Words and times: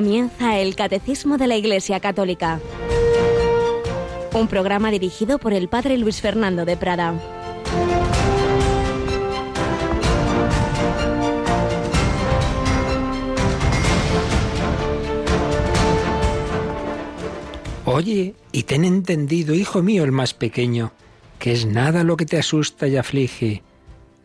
Comienza 0.00 0.58
el 0.58 0.76
Catecismo 0.76 1.36
de 1.36 1.46
la 1.46 1.58
Iglesia 1.58 2.00
Católica, 2.00 2.58
un 4.32 4.48
programa 4.48 4.90
dirigido 4.90 5.38
por 5.38 5.52
el 5.52 5.68
Padre 5.68 5.98
Luis 5.98 6.22
Fernando 6.22 6.64
de 6.64 6.74
Prada. 6.78 7.20
Oye, 17.84 18.34
y 18.52 18.62
ten 18.62 18.86
entendido, 18.86 19.52
hijo 19.52 19.82
mío 19.82 20.04
el 20.04 20.12
más 20.12 20.32
pequeño, 20.32 20.94
que 21.38 21.52
es 21.52 21.66
nada 21.66 22.04
lo 22.04 22.16
que 22.16 22.24
te 22.24 22.38
asusta 22.38 22.88
y 22.88 22.96
aflige. 22.96 23.62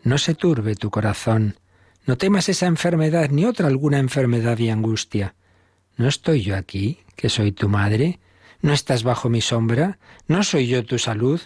No 0.04 0.16
se 0.16 0.34
turbe 0.34 0.74
tu 0.74 0.88
corazón, 0.88 1.58
no 2.06 2.16
temas 2.16 2.48
esa 2.48 2.64
enfermedad 2.64 3.28
ni 3.28 3.44
otra 3.44 3.66
alguna 3.66 3.98
enfermedad 3.98 4.56
y 4.56 4.70
angustia. 4.70 5.34
¿No 5.96 6.08
estoy 6.08 6.42
yo 6.42 6.56
aquí, 6.56 6.98
que 7.16 7.30
soy 7.30 7.52
tu 7.52 7.68
madre? 7.70 8.20
¿No 8.60 8.74
estás 8.74 9.02
bajo 9.02 9.30
mi 9.30 9.40
sombra? 9.40 9.98
¿No 10.28 10.42
soy 10.44 10.66
yo 10.66 10.84
tu 10.84 10.98
salud? 10.98 11.40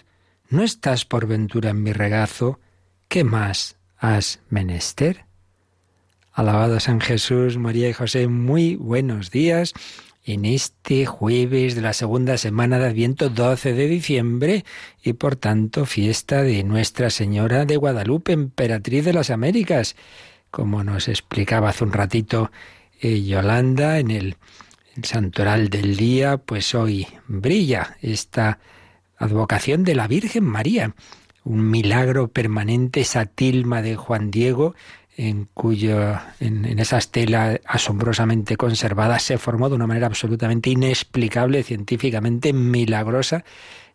¿No 0.49 0.63
estás 0.63 1.05
por 1.05 1.25
ventura 1.25 1.69
en 1.69 1.81
mi 1.83 1.93
regazo? 1.93 2.59
¿Qué 3.07 3.23
más 3.23 3.77
has 3.97 4.41
menester? 4.49 5.23
Alabado 6.33 6.81
San 6.81 6.99
Jesús, 6.99 7.57
María 7.57 7.87
y 7.89 7.93
José, 7.93 8.27
muy 8.27 8.75
buenos 8.75 9.31
días 9.31 9.73
en 10.25 10.43
este 10.43 11.05
jueves 11.05 11.75
de 11.75 11.81
la 11.81 11.93
segunda 11.93 12.37
semana 12.37 12.77
de 12.77 12.87
Adviento 12.87 13.29
12 13.29 13.73
de 13.73 13.87
diciembre 13.87 14.65
y 15.01 15.13
por 15.13 15.37
tanto 15.37 15.85
fiesta 15.85 16.43
de 16.43 16.63
Nuestra 16.63 17.09
Señora 17.09 17.65
de 17.65 17.77
Guadalupe, 17.77 18.33
emperatriz 18.33 19.05
de 19.05 19.13
las 19.13 19.29
Américas. 19.29 19.95
Como 20.49 20.83
nos 20.83 21.07
explicaba 21.07 21.69
hace 21.69 21.85
un 21.85 21.93
ratito 21.93 22.51
eh, 23.01 23.23
Yolanda 23.23 23.99
en 23.99 24.11
el, 24.11 24.35
santoral 25.03 25.69
del 25.69 25.95
día, 25.95 26.37
pues 26.37 26.75
hoy 26.75 27.07
brilla 27.27 27.97
esta 28.01 28.59
advocación 29.17 29.83
de 29.83 29.95
la 29.95 30.07
Virgen 30.07 30.43
María, 30.43 30.95
un 31.43 31.69
milagro 31.69 32.27
permanente, 32.27 33.01
esa 33.01 33.25
tilma 33.25 33.81
de 33.81 33.95
Juan 33.95 34.31
Diego, 34.31 34.75
en 35.17 35.47
cuyo 35.53 36.19
en, 36.39 36.65
en, 36.65 36.79
esa 36.79 36.97
estela 36.97 37.59
asombrosamente 37.65 38.57
conservada 38.57 39.19
se 39.19 39.37
formó 39.37 39.69
de 39.69 39.75
una 39.75 39.87
manera 39.87 40.07
absolutamente 40.07 40.69
inexplicable, 40.69 41.63
científicamente 41.63 42.53
milagrosa, 42.53 43.43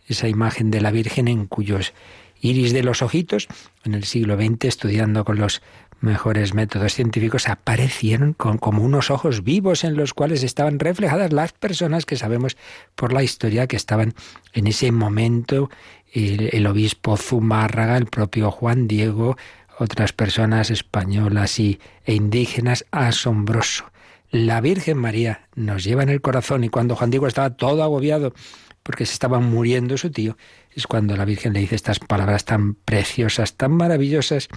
esa 0.08 0.28
imagen 0.28 0.70
de 0.70 0.80
la 0.80 0.90
Virgen 0.90 1.28
en 1.28 1.46
cuyos 1.46 1.92
iris 2.40 2.72
de 2.72 2.82
los 2.82 3.02
ojitos, 3.02 3.48
en 3.84 3.94
el 3.94 4.04
siglo 4.04 4.36
XX, 4.36 4.64
estudiando 4.66 5.24
con 5.24 5.38
los 5.38 5.62
mejores 6.00 6.54
métodos 6.54 6.94
científicos, 6.94 7.48
aparecieron 7.48 8.32
con, 8.32 8.58
como 8.58 8.82
unos 8.82 9.10
ojos 9.10 9.42
vivos 9.42 9.84
en 9.84 9.96
los 9.96 10.14
cuales 10.14 10.42
estaban 10.42 10.78
reflejadas 10.78 11.32
las 11.32 11.52
personas 11.52 12.06
que 12.06 12.16
sabemos 12.16 12.56
por 12.94 13.12
la 13.12 13.22
historia 13.22 13.66
que 13.66 13.76
estaban 13.76 14.14
en 14.52 14.66
ese 14.66 14.92
momento, 14.92 15.70
el, 16.12 16.66
obispo 16.66 17.16
Zumárraga, 17.16 17.96
el 17.96 18.06
propio 18.06 18.50
Juan 18.50 18.88
Diego, 18.88 19.36
otras 19.78 20.12
personas 20.12 20.70
españolas 20.70 21.58
y, 21.58 21.80
e 22.04 22.14
indígenas, 22.14 22.86
asombroso. 22.90 23.84
La 24.30 24.60
Virgen 24.60 24.98
María 24.98 25.48
nos 25.54 25.84
lleva 25.84 26.02
en 26.02 26.08
el 26.08 26.20
corazón 26.20 26.64
y 26.64 26.68
cuando 26.68 26.96
Juan 26.96 27.10
Diego 27.10 27.26
estaba 27.26 27.50
todo 27.50 27.82
agobiado 27.82 28.32
porque 28.82 29.04
se 29.04 29.12
estaba 29.12 29.40
muriendo 29.40 29.98
su 29.98 30.10
tío, 30.10 30.36
es 30.70 30.86
cuando 30.86 31.16
la 31.16 31.24
Virgen 31.24 31.52
le 31.52 31.60
dice 31.60 31.74
estas 31.74 31.98
palabras 31.98 32.44
tan 32.44 32.74
preciosas, 32.74 33.54
tan 33.54 33.72
maravillosas, 33.72 34.48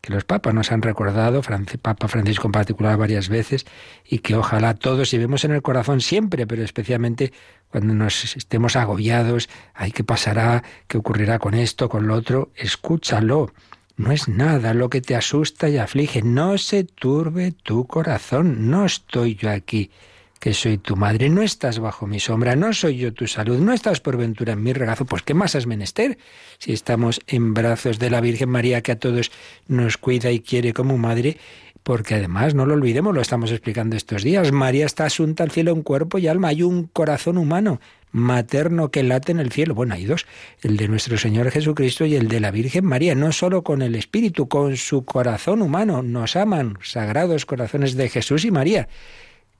que 0.00 0.12
los 0.12 0.24
papas 0.24 0.54
nos 0.54 0.70
han 0.72 0.82
recordado, 0.82 1.42
Papa 1.82 2.08
Francisco 2.08 2.48
en 2.48 2.52
particular 2.52 2.96
varias 2.96 3.28
veces, 3.28 3.66
y 4.04 4.18
que 4.18 4.36
ojalá 4.36 4.74
todos 4.74 5.10
llevemos 5.10 5.44
en 5.44 5.52
el 5.52 5.62
corazón 5.62 6.00
siempre, 6.00 6.46
pero 6.46 6.62
especialmente 6.62 7.32
cuando 7.68 7.94
nos 7.94 8.36
estemos 8.36 8.76
agobiados, 8.76 9.48
ay, 9.74 9.92
¿qué 9.92 10.04
pasará? 10.04 10.62
¿Qué 10.86 10.98
ocurrirá 10.98 11.38
con 11.38 11.54
esto, 11.54 11.88
con 11.88 12.06
lo 12.06 12.14
otro? 12.14 12.50
Escúchalo. 12.54 13.52
No 13.96 14.12
es 14.12 14.28
nada 14.28 14.74
lo 14.74 14.90
que 14.90 15.00
te 15.00 15.16
asusta 15.16 15.68
y 15.68 15.76
aflige. 15.76 16.22
No 16.22 16.56
se 16.56 16.84
turbe 16.84 17.50
tu 17.50 17.86
corazón. 17.86 18.70
No 18.70 18.86
estoy 18.86 19.34
yo 19.34 19.50
aquí, 19.50 19.90
que 20.38 20.54
soy 20.54 20.78
tu 20.78 20.96
madre. 20.96 21.28
No 21.28 21.42
estás 21.42 21.78
bajo 21.78 22.06
mi 22.06 22.20
sombra. 22.20 22.56
No 22.56 22.72
soy 22.72 22.98
yo 22.98 23.12
tu 23.12 23.26
salud. 23.26 23.58
No 23.58 23.72
estás 23.72 24.00
por 24.00 24.16
ventura 24.16 24.52
en 24.52 24.62
mi 24.62 24.72
regazo. 24.72 25.04
Pues 25.04 25.22
¿qué 25.22 25.34
más 25.34 25.54
has 25.54 25.66
menester? 25.66 26.18
Si 26.58 26.72
estamos 26.72 27.20
en 27.26 27.54
brazos 27.54 27.98
de 27.98 28.10
la 28.10 28.20
Virgen 28.20 28.50
María, 28.50 28.82
que 28.82 28.92
a 28.92 28.98
todos 28.98 29.30
nos 29.66 29.96
cuida 29.96 30.30
y 30.30 30.40
quiere 30.40 30.72
como 30.72 30.98
madre. 30.98 31.36
Porque 31.82 32.16
además, 32.16 32.54
no 32.54 32.66
lo 32.66 32.74
olvidemos, 32.74 33.14
lo 33.14 33.22
estamos 33.22 33.50
explicando 33.50 33.96
estos 33.96 34.22
días, 34.22 34.52
María 34.52 34.84
está 34.84 35.06
asunta 35.06 35.42
al 35.42 35.50
cielo 35.50 35.72
en 35.72 35.82
cuerpo 35.82 36.18
y 36.18 36.26
alma, 36.26 36.48
hay 36.48 36.62
un 36.62 36.84
corazón 36.84 37.38
humano 37.38 37.80
materno 38.10 38.90
que 38.90 39.02
late 39.02 39.32
en 39.32 39.40
el 39.40 39.52
cielo. 39.52 39.74
Bueno, 39.74 39.94
hay 39.94 40.04
dos, 40.04 40.26
el 40.62 40.76
de 40.76 40.88
nuestro 40.88 41.16
Señor 41.16 41.50
Jesucristo 41.50 42.04
y 42.04 42.14
el 42.14 42.28
de 42.28 42.40
la 42.40 42.50
Virgen 42.50 42.84
María, 42.84 43.14
no 43.14 43.32
solo 43.32 43.62
con 43.62 43.80
el 43.80 43.94
Espíritu, 43.94 44.48
con 44.48 44.76
su 44.76 45.04
corazón 45.04 45.62
humano. 45.62 46.02
Nos 46.02 46.36
aman, 46.36 46.76
sagrados 46.82 47.46
corazones 47.46 47.94
de 47.94 48.08
Jesús 48.08 48.44
y 48.44 48.50
María, 48.50 48.88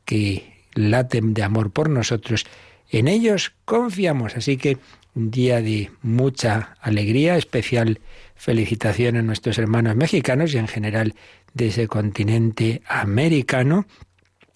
que 0.05 0.58
laten 0.79 1.35
de 1.35 1.43
amor 1.43 1.71
por 1.71 1.91
nosotros. 1.91 2.47
En 2.91 3.09
ellos 3.09 3.53
confiamos, 3.65 4.37
así 4.37 4.57
que 4.57 4.79
un 5.15 5.31
día 5.31 5.61
de 5.61 5.91
mucha 6.03 6.77
alegría, 6.81 7.37
especial 7.37 8.01
felicitación 8.37 9.17
a 9.17 9.23
nuestros 9.23 9.59
hermanos 9.59 9.97
mexicanos 9.97 10.55
y 10.55 10.59
en 10.59 10.69
general 10.69 11.15
de 11.55 11.69
ese 11.69 11.89
continente 11.89 12.83
americano 12.87 13.87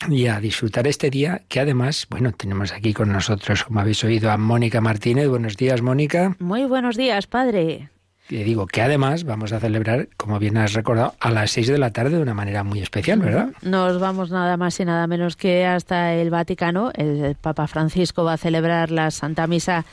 y 0.09 0.27
a 0.27 0.41
disfrutar 0.41 0.87
este 0.87 1.11
día 1.11 1.43
que 1.49 1.61
además, 1.61 2.07
bueno, 2.09 2.33
tenemos 2.33 2.73
aquí 2.73 2.93
con 2.93 3.13
nosotros, 3.13 3.65
como 3.65 3.81
habéis 3.81 4.03
oído, 4.05 4.31
a 4.31 4.37
Mónica 4.37 4.81
Martínez. 4.81 5.29
Buenos 5.29 5.57
días, 5.57 5.83
Mónica. 5.83 6.37
Muy 6.39 6.65
buenos 6.65 6.97
días, 6.97 7.27
padre. 7.27 7.91
Y 8.29 8.45
digo 8.45 8.67
que 8.67 8.81
además 8.81 9.25
vamos 9.25 9.53
a 9.53 9.61
celebrar, 9.61 10.09
como 10.17 10.39
bien 10.39 10.57
has 10.57 10.73
recordado, 10.73 11.15
a 11.21 11.31
las 11.31 11.51
seis 11.51 11.67
de 11.67 11.79
la 11.79 11.91
tarde 11.91 12.17
de 12.17 12.23
una 12.23 12.35
manera 12.35 12.65
muy 12.65 12.81
especial, 12.81 13.19
¿verdad? 13.19 13.51
Nos 13.63 14.01
vamos 14.01 14.31
nada 14.31 14.57
más 14.57 14.79
y 14.81 14.85
nada 14.85 15.07
menos 15.07 15.37
que 15.37 15.67
hasta 15.67 16.15
el 16.15 16.31
Vaticano. 16.31 16.93
El 16.95 17.35
Papa 17.35 17.67
Francisco 17.67 18.25
va 18.25 18.35
a 18.35 18.39
celebrar 18.39 18.91
la 18.91 19.11
Santa 19.11 19.47
Misa 19.47 19.85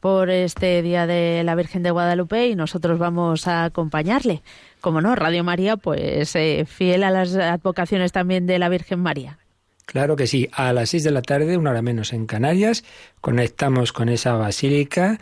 por 0.00 0.30
este 0.30 0.82
Día 0.82 1.06
de 1.06 1.42
la 1.44 1.54
Virgen 1.54 1.82
de 1.82 1.90
Guadalupe 1.90 2.46
y 2.46 2.54
nosotros 2.54 2.98
vamos 2.98 3.48
a 3.48 3.64
acompañarle. 3.64 4.42
Como 4.80 5.00
no, 5.00 5.16
Radio 5.16 5.42
María, 5.42 5.76
pues 5.76 6.36
eh, 6.36 6.64
fiel 6.68 7.02
a 7.02 7.10
las 7.10 7.34
advocaciones 7.34 8.12
también 8.12 8.46
de 8.46 8.58
la 8.58 8.68
Virgen 8.68 9.00
María. 9.00 9.38
Claro 9.86 10.16
que 10.16 10.26
sí, 10.26 10.48
a 10.52 10.72
las 10.74 10.90
seis 10.90 11.02
de 11.02 11.10
la 11.10 11.22
tarde, 11.22 11.56
una 11.56 11.70
hora 11.70 11.82
menos 11.82 12.12
en 12.12 12.26
Canarias, 12.26 12.84
conectamos 13.22 13.92
con 13.92 14.10
esa 14.10 14.34
basílica 14.34 15.18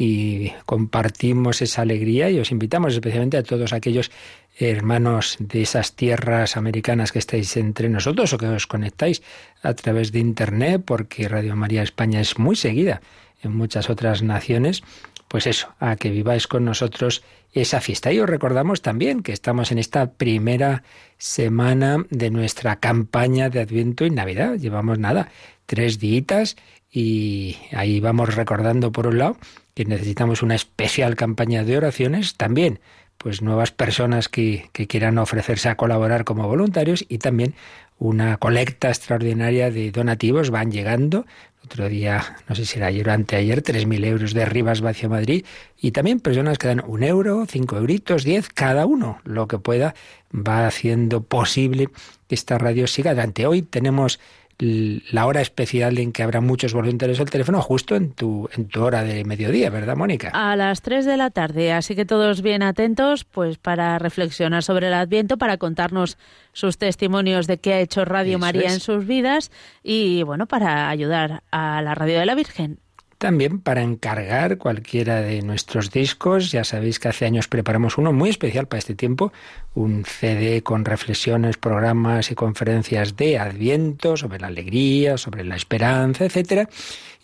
y 0.00 0.52
compartimos 0.64 1.60
esa 1.60 1.82
alegría 1.82 2.30
y 2.30 2.38
os 2.38 2.52
invitamos 2.52 2.94
especialmente 2.94 3.36
a 3.36 3.42
todos 3.42 3.72
aquellos 3.72 4.12
hermanos 4.56 5.36
de 5.40 5.62
esas 5.62 5.96
tierras 5.96 6.56
americanas 6.56 7.10
que 7.10 7.18
estáis 7.18 7.56
entre 7.56 7.88
nosotros 7.88 8.32
o 8.32 8.38
que 8.38 8.46
os 8.46 8.68
conectáis 8.68 9.22
a 9.60 9.74
través 9.74 10.12
de 10.12 10.20
Internet, 10.20 10.82
porque 10.84 11.28
Radio 11.28 11.56
María 11.56 11.82
España 11.82 12.20
es 12.20 12.38
muy 12.38 12.54
seguida 12.54 13.02
en 13.42 13.56
muchas 13.56 13.90
otras 13.90 14.22
naciones, 14.22 14.84
pues 15.26 15.48
eso, 15.48 15.74
a 15.80 15.96
que 15.96 16.10
viváis 16.10 16.46
con 16.46 16.64
nosotros 16.64 17.24
esa 17.52 17.80
fiesta. 17.80 18.12
Y 18.12 18.20
os 18.20 18.30
recordamos 18.30 18.82
también 18.82 19.22
que 19.24 19.32
estamos 19.32 19.72
en 19.72 19.78
esta 19.78 20.12
primera 20.12 20.84
semana 21.18 22.04
de 22.10 22.30
nuestra 22.30 22.76
campaña 22.76 23.50
de 23.50 23.60
Adviento 23.60 24.06
y 24.06 24.10
Navidad. 24.10 24.54
Llevamos 24.54 25.00
nada, 25.00 25.28
tres 25.66 25.98
días 25.98 26.56
y 26.90 27.56
ahí 27.72 27.98
vamos 27.98 28.34
recordando 28.36 28.92
por 28.92 29.08
un 29.08 29.18
lado 29.18 29.36
que 29.78 29.84
necesitamos 29.84 30.42
una 30.42 30.56
especial 30.56 31.14
campaña 31.14 31.62
de 31.62 31.76
oraciones 31.76 32.34
también 32.34 32.80
pues 33.16 33.42
nuevas 33.42 33.70
personas 33.70 34.28
que, 34.28 34.70
que 34.72 34.88
quieran 34.88 35.18
ofrecerse 35.18 35.68
a 35.68 35.76
colaborar 35.76 36.24
como 36.24 36.48
voluntarios 36.48 37.04
y 37.08 37.18
también 37.18 37.54
una 37.96 38.38
colecta 38.38 38.88
extraordinaria 38.88 39.70
de 39.70 39.92
donativos 39.92 40.50
van 40.50 40.72
llegando. 40.72 41.26
Otro 41.64 41.88
día, 41.88 42.38
no 42.48 42.56
sé 42.56 42.64
si 42.64 42.78
era 42.78 42.88
ayer 42.88 43.08
o 43.08 43.12
anteayer, 43.12 43.62
3.000 43.62 44.04
euros 44.04 44.34
de 44.34 44.46
Rivas 44.46 44.80
Vacio 44.80 45.08
Madrid. 45.08 45.46
Y 45.80 45.92
también 45.92 46.18
personas 46.18 46.58
que 46.58 46.66
dan 46.66 46.82
un 46.84 47.04
euro, 47.04 47.46
cinco 47.48 47.76
euritos, 47.76 48.24
diez, 48.24 48.48
cada 48.48 48.84
uno. 48.84 49.20
Lo 49.22 49.46
que 49.46 49.58
pueda 49.58 49.94
va 50.34 50.66
haciendo 50.66 51.22
posible 51.22 51.88
que 52.26 52.34
esta 52.34 52.58
radio 52.58 52.88
siga 52.88 53.12
adelante. 53.12 53.46
Hoy 53.46 53.62
tenemos 53.62 54.18
la 54.58 55.26
hora 55.26 55.40
especial 55.40 55.98
en 55.98 56.12
que 56.12 56.24
habrá 56.24 56.40
muchos 56.40 56.74
voluntarios 56.74 57.20
al 57.20 57.30
teléfono 57.30 57.62
justo 57.62 57.94
en 57.94 58.12
tu, 58.12 58.48
en 58.56 58.66
tu 58.66 58.82
hora 58.82 59.04
de 59.04 59.24
mediodía, 59.24 59.70
¿verdad, 59.70 59.96
Mónica? 59.96 60.30
A 60.34 60.56
las 60.56 60.82
3 60.82 61.06
de 61.06 61.16
la 61.16 61.30
tarde, 61.30 61.72
así 61.72 61.94
que 61.94 62.04
todos 62.04 62.42
bien 62.42 62.62
atentos 62.62 63.24
pues 63.24 63.56
para 63.58 63.98
reflexionar 63.98 64.64
sobre 64.64 64.88
el 64.88 64.94
Adviento, 64.94 65.38
para 65.38 65.58
contarnos 65.58 66.18
sus 66.52 66.76
testimonios 66.76 67.46
de 67.46 67.58
qué 67.58 67.74
ha 67.74 67.80
hecho 67.80 68.04
Radio 68.04 68.32
Eso 68.32 68.38
María 68.40 68.66
es. 68.66 68.74
en 68.74 68.80
sus 68.80 69.06
vidas 69.06 69.52
y 69.84 70.24
bueno, 70.24 70.46
para 70.46 70.88
ayudar 70.90 71.44
a 71.52 71.80
la 71.80 71.94
Radio 71.94 72.18
de 72.18 72.26
la 72.26 72.34
Virgen. 72.34 72.80
También 73.18 73.60
para 73.60 73.82
encargar 73.82 74.58
cualquiera 74.58 75.20
de 75.20 75.42
nuestros 75.42 75.90
discos. 75.90 76.52
Ya 76.52 76.64
sabéis 76.64 76.98
que 77.00 77.08
hace 77.08 77.26
años 77.26 77.48
preparamos 77.48 77.98
uno 77.98 78.12
muy 78.12 78.30
especial 78.30 78.66
para 78.68 78.78
este 78.78 78.94
tiempo, 78.94 79.32
un 79.74 80.04
CD 80.04 80.62
con 80.62 80.84
reflexiones, 80.84 81.56
programas 81.56 82.30
y 82.30 82.34
conferencias 82.34 83.16
de 83.16 83.38
Adviento 83.38 84.16
sobre 84.16 84.38
la 84.38 84.46
alegría, 84.46 85.18
sobre 85.18 85.44
la 85.44 85.56
esperanza, 85.56 86.24
etcétera. 86.24 86.68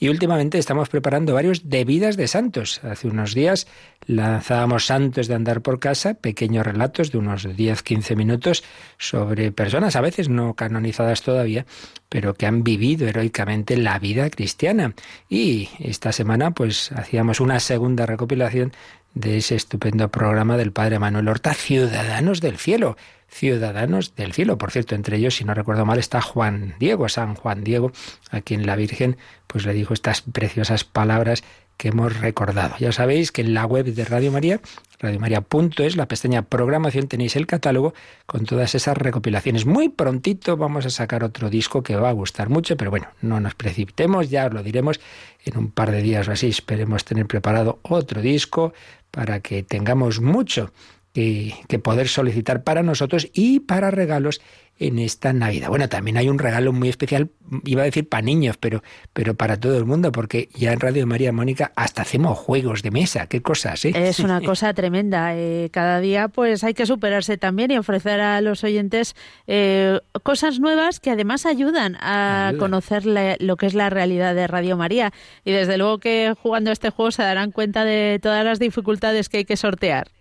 Y 0.04 0.10
últimamente 0.10 0.58
estamos 0.58 0.90
preparando 0.90 1.32
varios 1.32 1.70
de 1.70 1.86
vidas 1.86 2.18
de 2.18 2.28
santos. 2.28 2.84
Hace 2.84 3.08
unos 3.08 3.32
días 3.32 3.66
lanzábamos 4.04 4.84
Santos 4.84 5.28
de 5.28 5.34
andar 5.34 5.62
por 5.62 5.80
casa, 5.80 6.12
pequeños 6.12 6.66
relatos 6.66 7.10
de 7.10 7.16
unos 7.16 7.46
10-15 7.46 8.14
minutos 8.14 8.64
sobre 8.98 9.50
personas 9.50 9.96
a 9.96 10.02
veces 10.02 10.28
no 10.28 10.52
canonizadas 10.52 11.22
todavía, 11.22 11.64
pero 12.10 12.34
que 12.34 12.44
han 12.44 12.64
vivido 12.64 13.08
heroicamente 13.08 13.78
la 13.78 13.98
vida 13.98 14.28
cristiana. 14.28 14.94
Y 15.30 15.70
esta 15.78 16.12
semana 16.12 16.50
pues 16.50 16.92
hacíamos 16.92 17.40
una 17.40 17.58
segunda 17.58 18.04
recopilación 18.04 18.74
de 19.14 19.38
ese 19.38 19.54
estupendo 19.54 20.10
programa 20.10 20.58
del 20.58 20.72
padre 20.72 20.98
Manuel 20.98 21.28
Horta, 21.28 21.54
Ciudadanos 21.54 22.42
del 22.42 22.58
Cielo. 22.58 22.98
Ciudadanos 23.34 24.14
del 24.14 24.32
Cielo. 24.32 24.58
Por 24.58 24.70
cierto, 24.70 24.94
entre 24.94 25.16
ellos, 25.16 25.34
si 25.34 25.44
no 25.44 25.54
recuerdo 25.54 25.84
mal, 25.84 25.98
está 25.98 26.20
Juan 26.20 26.76
Diego, 26.78 27.08
San 27.08 27.34
Juan 27.34 27.64
Diego, 27.64 27.90
a 28.30 28.40
quien 28.40 28.64
la 28.64 28.76
Virgen 28.76 29.16
pues 29.48 29.66
le 29.66 29.72
dijo 29.72 29.92
estas 29.92 30.20
preciosas 30.20 30.84
palabras 30.84 31.42
que 31.76 31.88
hemos 31.88 32.20
recordado. 32.20 32.76
Ya 32.78 32.92
sabéis 32.92 33.32
que 33.32 33.42
en 33.42 33.52
la 33.52 33.66
web 33.66 33.86
de 33.86 34.04
Radio 34.04 34.30
María, 34.30 34.60
radiomaria.es, 35.00 35.96
la 35.96 36.06
pestaña 36.06 36.42
programación, 36.42 37.08
tenéis 37.08 37.34
el 37.34 37.48
catálogo 37.48 37.92
con 38.26 38.44
todas 38.44 38.76
esas 38.76 38.96
recopilaciones. 38.96 39.66
Muy 39.66 39.88
prontito 39.88 40.56
vamos 40.56 40.86
a 40.86 40.90
sacar 40.90 41.24
otro 41.24 41.50
disco 41.50 41.82
que 41.82 41.96
va 41.96 42.10
a 42.10 42.12
gustar 42.12 42.50
mucho, 42.50 42.76
pero 42.76 42.92
bueno, 42.92 43.08
no 43.20 43.40
nos 43.40 43.56
precipitemos, 43.56 44.30
ya 44.30 44.46
os 44.46 44.54
lo 44.54 44.62
diremos 44.62 45.00
en 45.44 45.58
un 45.58 45.72
par 45.72 45.90
de 45.90 46.02
días 46.02 46.28
o 46.28 46.30
así. 46.30 46.46
Esperemos 46.46 47.04
tener 47.04 47.26
preparado 47.26 47.80
otro 47.82 48.22
disco 48.22 48.72
para 49.10 49.40
que 49.40 49.64
tengamos 49.64 50.20
mucho 50.20 50.70
que, 51.14 51.54
que 51.68 51.78
poder 51.78 52.08
solicitar 52.08 52.64
para 52.64 52.82
nosotros 52.82 53.30
y 53.32 53.60
para 53.60 53.90
regalos 53.90 54.42
en 54.78 54.98
esta 54.98 55.32
Navidad. 55.32 55.68
Bueno, 55.68 55.88
también 55.88 56.16
hay 56.16 56.28
un 56.28 56.38
regalo 56.38 56.72
muy 56.72 56.88
especial, 56.88 57.30
iba 57.64 57.82
a 57.82 57.84
decir 57.84 58.08
para 58.08 58.22
niños, 58.22 58.56
pero, 58.58 58.82
pero 59.12 59.34
para 59.34 59.58
todo 59.58 59.78
el 59.78 59.84
mundo, 59.84 60.10
porque 60.10 60.48
ya 60.54 60.72
en 60.72 60.80
Radio 60.80 61.06
María 61.06 61.32
Mónica 61.32 61.72
hasta 61.76 62.02
hacemos 62.02 62.36
juegos 62.36 62.82
de 62.82 62.90
mesa, 62.90 63.28
qué 63.28 63.40
cosas, 63.40 63.84
¿eh? 63.84 63.92
Es 63.94 64.18
una 64.18 64.40
cosa 64.44 64.74
tremenda. 64.74 65.36
Eh, 65.36 65.70
cada 65.72 66.00
día 66.00 66.26
pues 66.26 66.64
hay 66.64 66.74
que 66.74 66.86
superarse 66.86 67.36
también 67.36 67.70
y 67.70 67.78
ofrecer 67.78 68.20
a 68.20 68.40
los 68.40 68.64
oyentes 68.64 69.14
eh, 69.46 70.00
cosas 70.24 70.58
nuevas 70.58 70.98
que 70.98 71.10
además 71.10 71.46
ayudan 71.46 71.96
a 72.00 72.52
conocer 72.58 73.04
lo 73.06 73.56
que 73.56 73.66
es 73.66 73.74
la 73.74 73.90
realidad 73.90 74.34
de 74.34 74.48
Radio 74.48 74.76
María. 74.76 75.12
Y 75.44 75.52
desde 75.52 75.78
luego 75.78 75.98
que 75.98 76.34
jugando 76.42 76.72
este 76.72 76.90
juego 76.90 77.12
se 77.12 77.22
darán 77.22 77.52
cuenta 77.52 77.84
de 77.84 78.18
todas 78.20 78.44
las 78.44 78.58
dificultades 78.58 79.28
que 79.28 79.38
hay 79.38 79.44
que 79.44 79.56
sortear 79.56 80.13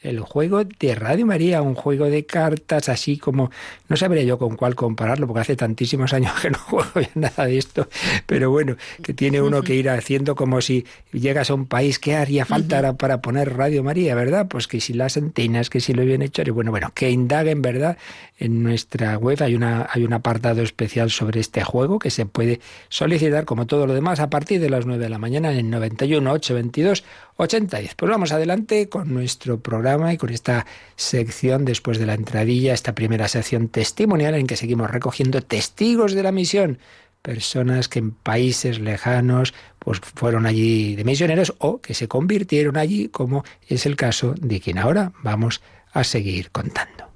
el 0.00 0.20
juego 0.20 0.62
de 0.64 0.94
Radio 0.94 1.26
María, 1.26 1.60
un 1.60 1.74
juego 1.74 2.06
de 2.06 2.24
cartas 2.24 2.88
así 2.88 3.18
como, 3.18 3.50
no 3.88 3.96
sabría 3.96 4.22
yo 4.22 4.38
con 4.38 4.56
cuál 4.56 4.76
compararlo, 4.76 5.26
porque 5.26 5.40
hace 5.40 5.56
tantísimos 5.56 6.12
años 6.12 6.32
que 6.40 6.50
no 6.50 6.58
juego 6.66 7.00
ya 7.00 7.10
nada 7.14 7.46
de 7.46 7.58
esto, 7.58 7.88
pero 8.26 8.50
bueno, 8.50 8.76
que 9.02 9.12
tiene 9.12 9.42
uno 9.42 9.62
que 9.62 9.74
ir 9.74 9.90
haciendo 9.90 10.36
como 10.36 10.60
si 10.60 10.86
llegas 11.12 11.50
a 11.50 11.54
un 11.54 11.66
país, 11.66 11.98
¿qué 11.98 12.14
haría 12.14 12.44
falta 12.44 12.92
para 12.96 13.20
poner 13.20 13.56
Radio 13.56 13.82
María, 13.82 14.14
verdad? 14.14 14.46
Pues 14.48 14.68
que 14.68 14.80
si 14.80 14.92
las 14.92 15.16
antenas, 15.16 15.68
que 15.68 15.80
si 15.80 15.92
lo 15.92 16.04
bien 16.04 16.22
hecho, 16.22 16.42
y 16.46 16.50
bueno, 16.50 16.70
bueno, 16.70 16.92
que 16.94 17.10
indaguen, 17.10 17.60
¿verdad? 17.60 17.98
En 18.38 18.62
nuestra 18.62 19.18
web 19.18 19.42
hay, 19.42 19.56
una, 19.56 19.88
hay 19.90 20.04
un 20.04 20.12
apartado 20.12 20.62
especial 20.62 21.10
sobre 21.10 21.40
este 21.40 21.64
juego 21.64 21.98
que 21.98 22.10
se 22.10 22.24
puede 22.24 22.60
solicitar, 22.88 23.44
como 23.44 23.66
todo 23.66 23.86
lo 23.86 23.94
demás, 23.94 24.20
a 24.20 24.30
partir 24.30 24.60
de 24.60 24.70
las 24.70 24.86
9 24.86 25.02
de 25.02 25.10
la 25.10 25.18
mañana 25.18 25.52
en 25.52 25.70
91 25.70 26.30
822 26.30 27.04
8010. 27.38 27.94
Pues 27.94 28.10
vamos 28.10 28.32
adelante 28.32 28.88
con 28.88 29.14
nuestro 29.14 29.60
programa 29.60 30.12
y 30.12 30.16
con 30.16 30.30
esta 30.30 30.66
sección 30.96 31.64
después 31.64 31.98
de 31.98 32.06
la 32.06 32.14
entradilla, 32.14 32.74
esta 32.74 32.94
primera 32.94 33.28
sección 33.28 33.68
testimonial 33.68 34.34
en 34.34 34.46
que 34.46 34.56
seguimos 34.56 34.90
recogiendo 34.90 35.40
testigos 35.40 36.12
de 36.14 36.22
la 36.24 36.32
misión, 36.32 36.78
personas 37.22 37.88
que 37.88 38.00
en 38.00 38.10
países 38.10 38.80
lejanos 38.80 39.54
pues 39.78 40.00
fueron 40.00 40.46
allí 40.46 40.96
de 40.96 41.04
misioneros 41.04 41.54
o 41.58 41.80
que 41.80 41.94
se 41.94 42.08
convirtieron 42.08 42.76
allí, 42.76 43.08
como 43.08 43.44
es 43.68 43.86
el 43.86 43.96
caso 43.96 44.34
de 44.36 44.60
quien 44.60 44.78
ahora 44.78 45.12
vamos 45.22 45.62
a 45.92 46.04
seguir 46.04 46.50
contando. 46.50 47.07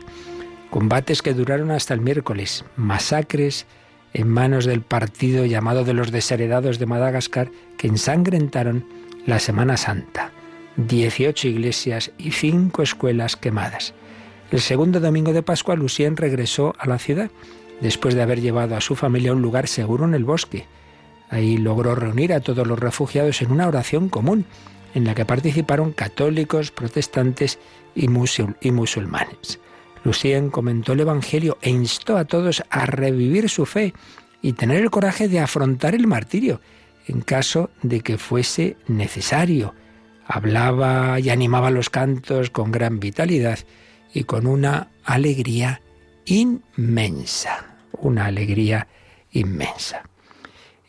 Combates 0.69 1.21
que 1.21 1.33
duraron 1.33 1.71
hasta 1.71 1.93
el 1.93 2.01
miércoles, 2.01 2.65
masacres 2.75 3.65
en 4.13 4.27
manos 4.27 4.65
del 4.65 4.81
partido 4.81 5.45
llamado 5.45 5.83
de 5.83 5.93
los 5.93 6.11
desheredados 6.11 6.79
de 6.79 6.85
Madagascar 6.85 7.51
que 7.77 7.87
ensangrentaron 7.87 8.85
la 9.27 9.39
Semana 9.39 9.75
Santa, 9.75 10.31
18 10.77 11.49
iglesias 11.49 12.11
y 12.17 12.31
cinco 12.31 12.81
escuelas 12.81 13.35
quemadas. 13.35 13.93
El 14.51 14.61
segundo 14.61 15.01
domingo 15.01 15.33
de 15.33 15.43
Pascua, 15.43 15.75
Lucien 15.75 16.15
regresó 16.15 16.73
a 16.79 16.87
la 16.87 16.97
ciudad, 16.97 17.29
después 17.81 18.15
de 18.15 18.21
haber 18.21 18.39
llevado 18.39 18.77
a 18.77 18.81
su 18.81 18.95
familia 18.95 19.31
a 19.31 19.33
un 19.33 19.41
lugar 19.41 19.67
seguro 19.67 20.05
en 20.05 20.13
el 20.13 20.23
bosque. 20.23 20.65
Ahí 21.29 21.57
logró 21.57 21.93
reunir 21.93 22.31
a 22.31 22.39
todos 22.39 22.65
los 22.65 22.79
refugiados 22.79 23.41
en 23.41 23.51
una 23.51 23.67
oración 23.67 24.07
común, 24.07 24.45
en 24.93 25.03
la 25.03 25.13
que 25.13 25.25
participaron 25.25 25.91
católicos, 25.91 26.71
protestantes 26.71 27.59
y, 27.95 28.07
musulmanes. 28.07 29.59
Lucien 30.05 30.49
comentó 30.49 30.93
el 30.93 31.01
Evangelio 31.01 31.57
e 31.61 31.69
instó 31.69 32.15
a 32.15 32.23
todos 32.23 32.63
a 32.69 32.85
revivir 32.85 33.49
su 33.49 33.65
fe 33.65 33.93
y 34.41 34.53
tener 34.53 34.81
el 34.81 34.89
coraje 34.89 35.27
de 35.27 35.41
afrontar 35.41 35.95
el 35.95 36.07
martirio 36.07 36.61
en 37.07 37.21
caso 37.21 37.69
de 37.81 38.01
que 38.01 38.17
fuese 38.17 38.77
necesario. 38.87 39.73
Hablaba 40.25 41.19
y 41.19 41.29
animaba 41.29 41.71
los 41.71 41.89
cantos 41.89 42.49
con 42.49 42.71
gran 42.71 42.99
vitalidad 42.99 43.59
y 44.13 44.23
con 44.23 44.45
una 44.45 44.89
alegría 45.03 45.81
inmensa, 46.25 47.77
una 47.93 48.25
alegría 48.25 48.87
inmensa. 49.31 50.03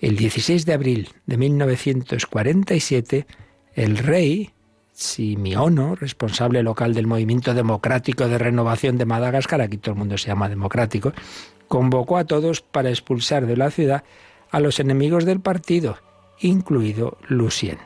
El 0.01 0.17
16 0.17 0.67
de 0.67 0.73
abril 0.73 1.09
de 1.27 1.37
1947, 1.37 3.27
el 3.75 3.99
rey 3.99 4.51
Simiono, 4.93 5.95
responsable 5.95 6.63
local 6.65 6.93
del 6.93 7.07
Movimiento 7.07 7.55
Democrático 7.55 8.27
de 8.27 8.37
Renovación 8.37 8.99
de 8.99 9.05
Madagascar, 9.05 9.61
aquí 9.61 9.77
todo 9.77 9.93
el 9.93 9.99
mundo 9.99 10.19
se 10.19 10.27
llama 10.27 10.49
democrático, 10.49 11.13
convocó 11.69 12.17
a 12.17 12.25
todos 12.25 12.63
para 12.63 12.91
expulsar 12.91 13.47
de 13.47 13.57
la 13.57 13.71
ciudad 13.71 14.03
a 14.51 14.59
los 14.59 14.81
enemigos 14.81 15.25
del 15.25 15.41
partido, 15.41 15.99
incluido 16.41 17.19
Lucien. 17.29 17.79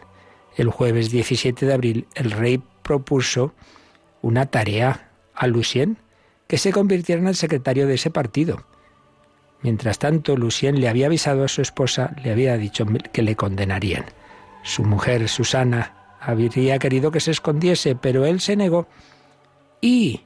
El 0.57 0.69
jueves 0.69 1.11
17 1.11 1.67
de 1.67 1.73
abril 1.73 2.07
el 2.15 2.31
rey 2.31 2.63
propuso 2.83 3.55
una 4.21 4.47
tarea 4.47 5.11
a 5.35 5.47
Lucien, 5.47 5.99
que 6.47 6.59
se 6.59 6.73
convirtiera 6.73 7.21
en 7.21 7.29
el 7.29 7.37
secretario 7.37 7.87
de 7.87 7.95
ese 7.95 8.11
partido. 8.11 8.65
Mientras 9.63 9.99
tanto, 9.99 10.37
Lucien 10.37 10.81
le 10.81 10.89
había 10.89 11.07
avisado 11.07 11.45
a 11.45 11.49
su 11.49 11.63
esposa, 11.63 12.15
le 12.23 12.31
había 12.31 12.57
dicho 12.57 12.85
que 13.13 13.23
le 13.23 13.37
condenarían. 13.37 14.05
Su 14.63 14.85
mujer, 14.85 15.29
Susana, 15.29 16.17
habría 16.21 16.79
querido 16.79 17.11
que 17.11 17.21
se 17.21 17.31
escondiese, 17.31 17.97
pero 17.97 18.27
él 18.27 18.41
se 18.41 18.57
negó 18.57 18.87
y, 19.81 20.21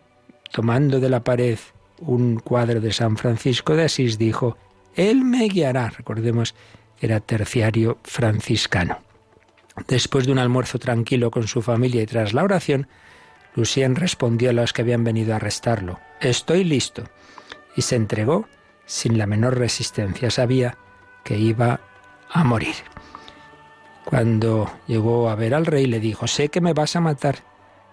tomando 0.52 1.00
de 1.00 1.08
la 1.08 1.24
pared 1.24 1.58
un 1.98 2.38
cuadro 2.38 2.80
de 2.80 2.92
San 2.92 3.16
Francisco 3.16 3.74
de 3.74 3.84
Asís, 3.84 4.18
dijo, 4.18 4.56
Él 4.94 5.24
me 5.24 5.48
guiará. 5.48 5.88
Recordemos 5.88 6.54
era 7.00 7.20
terciario 7.20 7.98
franciscano. 8.02 8.98
Después 9.88 10.26
de 10.26 10.32
un 10.32 10.38
almuerzo 10.38 10.78
tranquilo 10.78 11.30
con 11.30 11.46
su 11.46 11.62
familia 11.62 12.02
y 12.02 12.06
tras 12.06 12.32
la 12.32 12.42
oración, 12.42 12.88
Lucien 13.54 13.96
respondió 13.96 14.50
a 14.50 14.52
los 14.52 14.72
que 14.72 14.82
habían 14.82 15.04
venido 15.04 15.32
a 15.32 15.36
arrestarlo, 15.36 15.98
Estoy 16.20 16.64
listo. 16.64 17.04
Y 17.76 17.82
se 17.82 17.96
entregó 17.96 18.48
sin 18.86 19.18
la 19.18 19.26
menor 19.26 19.58
resistencia. 19.58 20.30
Sabía 20.30 20.78
que 21.24 21.36
iba 21.36 21.80
a 22.30 22.44
morir. 22.44 22.74
Cuando 24.04 24.70
llegó 24.86 25.28
a 25.28 25.34
ver 25.34 25.54
al 25.54 25.66
rey 25.66 25.86
le 25.86 26.00
dijo, 26.00 26.26
sé 26.26 26.48
que 26.48 26.60
me 26.60 26.72
vas 26.72 26.96
a 26.96 27.00
matar 27.00 27.36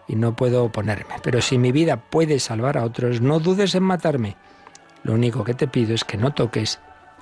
y 0.07 0.15
no 0.15 0.35
puedo 0.35 0.63
oponerme, 0.63 1.15
pero 1.23 1.41
si 1.41 1.57
mi 1.57 1.71
vida 1.71 1.97
puede 1.97 2.39
salvar 2.39 2.77
a 2.77 2.83
otros, 2.83 3.19
no 3.19 3.39
dudes 3.39 3.73
en 3.73 3.83
matarme. 3.83 4.37
Lo 5.03 5.13
único 5.13 5.43
que 5.43 5.53
te 5.53 5.67
pido 5.67 5.95
es 5.95 6.03
que 6.03 6.17
no 6.17 6.33
toques 6.33 6.79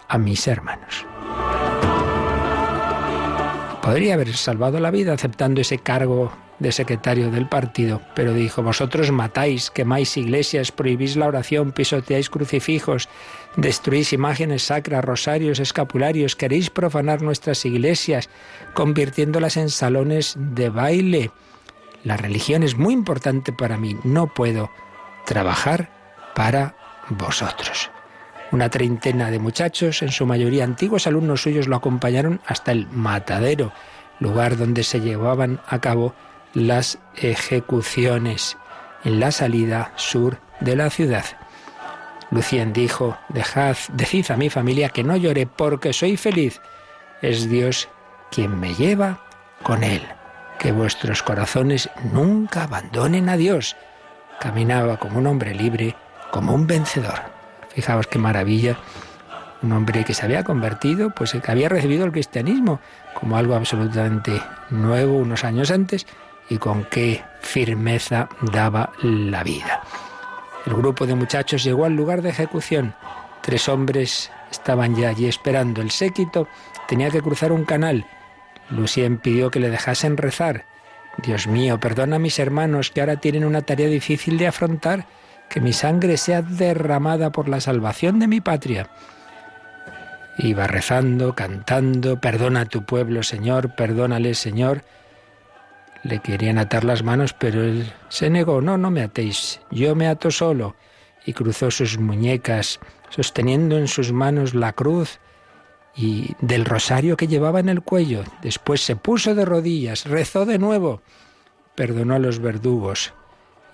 a 0.07 0.17
mis 0.17 0.47
hermanos. 0.47 1.05
Podría 3.81 4.13
haber 4.13 4.35
salvado 4.35 4.79
la 4.79 4.91
vida 4.91 5.13
aceptando 5.13 5.59
ese 5.59 5.79
cargo 5.79 6.31
de 6.59 6.71
secretario 6.71 7.31
del 7.31 7.50
partido, 7.50 8.01
pero 8.13 8.33
dijo, 8.33 8.61
vosotros 8.61 9.11
matáis, 9.11 9.71
quemáis 9.71 10.15
iglesias, 10.17 10.71
prohibís 10.71 11.15
la 11.15 11.25
oración, 11.25 11.71
pisoteáis 11.71 12.29
crucifijos, 12.29 13.09
destruís 13.55 14.13
imágenes 14.13 14.63
sacras, 14.63 15.03
rosarios, 15.03 15.59
escapularios, 15.59 16.35
queréis 16.35 16.69
profanar 16.69 17.23
nuestras 17.23 17.65
iglesias, 17.65 18.29
convirtiéndolas 18.75 19.57
en 19.57 19.71
salones 19.71 20.35
de 20.38 20.69
baile. 20.69 21.31
La 22.03 22.17
religión 22.17 22.61
es 22.61 22.77
muy 22.77 22.93
importante 22.93 23.51
para 23.51 23.77
mí, 23.77 23.97
no 24.03 24.31
puedo 24.31 24.69
trabajar 25.25 25.89
para 26.35 26.75
vosotros. 27.09 27.89
Una 28.51 28.70
treintena 28.70 29.31
de 29.31 29.39
muchachos, 29.39 30.01
en 30.01 30.12
su 30.12 30.25
mayoría 30.25 30.65
antiguos 30.65 31.08
alumnos 31.08 31.41
suyos, 31.41 31.67
lo 31.67 31.77
acompañaron 31.77 32.41
hasta 32.46 32.74
el 32.74 32.88
matadero, 32.89 33.72
lugar 34.20 34.58
donde 34.58 34.84
se 34.84 35.00
llevaban 35.00 35.62
a 35.67 35.79
cabo 35.79 36.13
las 36.53 37.00
ejecuciones 37.15 38.58
en 39.05 39.20
la 39.22 39.31
salida 39.31 39.93
sur 39.96 40.39
de 40.60 40.75
la 40.75 40.89
ciudad. 40.89 41.25
Lucien 42.29 42.74
dijo, 42.74 43.17
Dejad, 43.29 43.77
decid 43.93 44.31
a 44.31 44.38
mi 44.38 44.50
familia 44.50 44.89
que 44.89 45.03
no 45.03 45.15
llore 45.15 45.48
porque 45.48 45.93
soy 45.93 46.17
feliz. 46.17 46.62
Es 47.22 47.50
Dios 47.50 47.89
quien 48.31 48.60
me 48.60 48.74
lleva 48.74 49.20
con 49.63 49.84
él. 49.84 50.01
Que 50.60 50.72
vuestros 50.72 51.24
corazones 51.24 51.89
nunca 52.12 52.63
abandonen 52.63 53.29
a 53.29 53.38
Dios. 53.38 53.75
Caminaba 54.39 54.98
como 54.98 55.20
un 55.20 55.27
hombre 55.27 55.53
libre, 55.55 55.96
como 56.31 56.53
un 56.53 56.67
vencedor. 56.67 57.30
Fijaos 57.73 58.07
qué 58.07 58.19
maravilla. 58.19 58.77
Un 59.61 59.71
hombre 59.73 60.03
que 60.03 60.13
se 60.13 60.25
había 60.25 60.43
convertido, 60.43 61.11
pues 61.11 61.31
que 61.31 61.51
había 61.51 61.69
recibido 61.69 62.05
el 62.05 62.11
cristianismo 62.11 62.79
como 63.13 63.37
algo 63.37 63.55
absolutamente 63.55 64.41
nuevo 64.69 65.17
unos 65.17 65.43
años 65.43 65.69
antes 65.71 66.07
y 66.49 66.57
con 66.57 66.83
qué 66.85 67.23
firmeza 67.41 68.27
daba 68.41 68.91
la 69.01 69.43
vida. 69.43 69.81
El 70.65 70.73
grupo 70.73 71.05
de 71.05 71.15
muchachos 71.15 71.63
llegó 71.63 71.85
al 71.85 71.95
lugar 71.95 72.21
de 72.21 72.29
ejecución. 72.29 72.93
Tres 73.41 73.69
hombres 73.69 74.31
estaban 74.51 74.95
ya 74.95 75.09
allí 75.09 75.27
esperando. 75.27 75.81
El 75.81 75.91
séquito 75.91 76.47
tenía 76.87 77.09
que 77.09 77.21
cruzar 77.21 77.51
un 77.51 77.65
canal. 77.65 78.05
Lucien 78.69 79.17
pidió 79.17 79.49
que 79.49 79.59
le 79.59 79.69
dejasen 79.69 80.17
rezar. 80.17 80.65
Dios 81.17 81.47
mío, 81.47 81.79
perdona 81.79 82.17
a 82.17 82.19
mis 82.19 82.39
hermanos 82.39 82.91
que 82.91 83.01
ahora 83.01 83.17
tienen 83.17 83.43
una 83.43 83.61
tarea 83.61 83.87
difícil 83.87 84.37
de 84.37 84.47
afrontar, 84.47 85.05
que 85.51 85.60
mi 85.60 85.74
sangre 85.74 86.15
sea 86.15 86.41
derramada 86.41 87.31
por 87.34 87.50
la 87.50 87.60
salvación 87.60 88.20
de 88.20 88.27
mi 88.27 88.39
patria. 88.39 88.89
Iba 90.38 90.65
rezando, 90.65 91.36
cantando, 91.36 92.22
perdona 92.22 92.62
a 92.62 92.65
tu 92.65 92.86
pueblo, 92.86 93.22
Señor, 93.22 93.75
perdónale, 93.75 94.34
Señor. 94.34 94.84
Le 96.03 96.20
querían 96.20 96.58
atar 96.58 96.86
las 96.86 97.03
manos, 97.03 97.34
pero 97.34 97.63
él 97.63 97.91
se 98.08 98.29
negó. 98.29 98.62
No, 98.62 98.77
no 98.77 98.91
me 98.91 99.03
atéis, 99.03 99.60
yo 99.70 99.93
me 99.93 100.08
ato 100.08 100.31
solo. 100.31 100.77
Y 101.25 101.34
cruzó 101.34 101.70
sus 101.70 102.00
muñecas, 102.00 102.79
sosteniendo 103.10 103.77
en 103.77 103.89
sus 103.89 104.13
manos 104.13 104.55
la 104.55 104.72
cruz 104.72 105.20
y 105.93 106.34
del 106.39 106.63
rosario 106.63 107.17
que 107.17 107.27
llevaba 107.27 107.60
en 107.60 107.67
el 107.67 107.81
cuello. 107.81 108.24
Después 108.41 108.81
se 108.86 108.96
puso 108.96 109.36
de 109.36 109.43
rodillas, 109.43 110.05
rezó 110.05 110.46
de 110.46 110.60
nuevo, 110.60 111.01
perdonó 111.75 112.15
a 112.15 112.20
los 112.20 112.39
verdugos, 112.39 113.13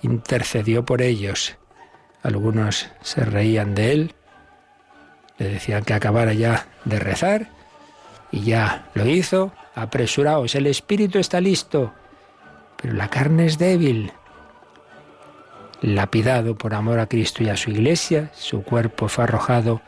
intercedió 0.02 0.84
por 0.84 1.04
ellos. 1.04 1.56
Algunos 2.24 2.90
se 3.02 3.24
reían 3.24 3.76
de 3.76 3.92
él, 3.92 4.16
le 5.38 5.50
decían 5.50 5.84
que 5.84 5.94
acabara 5.94 6.34
ya 6.34 6.68
de 6.86 7.00
rezar 7.00 7.50
y 8.32 8.42
ya 8.42 8.90
lo 8.94 9.06
hizo. 9.08 9.52
Apresuraos, 9.76 10.56
el 10.56 10.68
espíritu 10.68 11.20
está 11.20 11.40
listo 11.40 11.94
pero 12.78 12.94
la 12.94 13.10
carne 13.10 13.46
es 13.46 13.58
débil. 13.58 14.14
Lapidado 15.82 16.56
por 16.56 16.74
amor 16.74 17.00
a 17.00 17.08
Cristo 17.08 17.44
y 17.44 17.50
a 17.50 17.58
su 17.58 17.72
iglesia, 17.72 18.32
su 18.34 18.64
cuerpo 18.64 19.10
fue 19.10 19.26
arrojado 19.26 19.82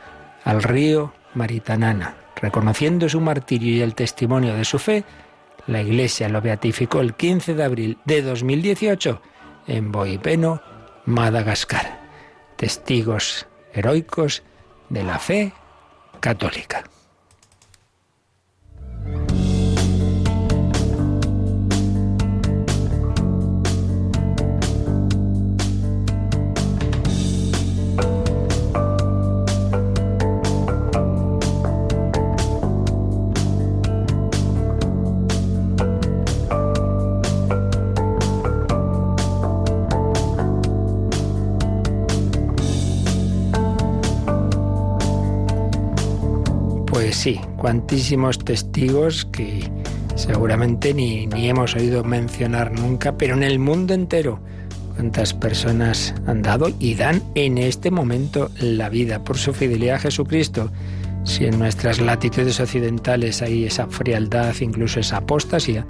al 0.44 0.62
río 0.62 1.14
Maritanana. 1.34 2.16
Reconociendo 2.36 3.10
su 3.10 3.22
martirio 3.22 3.74
y 3.76 3.82
el 3.82 3.96
testimonio 3.96 4.56
de 4.56 4.66
su 4.66 4.80
fe, 4.80 5.04
la 5.68 5.82
iglesia 5.82 6.30
lo 6.30 6.42
beatificó 6.42 7.02
el 7.02 7.14
15 7.14 7.54
de 7.54 7.64
abril 7.64 7.98
de 8.06 8.22
2018 8.22 9.22
en 9.68 9.92
Boipeno, 9.92 10.62
Madagascar. 11.06 12.00
Testigos 12.60 13.48
heroicos 13.72 14.44
de 14.90 15.04
la 15.04 15.18
fe 15.18 15.54
católica. 16.20 16.84
Sí, 47.16 47.40
cuantísimos 47.58 48.40
testigos 48.40 49.26
que 49.26 49.70
seguramente 50.16 50.94
ni, 50.94 51.28
ni 51.28 51.50
hemos 51.50 51.76
oído 51.76 52.04
mencionar 52.04 52.72
nunca, 52.72 53.18
pero 53.18 53.36
en 53.36 53.44
el 53.44 53.60
mundo 53.60 53.94
entero, 53.94 54.40
cuántas 54.96 55.34
personas 55.34 56.14
han 56.28 56.42
dado 56.42 56.70
y 56.78 56.96
dan 56.96 57.24
en 57.36 57.58
este 57.58 57.90
momento 57.90 58.52
la 58.60 58.90
vida 58.90 59.24
por 59.24 59.38
su 59.38 59.54
fidelidad 59.54 59.96
a 59.96 60.00
Jesucristo. 60.00 60.72
Si 61.24 61.46
en 61.46 61.58
nuestras 61.58 62.00
latitudes 62.00 62.60
occidentales 62.60 63.42
hay 63.42 63.66
esa 63.66 63.88
frialdad, 63.88 64.54
incluso 64.60 65.00
esa 65.00 65.18
apostasía, 65.18 65.86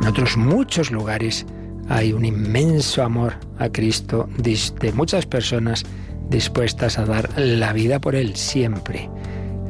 en 0.00 0.06
otros 0.06 0.36
muchos 0.36 0.90
lugares 0.90 1.44
hay 1.88 2.12
un 2.14 2.24
inmenso 2.24 3.02
amor 3.02 3.34
a 3.58 3.68
Cristo 3.68 4.28
de 4.38 4.92
muchas 4.94 5.26
personas 5.26 5.84
dispuestas 6.30 6.98
a 6.98 7.04
dar 7.04 7.28
la 7.38 7.74
vida 7.74 8.00
por 8.00 8.14
Él 8.14 8.34
siempre 8.34 9.10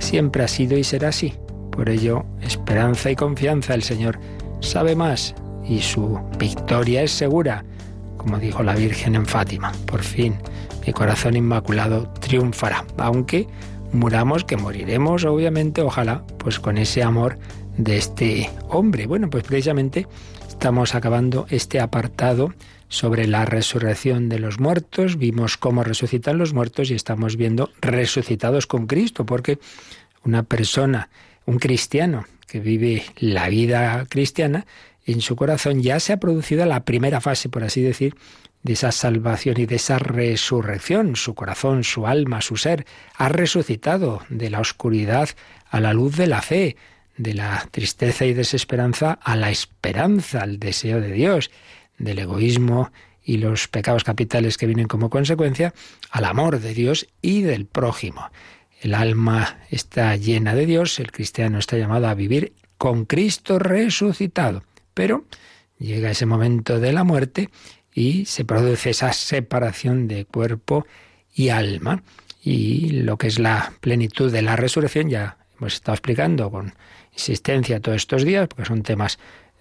siempre 0.05 0.45
ha 0.45 0.49
sido 0.49 0.77
y 0.77 0.85
será 0.85 1.09
así. 1.09 1.35
Por 1.73 1.89
ello, 1.89 2.25
esperanza 2.43 3.11
y 3.11 3.17
confianza, 3.17 3.75
el 3.75 3.83
Señor 3.83 4.21
sabe 4.61 4.95
más 4.95 5.35
y 5.67 5.81
su 5.81 6.21
victoria 6.39 7.03
es 7.03 7.11
segura, 7.11 7.65
como 8.17 8.39
dijo 8.39 8.63
la 8.63 8.75
Virgen 8.75 9.15
en 9.15 9.27
Fátima. 9.27 9.73
Por 9.87 10.03
fin, 10.03 10.37
mi 10.87 10.93
corazón 10.93 11.37
inmaculado 11.37 12.13
triunfará, 12.21 12.85
aunque 12.99 13.49
muramos, 13.93 14.45
que 14.45 14.57
moriremos, 14.57 15.25
obviamente, 15.25 15.83
ojalá, 15.83 16.23
pues 16.39 16.61
con 16.61 16.79
ese 16.79 17.03
amor 17.03 17.39
de 17.79 17.97
este 17.97 18.51
hombre. 18.69 19.07
Bueno, 19.07 19.31
pues 19.31 19.45
precisamente 19.45 20.07
estamos 20.49 20.95
acabando 20.95 21.47
este 21.49 21.81
apartado 21.81 22.53
sobre 22.89 23.27
la 23.27 23.45
resurrección 23.45 24.29
de 24.29 24.39
los 24.39 24.61
muertos. 24.61 25.19
Vimos 25.19 25.57
cómo 25.57 25.85
resucitan 25.85 26.39
los 26.39 26.53
muertos 26.53 26.91
y 26.91 26.95
estamos 26.95 27.37
viendo 27.37 27.71
resucitados 27.81 28.67
con 28.67 28.87
Cristo, 28.87 29.27
porque 29.27 29.59
una 30.25 30.43
persona, 30.43 31.09
un 31.47 31.59
cristiano 31.59 32.27
que 32.47 32.61
vive 32.61 33.05
la 33.19 33.49
vida 33.49 34.07
cristiana, 34.09 34.67
en 35.07 35.21
su 35.21 35.37
corazón 35.37 35.83
ya 35.83 36.01
se 36.01 36.13
ha 36.13 36.19
producido 36.19 36.65
la 36.67 36.85
primera 36.85 37.21
fase, 37.21 37.49
por 37.49 37.65
así 37.65 37.83
decir, 37.83 38.15
de 38.63 38.73
esa 38.73 38.93
salvación 38.93 39.61
y 39.61 39.67
de 39.67 39.77
esa 39.77 39.99
resurrección. 39.99 41.17
Su 41.17 41.35
corazón, 41.35 41.85
su 41.85 42.07
alma, 42.07 42.41
su 42.41 42.57
ser 42.57 42.87
ha 43.15 43.29
resucitado 43.29 44.23
de 44.31 44.51
la 44.51 44.61
oscuridad 44.61 45.29
a 45.69 45.81
la 45.81 45.93
luz 45.93 46.17
de 46.17 46.27
la 46.27 46.41
fe, 46.41 46.77
de 47.17 47.35
la 47.35 47.69
tristeza 47.71 48.25
y 48.25 48.33
desesperanza 48.33 49.19
a 49.23 49.37
la 49.37 49.51
esperanza, 49.51 50.41
al 50.41 50.59
deseo 50.59 51.01
de 51.01 51.13
Dios, 51.13 51.51
del 51.99 52.19
egoísmo 52.19 52.91
y 53.23 53.39
los 53.39 53.69
pecados 53.69 54.05
capitales 54.05 54.59
que 54.59 54.67
vienen 54.67 54.87
como 54.87 55.11
consecuencia, 55.11 55.73
al 56.11 56.25
amor 56.27 56.61
de 56.61 56.75
Dios 56.75 57.07
y 57.23 57.43
del 57.43 57.67
prójimo. 57.67 58.31
El 58.81 58.95
alma 58.95 59.61
está 59.71 60.15
llena 60.17 60.55
de 60.55 60.67
Dios, 60.67 60.99
el 61.01 61.11
cristiano 61.11 61.59
está 61.59 61.79
llamado 61.79 62.07
a 62.07 62.15
vivir 62.15 62.53
con 62.77 63.07
Cristo 63.07 63.59
resucitado. 63.59 64.63
Pero 64.93 65.25
llega 65.79 66.11
ese 66.11 66.27
momento 66.27 66.81
de 66.81 66.93
la 66.93 67.03
muerte 67.03 67.49
y 67.95 68.27
se 68.27 68.45
produce 68.45 68.91
esa 68.91 69.13
separación 69.13 70.07
de 70.07 70.27
cuerpo 70.27 70.87
y 71.33 71.49
alma. 71.49 72.03
Y 72.43 72.91
lo 72.91 73.17
que 73.17 73.29
es 73.29 73.39
la 73.39 73.73
plenitud 73.81 74.31
de 74.31 74.43
la 74.43 74.57
resurrección 74.57 75.09
ya 75.09 75.39
hemos 75.59 75.75
estado 75.75 75.95
explicando 75.95 76.51
con 76.51 76.75
insistencia 77.13 77.81
todos 77.81 77.97
estos 77.97 78.25
días, 78.25 78.49
porque 78.49 78.67
son 78.67 78.83
temas 78.83 79.19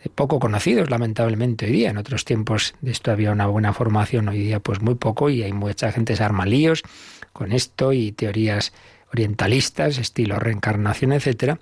poco 0.10 0.40
conocidos, 0.40 0.90
lamentablemente, 0.90 1.66
hoy 1.66 1.72
día. 1.72 1.90
En 1.90 1.98
otros 1.98 2.26
tiempos 2.26 2.76
de 2.82 2.92
esto 2.92 3.12
había 3.12 3.32
una 3.32 3.48
buena 3.48 3.74
formación, 3.74 4.30
hoy 4.30 4.40
día 4.40 4.60
pues 4.60 4.82
muy 4.82 4.96
poco 4.96 5.30
y 5.30 5.44
hay 5.44 5.54
mucha 5.54 5.92
gente 5.92 6.16
se 6.16 6.24
arma 6.24 6.46
líos 6.46 6.84
con 7.32 7.52
esto 7.52 7.94
y 7.94 8.12
teorías 8.12 8.74
orientalistas, 9.12 9.98
estilo 9.98 10.40
reencarnación, 10.40 11.14
etcétera. 11.14 11.60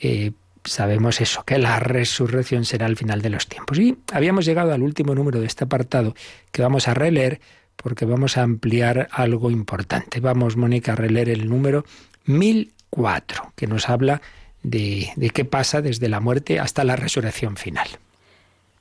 Eh, 0.00 0.32
sabemos 0.64 1.20
eso, 1.20 1.44
que 1.44 1.58
la 1.58 1.78
resurrección 1.78 2.64
será 2.64 2.86
al 2.86 2.96
final 2.96 3.22
de 3.22 3.30
los 3.30 3.46
tiempos. 3.46 3.78
Y 3.78 3.96
habíamos 4.12 4.44
llegado 4.44 4.72
al 4.72 4.82
último 4.82 5.14
número 5.14 5.40
de 5.40 5.46
este 5.46 5.64
apartado 5.64 6.14
que 6.52 6.62
vamos 6.62 6.88
a 6.88 6.94
releer 6.94 7.40
porque 7.76 8.04
vamos 8.04 8.36
a 8.36 8.42
ampliar 8.42 9.08
algo 9.10 9.50
importante. 9.50 10.20
Vamos, 10.20 10.56
Mónica, 10.56 10.92
a 10.92 10.96
releer 10.96 11.28
el 11.28 11.48
número 11.48 11.84
1004, 12.26 13.52
que 13.56 13.66
nos 13.66 13.88
habla 13.88 14.22
de 14.64 15.30
qué 15.32 15.44
pasa 15.44 15.80
desde 15.80 16.08
la 16.08 16.18
muerte 16.18 16.58
hasta 16.58 16.82
la 16.82 16.96
resurrección 16.96 17.56
final. 17.56 17.86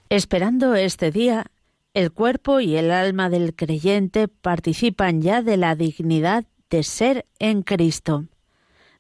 Esperando 0.10 0.74
este 0.74 1.12
día, 1.12 1.46
el 1.94 2.12
cuerpo 2.12 2.60
y 2.60 2.76
el 2.76 2.90
alma 2.90 3.30
del 3.30 3.54
creyente 3.54 4.28
participan 4.28 5.22
ya 5.22 5.44
de 5.44 5.58
la 5.58 5.76
dignidad 5.76 6.46
de 6.72 6.82
ser 6.82 7.26
en 7.38 7.62
Cristo 7.62 8.26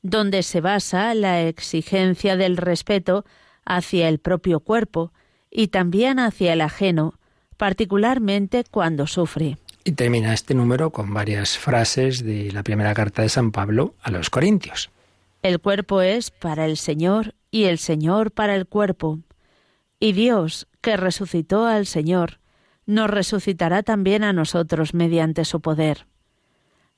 donde 0.03 0.43
se 0.43 0.61
basa 0.61 1.15
la 1.15 1.41
exigencia 1.41 2.35
del 2.35 2.57
respeto 2.57 3.25
hacia 3.65 4.09
el 4.09 4.19
propio 4.19 4.59
cuerpo 4.59 5.13
y 5.49 5.69
también 5.69 6.19
hacia 6.19 6.53
el 6.53 6.61
ajeno, 6.61 7.17
particularmente 7.57 8.65
cuando 8.69 9.07
sufre. 9.07 9.57
Y 9.85 9.93
termina 9.93 10.33
este 10.33 10.53
número 10.53 10.91
con 10.91 11.13
varias 11.13 11.57
frases 11.57 12.23
de 12.23 12.51
la 12.51 12.63
primera 12.63 12.93
carta 12.93 13.21
de 13.21 13.29
San 13.29 13.51
Pablo 13.51 13.95
a 14.01 14.11
los 14.11 14.29
Corintios. 14.29 14.91
El 15.43 15.59
cuerpo 15.59 16.01
es 16.01 16.31
para 16.31 16.65
el 16.65 16.77
Señor 16.77 17.35
y 17.51 17.65
el 17.65 17.77
Señor 17.77 18.31
para 18.31 18.55
el 18.55 18.65
cuerpo. 18.65 19.19
Y 19.99 20.13
Dios, 20.13 20.69
que 20.79 20.95
resucitó 20.95 21.65
al 21.65 21.85
Señor, 21.85 22.39
nos 22.85 23.09
resucitará 23.09 23.83
también 23.83 24.23
a 24.23 24.31
nosotros 24.31 24.93
mediante 24.93 25.43
su 25.43 25.59
poder. 25.59 26.07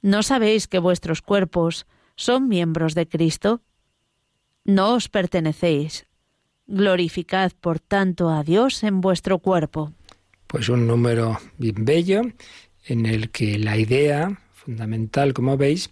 ¿No 0.03 0.21
sabéis 0.21 0.67
que 0.67 0.77
vuestros 0.77 1.23
cuerpos 1.23 1.87
son 2.15 2.47
miembros 2.47 2.93
de 2.93 3.07
Cristo? 3.07 3.61
No 4.63 4.93
os 4.93 5.09
pertenecéis. 5.09 6.05
Glorificad, 6.67 7.51
por 7.59 7.79
tanto, 7.79 8.29
a 8.29 8.43
Dios 8.43 8.83
en 8.83 9.01
vuestro 9.01 9.39
cuerpo. 9.39 9.91
Pues 10.45 10.69
un 10.69 10.85
número 10.85 11.39
bien 11.57 11.83
bello 11.83 12.21
en 12.85 13.07
el 13.07 13.31
que 13.31 13.57
la 13.57 13.75
idea 13.77 14.39
fundamental, 14.53 15.33
como 15.33 15.57
veis, 15.57 15.89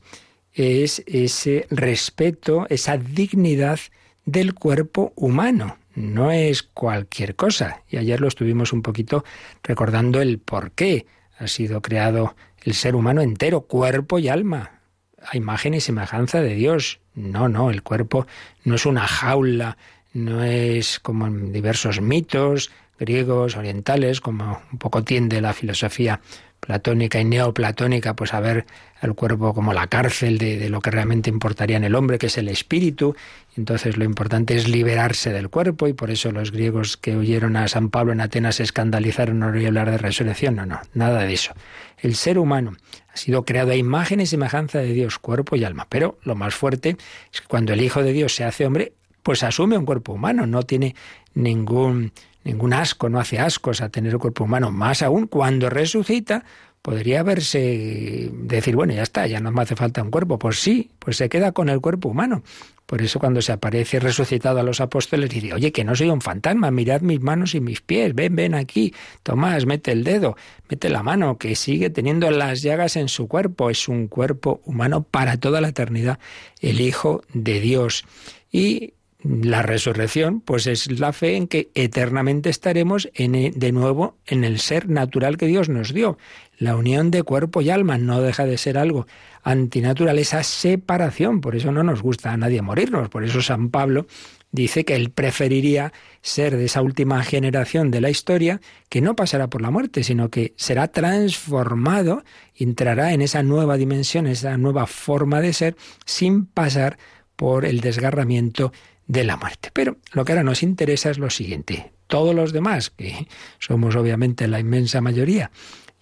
es 0.53 1.03
ese 1.05 1.67
respeto, 1.69 2.67
esa 2.69 2.97
dignidad 2.97 3.79
del 4.25 4.53
cuerpo 4.53 5.13
humano. 5.15 5.77
No 5.95 6.31
es 6.31 6.63
cualquier 6.63 7.35
cosa. 7.35 7.81
Y 7.89 7.97
ayer 7.97 8.19
lo 8.19 8.27
estuvimos 8.27 8.73
un 8.73 8.81
poquito 8.81 9.23
recordando 9.63 10.21
el 10.21 10.39
por 10.39 10.71
qué 10.71 11.05
ha 11.37 11.47
sido 11.47 11.81
creado 11.81 12.35
el 12.63 12.73
ser 12.73 12.95
humano 12.95 13.21
entero, 13.21 13.61
cuerpo 13.61 14.19
y 14.19 14.29
alma 14.29 14.79
a 15.25 15.37
imagen 15.37 15.73
y 15.73 15.81
semejanza 15.81 16.41
de 16.41 16.55
Dios. 16.55 16.99
No, 17.15 17.47
no, 17.47 17.69
el 17.69 17.83
cuerpo 17.83 18.27
no 18.63 18.75
es 18.75 18.85
una 18.85 19.07
jaula, 19.07 19.77
no 20.13 20.43
es 20.43 20.99
como 20.99 21.27
en 21.27 21.51
diversos 21.51 22.01
mitos 22.01 22.71
griegos, 22.99 23.55
orientales, 23.57 24.21
como 24.21 24.61
un 24.71 24.77
poco 24.77 25.03
tiende 25.03 25.41
la 25.41 25.53
filosofía 25.53 26.21
platónica 26.65 27.19
y 27.19 27.25
neoplatónica, 27.25 28.15
pues 28.15 28.33
a 28.33 28.39
ver 28.39 28.65
el 29.01 29.13
cuerpo 29.15 29.53
como 29.53 29.73
la 29.73 29.87
cárcel 29.87 30.37
de, 30.37 30.57
de, 30.57 30.69
lo 30.69 30.79
que 30.79 30.91
realmente 30.91 31.29
importaría 31.29 31.75
en 31.75 31.83
el 31.83 31.93
hombre, 31.93 32.17
que 32.17 32.27
es 32.27 32.37
el 32.37 32.47
espíritu. 32.47 33.15
Entonces 33.57 33.97
lo 33.97 34.05
importante 34.05 34.55
es 34.55 34.69
liberarse 34.69 35.33
del 35.33 35.49
cuerpo 35.49 35.87
y 35.87 35.93
por 35.93 36.09
eso 36.09 36.31
los 36.31 36.51
griegos 36.51 36.95
que 36.95 37.15
oyeron 37.15 37.57
a 37.57 37.67
San 37.67 37.89
Pablo 37.89 38.13
en 38.13 38.21
Atenas 38.21 38.55
se 38.55 38.63
escandalizaron, 38.63 39.39
no 39.39 39.47
oí 39.47 39.65
hablar 39.65 39.91
de 39.91 39.97
resurrección, 39.97 40.55
no, 40.55 40.65
no, 40.65 40.79
nada 40.93 41.25
de 41.25 41.33
eso. 41.33 41.53
El 41.97 42.15
ser 42.15 42.39
humano 42.39 42.75
ha 43.13 43.17
sido 43.17 43.43
creado 43.43 43.71
a 43.71 43.75
imagen 43.75 44.21
y 44.21 44.25
semejanza 44.25 44.79
de 44.79 44.93
Dios, 44.93 45.19
cuerpo 45.19 45.55
y 45.55 45.65
alma. 45.65 45.87
Pero 45.89 46.17
lo 46.23 46.35
más 46.35 46.55
fuerte 46.55 46.97
es 47.31 47.41
que 47.41 47.47
cuando 47.47 47.73
el 47.73 47.81
Hijo 47.81 48.01
de 48.03 48.13
Dios 48.13 48.33
se 48.33 48.45
hace 48.45 48.65
hombre, 48.65 48.93
pues 49.21 49.43
asume 49.43 49.77
un 49.77 49.85
cuerpo 49.85 50.13
humano, 50.13 50.45
no 50.47 50.63
tiene 50.63 50.95
ningún, 51.33 52.11
ningún 52.43 52.73
asco, 52.73 53.09
no 53.09 53.19
hace 53.19 53.39
ascos 53.39 53.81
a 53.81 53.89
tener 53.89 54.13
el 54.13 54.19
cuerpo 54.19 54.43
humano. 54.43 54.71
Más 54.71 55.01
aún, 55.01 55.27
cuando 55.27 55.69
resucita, 55.69 56.43
podría 56.81 57.23
verse, 57.23 58.29
decir, 58.33 58.75
bueno, 58.75 58.93
ya 58.93 59.03
está, 59.03 59.25
ya 59.25 59.39
no 59.39 59.51
me 59.51 59.61
hace 59.61 59.75
falta 59.75 60.03
un 60.03 60.11
cuerpo. 60.11 60.37
Pues 60.37 60.59
sí, 60.59 60.91
pues 60.99 61.17
se 61.17 61.29
queda 61.29 61.53
con 61.53 61.69
el 61.69 61.79
cuerpo 61.79 62.09
humano. 62.09 62.43
Por 62.85 63.01
eso 63.01 63.19
cuando 63.19 63.41
se 63.41 63.53
aparece 63.53 63.99
resucitado 63.99 64.59
a 64.59 64.63
los 64.63 64.81
apóstoles 64.81 65.29
dice, 65.29 65.53
oye, 65.53 65.71
que 65.71 65.85
no 65.85 65.95
soy 65.95 66.09
un 66.09 66.19
fantasma, 66.19 66.69
mirad 66.69 67.01
mis 67.01 67.21
manos 67.21 67.55
y 67.55 67.61
mis 67.61 67.79
pies, 67.79 68.13
ven, 68.13 68.35
ven 68.35 68.53
aquí, 68.53 68.93
Tomás, 69.23 69.65
mete 69.65 69.93
el 69.93 70.03
dedo, 70.03 70.35
mete 70.69 70.89
la 70.89 71.01
mano, 71.01 71.37
que 71.37 71.55
sigue 71.55 71.89
teniendo 71.89 72.29
las 72.29 72.61
llagas 72.61 72.97
en 72.97 73.07
su 73.07 73.29
cuerpo, 73.29 73.69
es 73.69 73.87
un 73.87 74.07
cuerpo 74.07 74.61
humano 74.65 75.03
para 75.03 75.37
toda 75.37 75.61
la 75.61 75.69
eternidad, 75.69 76.19
el 76.59 76.81
Hijo 76.81 77.23
de 77.33 77.61
Dios. 77.61 78.03
Y 78.51 78.93
la 79.23 79.61
resurrección, 79.61 80.41
pues 80.41 80.67
es 80.67 80.99
la 80.99 81.13
fe 81.13 81.37
en 81.37 81.47
que 81.47 81.69
eternamente 81.75 82.49
estaremos 82.49 83.09
e, 83.13 83.51
de 83.55 83.71
nuevo 83.71 84.17
en 84.25 84.43
el 84.43 84.59
ser 84.59 84.89
natural 84.89 85.37
que 85.37 85.47
Dios 85.47 85.69
nos 85.69 85.93
dio. 85.93 86.17
La 86.57 86.75
unión 86.75 87.09
de 87.09 87.23
cuerpo 87.23 87.61
y 87.61 87.69
alma 87.69 87.97
no 87.97 88.21
deja 88.21 88.45
de 88.45 88.57
ser 88.57 88.77
algo 88.77 89.07
antinatural, 89.41 90.19
esa 90.19 90.43
separación. 90.43 91.41
Por 91.41 91.55
eso 91.55 91.71
no 91.71 91.83
nos 91.83 92.01
gusta 92.01 92.31
a 92.31 92.37
nadie 92.37 92.61
morirnos. 92.61 93.09
Por 93.09 93.23
eso 93.23 93.41
San 93.41 93.69
Pablo 93.69 94.07
dice 94.51 94.85
que 94.85 94.95
él 94.95 95.09
preferiría 95.09 95.93
ser 96.21 96.55
de 96.57 96.65
esa 96.65 96.81
última 96.81 97.23
generación 97.23 97.91
de 97.91 98.01
la 98.01 98.09
historia 98.09 98.61
que 98.89 99.01
no 99.01 99.15
pasará 99.15 99.49
por 99.49 99.61
la 99.61 99.71
muerte, 99.71 100.03
sino 100.03 100.29
que 100.29 100.53
será 100.57 100.89
transformado, 100.89 102.23
entrará 102.55 103.13
en 103.13 103.21
esa 103.21 103.41
nueva 103.41 103.77
dimensión, 103.77 104.27
esa 104.27 104.57
nueva 104.57 104.85
forma 104.85 105.41
de 105.41 105.53
ser, 105.53 105.75
sin 106.05 106.45
pasar 106.45 106.97
por 107.35 107.65
el 107.65 107.81
desgarramiento 107.81 108.71
de 109.07 109.23
la 109.23 109.37
muerte. 109.37 109.69
Pero 109.73 109.97
lo 110.13 110.25
que 110.25 110.31
ahora 110.31 110.43
nos 110.43 110.63
interesa 110.63 111.09
es 111.09 111.17
lo 111.17 111.29
siguiente. 111.29 111.91
Todos 112.07 112.35
los 112.35 112.53
demás, 112.53 112.89
que 112.89 113.27
somos 113.59 113.95
obviamente 113.95 114.47
la 114.47 114.59
inmensa 114.59 115.01
mayoría, 115.01 115.51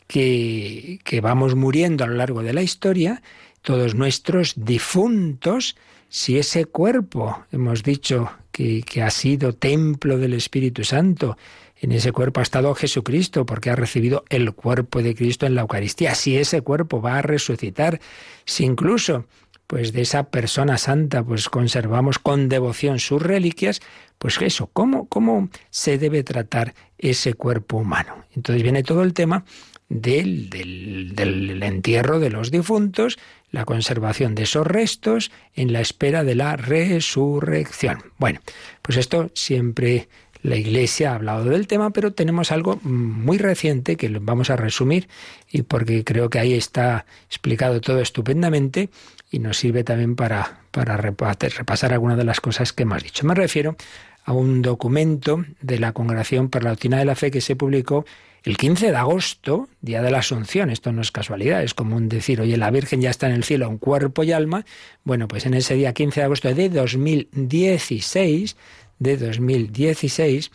que, 0.08 1.00
que 1.04 1.22
vamos 1.22 1.56
muriendo 1.56 2.04
a 2.04 2.08
lo 2.08 2.16
largo 2.16 2.44
de 2.44 2.54
la 2.54 2.62
historia, 2.62 3.22
todos 3.62 3.96
nuestros 3.96 4.54
difuntos, 4.58 5.76
si 6.10 6.38
ese 6.38 6.66
cuerpo, 6.66 7.46
hemos 7.52 7.84
dicho 7.84 8.30
que, 8.52 8.84
que, 8.84 9.02
ha 9.02 9.10
sido 9.10 9.54
templo 9.54 10.18
del 10.18 10.34
Espíritu 10.34 10.84
Santo, 10.84 11.38
en 11.80 11.92
ese 11.94 12.12
cuerpo 12.12 12.42
ha 12.42 12.44
estado 12.44 12.76
Jesucristo 12.76 13.46
porque 13.46 13.70
ha 13.70 13.76
recibido 13.76 14.24
el 14.30 14.54
cuerpo 14.54 15.02
de 15.02 15.16
Cristo 15.16 15.46
en 15.46 15.56
la 15.56 15.62
Eucaristía, 15.62 16.14
si 16.14 16.38
ese 16.38 16.62
cuerpo 16.62 17.02
va 17.02 17.18
a 17.18 17.22
resucitar, 17.22 18.00
si 18.46 18.66
incluso 18.66 19.26
pues 19.72 19.94
de 19.94 20.02
esa 20.02 20.24
persona 20.24 20.78
santa, 20.78 21.24
pues 21.24 21.48
conservamos 21.48 22.20
con 22.20 22.50
devoción 22.50 23.00
sus 23.00 23.22
reliquias, 23.22 23.80
pues 24.18 24.38
eso, 24.42 24.70
¿cómo, 24.74 25.08
cómo 25.08 25.48
se 25.70 25.98
debe 25.98 26.26
tratar 26.26 26.74
ese 26.98 27.36
cuerpo 27.36 27.78
humano? 27.78 28.26
Entonces 28.36 28.64
viene 28.64 28.84
todo 28.84 29.02
el 29.02 29.14
tema 29.14 29.46
del, 29.88 30.50
del, 30.50 31.16
del, 31.16 31.64
entierro 31.64 32.20
de 32.20 32.32
los 32.32 32.52
difuntos, 32.52 33.18
la 33.50 33.64
conservación 33.64 34.36
de 34.36 34.44
esos 34.44 34.68
restos 34.68 35.32
en 35.56 35.72
la 35.72 35.80
espera 35.80 36.26
de 36.26 36.36
la 36.36 36.58
resurrección. 36.58 38.04
Bueno, 38.18 38.42
pues 38.82 38.98
esto 38.98 39.32
siempre 39.36 40.10
la 40.44 40.58
Iglesia 40.58 41.12
ha 41.12 41.16
hablado 41.16 41.46
del 41.46 41.68
tema, 41.68 41.92
pero 41.92 42.12
tenemos 42.12 42.52
algo 42.52 42.78
muy 42.84 43.38
reciente 43.38 43.96
que 43.96 44.10
vamos 44.10 44.50
a 44.50 44.58
resumir 44.58 45.08
y 45.50 45.62
porque 45.62 46.04
creo 46.04 46.30
que 46.30 46.40
ahí 46.40 46.56
está 46.56 47.06
explicado 47.30 47.80
todo 47.80 48.02
estupendamente 48.02 48.90
y 49.32 49.40
nos 49.40 49.58
sirve 49.58 49.84
también 49.84 50.16
para, 50.16 50.60
para 50.72 50.98
repasar 50.98 51.94
algunas 51.94 52.18
de 52.18 52.26
las 52.26 52.42
cosas 52.42 52.74
que 52.74 52.84
hemos 52.84 53.02
dicho. 53.02 53.26
Me 53.26 53.34
refiero 53.34 53.76
a 54.24 54.34
un 54.34 54.62
documento 54.62 55.44
de 55.62 55.80
la 55.80 55.94
Congregación 55.94 56.50
para 56.50 56.66
la 56.66 56.70
Doctrina 56.72 57.00
de 57.00 57.06
la 57.06 57.16
Fe 57.16 57.32
que 57.32 57.42
se 57.42 57.56
publicó 57.56 58.06
el 58.44 58.58
15 58.58 58.90
de 58.90 58.96
agosto, 58.96 59.70
día 59.82 60.02
de 60.02 60.10
la 60.10 60.20
Asunción, 60.20 60.72
esto 60.72 60.92
no 60.92 61.02
es 61.02 61.12
casualidad, 61.12 61.64
es 61.64 61.76
como 61.76 62.00
decir, 62.02 62.42
oye, 62.42 62.58
la 62.58 62.72
Virgen 62.72 63.00
ya 63.00 63.12
está 63.12 63.28
en 63.28 63.34
el 63.34 63.44
cielo 63.44 63.68
en 63.68 63.78
cuerpo 63.78 64.24
y 64.24 64.32
alma. 64.32 64.66
Bueno, 65.04 65.28
pues 65.28 65.46
en 65.46 65.54
ese 65.54 65.76
día 65.76 65.94
15 65.94 66.20
de 66.20 66.26
agosto 66.26 66.54
de 66.54 66.70
2016 66.70 68.56
de 68.98 69.18
2016, 69.18 70.52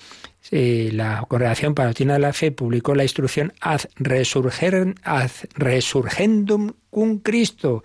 eh, 0.50 0.90
la 0.92 1.24
Congregación 1.28 1.74
para 1.74 1.92
de 1.92 2.18
la 2.18 2.32
Fe 2.32 2.52
publicó 2.52 2.94
la 2.94 3.02
instrucción 3.02 3.52
Ad, 3.60 3.82
ad 5.02 5.30
Resurgendum 5.54 6.72
cum 6.90 7.18
Cristo, 7.18 7.82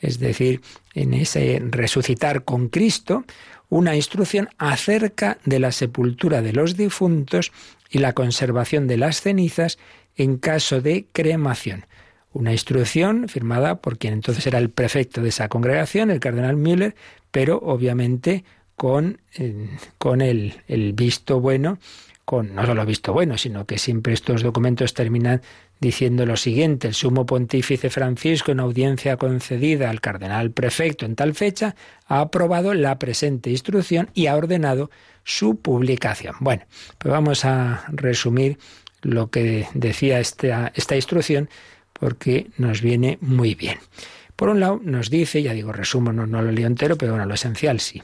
es 0.00 0.18
decir, 0.18 0.60
en 0.94 1.14
ese 1.14 1.62
resucitar 1.70 2.44
con 2.44 2.68
Cristo, 2.68 3.24
una 3.68 3.94
instrucción 3.94 4.48
acerca 4.58 5.38
de 5.44 5.60
la 5.60 5.72
sepultura 5.72 6.42
de 6.42 6.52
los 6.52 6.76
difuntos 6.76 7.52
y 7.90 7.98
la 7.98 8.12
conservación 8.14 8.86
de 8.86 8.96
las 8.96 9.20
cenizas 9.20 9.78
en 10.16 10.38
caso 10.38 10.80
de 10.80 11.06
cremación. 11.12 11.86
Una 12.32 12.52
instrucción 12.52 13.28
firmada 13.28 13.76
por 13.76 13.98
quien 13.98 14.14
entonces 14.14 14.46
era 14.46 14.58
el 14.58 14.70
prefecto 14.70 15.22
de 15.22 15.30
esa 15.30 15.48
congregación, 15.48 16.10
el 16.10 16.20
cardenal 16.20 16.56
Müller, 16.56 16.94
pero 17.30 17.58
obviamente 17.58 18.44
con, 18.76 19.20
con 19.98 20.20
el, 20.20 20.62
el 20.68 20.92
visto 20.92 21.40
bueno, 21.40 21.78
con 22.24 22.54
no 22.54 22.64
solo 22.64 22.86
visto 22.86 23.12
bueno, 23.12 23.36
sino 23.36 23.66
que 23.66 23.78
siempre 23.78 24.12
estos 24.12 24.42
documentos 24.42 24.94
terminan 24.94 25.42
diciendo 25.80 26.26
lo 26.26 26.36
siguiente, 26.36 26.88
el 26.88 26.94
sumo 26.94 27.26
pontífice 27.26 27.90
Francisco, 27.90 28.52
en 28.52 28.60
audiencia 28.60 29.16
concedida 29.16 29.90
al 29.90 30.00
cardenal 30.00 30.50
prefecto 30.50 31.06
en 31.06 31.16
tal 31.16 31.34
fecha, 31.34 31.74
ha 32.06 32.20
aprobado 32.20 32.74
la 32.74 32.98
presente 32.98 33.50
instrucción 33.50 34.10
y 34.14 34.26
ha 34.26 34.36
ordenado 34.36 34.90
su 35.24 35.56
publicación. 35.60 36.36
Bueno, 36.40 36.64
pues 36.98 37.10
vamos 37.10 37.44
a 37.44 37.84
resumir 37.88 38.58
lo 39.02 39.30
que 39.30 39.66
decía 39.74 40.20
esta, 40.20 40.70
esta 40.74 40.96
instrucción 40.96 41.48
porque 41.92 42.50
nos 42.58 42.82
viene 42.82 43.18
muy 43.20 43.54
bien. 43.54 43.78
Por 44.36 44.50
un 44.50 44.60
lado, 44.60 44.80
nos 44.82 45.10
dice, 45.10 45.42
ya 45.42 45.52
digo, 45.52 45.72
resumo, 45.72 46.12
no, 46.12 46.26
no 46.26 46.42
lo 46.42 46.52
leo 46.52 46.66
entero, 46.66 46.96
pero 46.96 47.12
bueno, 47.12 47.26
lo 47.26 47.34
esencial 47.34 47.80
sí. 47.80 48.02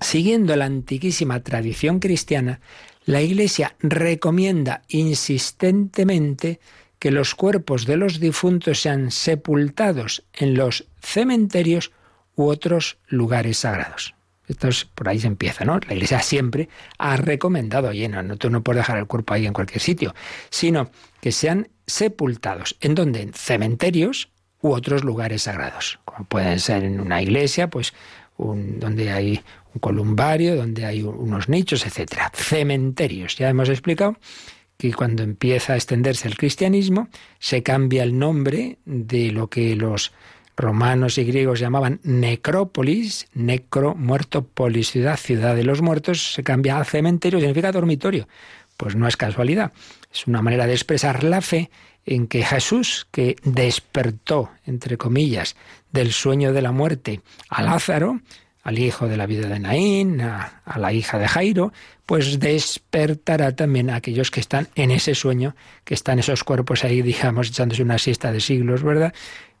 Siguiendo 0.00 0.54
la 0.56 0.66
antiquísima 0.66 1.40
tradición 1.42 1.98
cristiana, 1.98 2.60
la 3.08 3.22
Iglesia 3.22 3.74
recomienda 3.80 4.82
insistentemente 4.88 6.60
que 6.98 7.10
los 7.10 7.34
cuerpos 7.34 7.86
de 7.86 7.96
los 7.96 8.20
difuntos 8.20 8.82
sean 8.82 9.10
sepultados 9.10 10.24
en 10.34 10.52
los 10.52 10.86
cementerios 11.00 11.90
u 12.36 12.48
otros 12.48 12.98
lugares 13.08 13.60
sagrados. 13.60 14.14
Esto 14.46 14.68
es, 14.68 14.84
por 14.84 15.08
ahí 15.08 15.18
se 15.20 15.26
empieza, 15.26 15.64
¿no? 15.64 15.80
La 15.88 15.94
Iglesia 15.94 16.20
siempre 16.20 16.68
ha 16.98 17.16
recomendado, 17.16 17.88
oye, 17.88 18.10
no, 18.10 18.36
tú 18.36 18.50
no 18.50 18.62
puedes 18.62 18.80
dejar 18.80 18.98
el 18.98 19.06
cuerpo 19.06 19.32
ahí 19.32 19.46
en 19.46 19.54
cualquier 19.54 19.80
sitio, 19.80 20.14
sino 20.50 20.90
que 21.22 21.32
sean 21.32 21.68
sepultados. 21.86 22.76
¿En 22.82 22.94
dónde? 22.94 23.22
En 23.22 23.32
cementerios 23.32 24.28
u 24.60 24.72
otros 24.72 25.02
lugares 25.02 25.44
sagrados. 25.44 25.98
Como 26.04 26.26
pueden 26.26 26.60
ser 26.60 26.84
en 26.84 27.00
una 27.00 27.22
iglesia, 27.22 27.70
pues 27.70 27.94
donde 28.36 29.10
hay 29.10 29.40
columbario, 29.78 30.56
donde 30.56 30.84
hay 30.84 31.02
unos 31.02 31.48
nichos, 31.48 31.86
etcétera. 31.86 32.30
Cementerios. 32.34 33.36
Ya 33.36 33.48
hemos 33.48 33.68
explicado 33.68 34.16
que 34.76 34.92
cuando 34.92 35.22
empieza 35.22 35.72
a 35.72 35.76
extenderse 35.76 36.28
el 36.28 36.36
cristianismo, 36.36 37.08
se 37.38 37.62
cambia 37.62 38.04
el 38.04 38.18
nombre 38.18 38.78
de 38.84 39.32
lo 39.32 39.48
que 39.48 39.74
los 39.74 40.12
romanos 40.56 41.18
y 41.18 41.24
griegos 41.24 41.60
llamaban 41.60 42.00
necrópolis, 42.02 43.28
necro, 43.34 43.94
muerto, 43.94 44.46
polis, 44.46 44.90
ciudad, 44.90 45.16
ciudad 45.16 45.54
de 45.54 45.64
los 45.64 45.82
muertos, 45.82 46.32
se 46.32 46.42
cambia 46.42 46.78
a 46.78 46.84
cementerio, 46.84 47.38
significa 47.38 47.72
dormitorio. 47.72 48.28
Pues 48.76 48.94
no 48.94 49.08
es 49.08 49.16
casualidad, 49.16 49.72
es 50.12 50.26
una 50.26 50.42
manera 50.42 50.66
de 50.66 50.74
expresar 50.74 51.24
la 51.24 51.40
fe 51.40 51.70
en 52.06 52.26
que 52.26 52.42
Jesús, 52.42 53.06
que 53.10 53.36
despertó, 53.42 54.50
entre 54.64 54.96
comillas, 54.96 55.56
del 55.92 56.12
sueño 56.12 56.52
de 56.52 56.62
la 56.62 56.72
muerte 56.72 57.20
a 57.48 57.62
Lázaro, 57.62 58.20
al 58.68 58.78
hijo 58.78 59.08
de 59.08 59.16
la 59.16 59.24
vida 59.24 59.48
de 59.48 59.58
Naín, 59.58 60.20
a, 60.20 60.60
la 60.76 60.92
hija 60.92 61.18
de 61.18 61.26
Jairo, 61.26 61.72
pues 62.04 62.38
despertará 62.38 63.56
también 63.56 63.88
a 63.88 63.96
aquellos 63.96 64.30
que 64.30 64.40
están 64.40 64.68
en 64.74 64.90
ese 64.90 65.14
sueño, 65.14 65.56
que 65.84 65.94
están 65.94 66.18
esos 66.18 66.44
cuerpos 66.44 66.84
ahí, 66.84 67.00
digamos, 67.00 67.48
echándose 67.48 67.82
una 67.82 67.96
siesta 67.96 68.30
de 68.30 68.40
siglos, 68.40 68.82
¿verdad? 68.82 69.14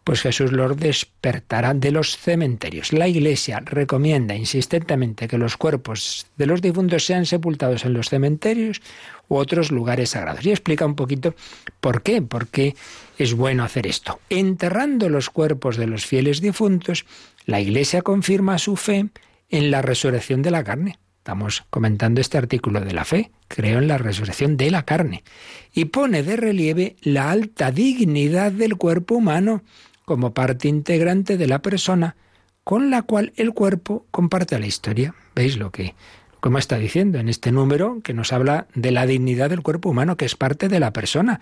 Pues 0.04 0.20
Jesús 0.20 0.52
los 0.52 0.76
despertará 0.76 1.72
de 1.72 1.90
los 1.90 2.18
cementerios. 2.18 2.92
La 2.92 3.08
Iglesia 3.08 3.62
recomienda 3.64 4.34
insistentemente 4.34 5.26
que 5.26 5.38
los 5.38 5.56
cuerpos 5.56 6.26
de 6.36 6.44
los 6.44 6.60
difuntos 6.60 7.06
sean 7.06 7.24
sepultados 7.24 7.86
en 7.86 7.94
los 7.94 8.10
cementerios 8.10 8.82
u 9.28 9.36
otros 9.36 9.70
lugares 9.70 10.10
sagrados. 10.10 10.44
Y 10.44 10.50
explica 10.50 10.84
un 10.84 10.96
poquito 10.96 11.34
por 11.80 12.02
qué, 12.02 12.20
por 12.20 12.48
qué 12.48 12.76
es 13.16 13.32
bueno 13.32 13.64
hacer 13.64 13.86
esto. 13.86 14.20
Enterrando 14.28 15.08
los 15.08 15.30
cuerpos 15.30 15.78
de 15.78 15.86
los 15.86 16.04
fieles 16.04 16.42
difuntos, 16.42 17.06
la 17.48 17.62
Iglesia 17.62 18.02
confirma 18.02 18.58
su 18.58 18.76
fe 18.76 19.08
en 19.48 19.70
la 19.70 19.80
resurrección 19.80 20.42
de 20.42 20.50
la 20.50 20.62
carne. 20.64 20.98
Estamos 21.16 21.64
comentando 21.70 22.20
este 22.20 22.36
artículo 22.36 22.82
de 22.82 22.92
la 22.92 23.06
fe, 23.06 23.30
creo 23.48 23.78
en 23.78 23.88
la 23.88 23.96
resurrección 23.96 24.58
de 24.58 24.70
la 24.70 24.82
carne, 24.82 25.24
y 25.72 25.86
pone 25.86 26.22
de 26.22 26.36
relieve 26.36 26.96
la 27.00 27.30
alta 27.30 27.70
dignidad 27.70 28.52
del 28.52 28.76
cuerpo 28.76 29.14
humano 29.14 29.62
como 30.04 30.34
parte 30.34 30.68
integrante 30.68 31.38
de 31.38 31.46
la 31.46 31.62
persona 31.62 32.16
con 32.64 32.90
la 32.90 33.00
cual 33.00 33.32
el 33.36 33.54
cuerpo 33.54 34.04
comparte 34.10 34.58
la 34.58 34.66
historia. 34.66 35.14
¿Veis 35.34 35.56
lo 35.56 35.70
que 35.70 35.94
como 36.40 36.58
está 36.58 36.78
diciendo 36.78 37.18
en 37.18 37.28
este 37.28 37.50
número 37.50 38.00
que 38.02 38.14
nos 38.14 38.32
habla 38.32 38.66
de 38.74 38.90
la 38.90 39.06
dignidad 39.06 39.50
del 39.50 39.62
cuerpo 39.62 39.88
humano, 39.88 40.16
que 40.16 40.24
es 40.24 40.36
parte 40.36 40.68
de 40.68 40.80
la 40.80 40.92
persona. 40.92 41.40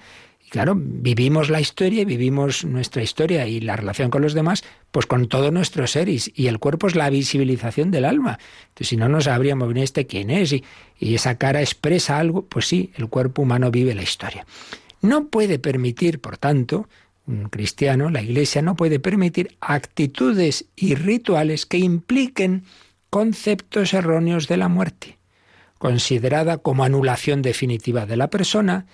Y 0.56 0.58
claro, 0.58 0.74
vivimos 0.74 1.50
la 1.50 1.60
historia, 1.60 2.06
vivimos 2.06 2.64
nuestra 2.64 3.02
historia 3.02 3.46
y 3.46 3.60
la 3.60 3.76
relación 3.76 4.08
con 4.08 4.22
los 4.22 4.32
demás, 4.32 4.64
pues 4.90 5.04
con 5.04 5.28
todo 5.28 5.50
nuestro 5.50 5.86
ser, 5.86 6.08
y, 6.08 6.18
el 6.46 6.58
cuerpo 6.58 6.86
es 6.86 6.94
la 6.94 7.10
visibilización 7.10 7.90
del 7.90 8.06
alma. 8.06 8.38
Entonces, 8.68 8.88
si 8.88 8.96
no, 8.96 9.06
nos 9.06 9.24
sabríamos 9.24 9.70
bien 9.70 9.84
este 9.84 10.06
quién 10.06 10.30
es, 10.30 10.54
y, 10.54 10.64
y 10.98 11.14
esa 11.14 11.36
cara 11.36 11.60
expresa 11.60 12.18
algo, 12.18 12.46
pues 12.46 12.64
sí, 12.64 12.90
el 12.96 13.10
cuerpo 13.10 13.42
humano 13.42 13.70
vive 13.70 13.94
la 13.94 14.02
historia. 14.02 14.46
No 15.02 15.26
puede 15.26 15.58
permitir, 15.58 16.20
por 16.22 16.38
tanto, 16.38 16.88
un 17.26 17.50
cristiano, 17.50 18.08
la 18.08 18.22
Iglesia 18.22 18.62
no 18.62 18.76
puede 18.76 18.98
permitir 18.98 19.58
actitudes 19.60 20.64
y 20.74 20.94
rituales 20.94 21.66
que 21.66 21.76
impliquen 21.76 22.64
conceptos 23.10 23.92
erróneos 23.92 24.48
de 24.48 24.56
la 24.56 24.68
muerte, 24.68 25.18
considerada 25.76 26.56
como 26.56 26.82
anulación 26.82 27.42
definitiva 27.42 28.06
de 28.06 28.16
la 28.16 28.30
persona 28.30 28.86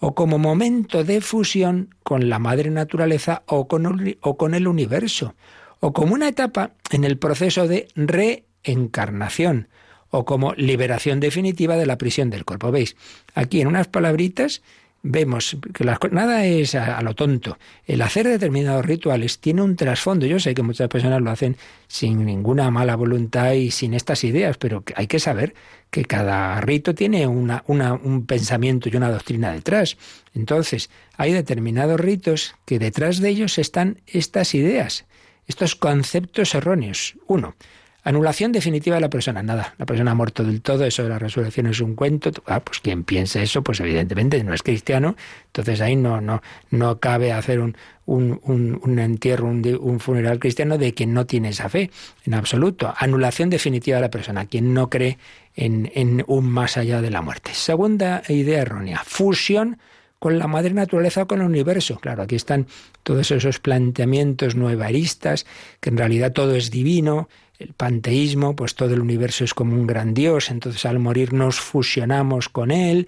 o 0.00 0.14
como 0.14 0.38
momento 0.38 1.04
de 1.04 1.20
fusión 1.20 1.94
con 2.02 2.28
la 2.28 2.38
madre 2.38 2.70
naturaleza 2.70 3.42
o 3.46 3.68
con, 3.68 4.54
el 4.54 4.66
universo, 4.66 5.34
o 5.78 5.92
como 5.92 6.14
una 6.14 6.28
etapa 6.28 6.72
en 6.90 7.04
el 7.04 7.18
proceso 7.18 7.68
de 7.68 7.86
reencarnación, 7.94 9.68
o 10.08 10.24
como 10.24 10.54
liberación 10.54 11.20
definitiva 11.20 11.76
de 11.76 11.86
la 11.86 11.98
prisión 11.98 12.30
del 12.30 12.46
cuerpo. 12.46 12.72
¿Veis? 12.72 12.96
Aquí 13.34 13.60
en 13.60 13.68
unas 13.68 13.88
palabritas 13.88 14.62
vemos 15.02 15.56
que 15.72 15.84
nada 16.10 16.44
es 16.44 16.74
a, 16.74 17.00
lo 17.02 17.14
tonto. 17.14 17.58
El 17.86 18.02
hacer 18.02 18.28
determinados 18.28 18.84
rituales 18.84 19.38
tiene 19.38 19.62
un 19.62 19.76
trasfondo. 19.76 20.26
Yo 20.26 20.38
sé 20.38 20.54
que 20.54 20.62
muchas 20.62 20.88
personas 20.88 21.20
lo 21.22 21.30
hacen 21.30 21.56
sin 21.88 22.24
ninguna 22.24 22.70
mala 22.70 22.96
voluntad 22.96 23.52
y 23.52 23.70
sin 23.70 23.94
estas 23.94 24.24
ideas, 24.24 24.58
pero 24.58 24.84
hay 24.94 25.06
que 25.06 25.18
saber 25.18 25.54
que 25.90 26.04
cada 26.04 26.60
rito 26.60 26.94
tiene 26.94 27.26
una, 27.26 27.64
un 27.66 28.26
pensamiento 28.26 28.88
y 28.88 28.96
una 28.96 29.10
doctrina 29.10 29.52
detrás. 29.52 29.96
Entonces, 30.34 30.90
hay 31.16 31.32
determinados 31.32 31.98
ritos 31.98 32.54
que 32.64 32.78
detrás 32.78 33.20
de 33.20 33.30
ellos 33.30 33.58
están 33.58 34.00
estas 34.06 34.54
ideas, 34.54 35.06
estos 35.46 35.74
conceptos 35.74 36.54
erróneos. 36.54 37.16
Uno, 37.26 37.56
Anulación 38.02 38.52
definitiva 38.52 38.96
de 38.96 39.02
la 39.02 39.10
persona, 39.10 39.42
nada, 39.42 39.74
la 39.76 39.84
persona 39.84 40.12
ha 40.12 40.14
muerto 40.14 40.42
del 40.42 40.62
todo, 40.62 40.84
eso 40.84 41.02
de 41.02 41.10
la 41.10 41.18
resurrección 41.18 41.66
es 41.66 41.80
un 41.80 41.94
cuento. 41.94 42.30
Ah, 42.46 42.60
pues 42.60 42.80
quien 42.80 43.04
piense 43.04 43.42
eso, 43.42 43.62
pues 43.62 43.80
evidentemente 43.80 44.42
no 44.42 44.54
es 44.54 44.62
cristiano, 44.62 45.16
entonces 45.46 45.80
ahí 45.80 45.96
no, 45.96 46.20
no, 46.20 46.42
no 46.70 46.98
cabe 46.98 47.32
hacer 47.32 47.60
un, 47.60 47.76
un, 48.06 48.40
un, 48.82 48.98
entierro, 48.98 49.48
un, 49.48 49.78
un, 49.80 50.00
funeral 50.00 50.38
cristiano 50.38 50.78
de 50.78 50.94
quien 50.94 51.12
no 51.12 51.26
tiene 51.26 51.50
esa 51.50 51.68
fe, 51.68 51.90
en 52.24 52.34
absoluto. 52.34 52.92
Anulación 52.96 53.50
definitiva 53.50 53.96
de 53.96 54.02
la 54.02 54.10
persona, 54.10 54.46
quien 54.46 54.72
no 54.72 54.88
cree 54.88 55.18
en, 55.54 55.90
en 55.94 56.24
un 56.26 56.48
más 56.50 56.78
allá 56.78 57.02
de 57.02 57.10
la 57.10 57.20
muerte. 57.20 57.52
Segunda 57.52 58.22
idea 58.28 58.62
errónea, 58.62 59.02
fusión 59.04 59.78
con 60.18 60.38
la 60.38 60.46
madre 60.46 60.72
naturaleza 60.72 61.22
o 61.22 61.26
con 61.26 61.40
el 61.40 61.46
universo. 61.46 61.98
Claro, 61.98 62.22
aquí 62.22 62.36
están 62.36 62.66
todos 63.02 63.30
esos 63.30 63.58
planteamientos 63.58 64.54
nuevaristas, 64.54 65.46
que 65.80 65.88
en 65.88 65.96
realidad 65.96 66.32
todo 66.32 66.54
es 66.54 66.70
divino, 66.70 67.28
el 67.60 67.74
panteísmo, 67.74 68.56
pues 68.56 68.74
todo 68.74 68.94
el 68.94 69.00
universo 69.00 69.44
es 69.44 69.54
como 69.54 69.74
un 69.74 69.86
gran 69.86 70.14
Dios, 70.14 70.50
entonces 70.50 70.84
al 70.86 70.98
morir 70.98 71.32
nos 71.32 71.60
fusionamos 71.60 72.48
con 72.48 72.70
él. 72.70 73.06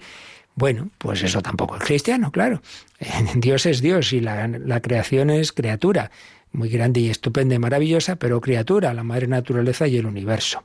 Bueno, 0.55 0.89
pues 0.99 1.23
eso 1.23 1.41
tampoco 1.41 1.75
es 1.77 1.83
cristiano, 1.83 2.31
claro. 2.31 2.61
Dios 3.35 3.65
es 3.65 3.81
Dios 3.81 4.13
y 4.13 4.21
la, 4.21 4.47
la 4.47 4.81
creación 4.81 5.31
es 5.31 5.51
criatura, 5.51 6.11
muy 6.51 6.69
grande 6.69 6.99
y 6.99 7.09
estupenda 7.09 7.55
y 7.55 7.59
maravillosa, 7.59 8.15
pero 8.15 8.39
criatura, 8.39 8.93
la 8.93 9.03
madre 9.03 9.27
naturaleza 9.27 9.87
y 9.87 9.97
el 9.97 10.05
universo. 10.05 10.63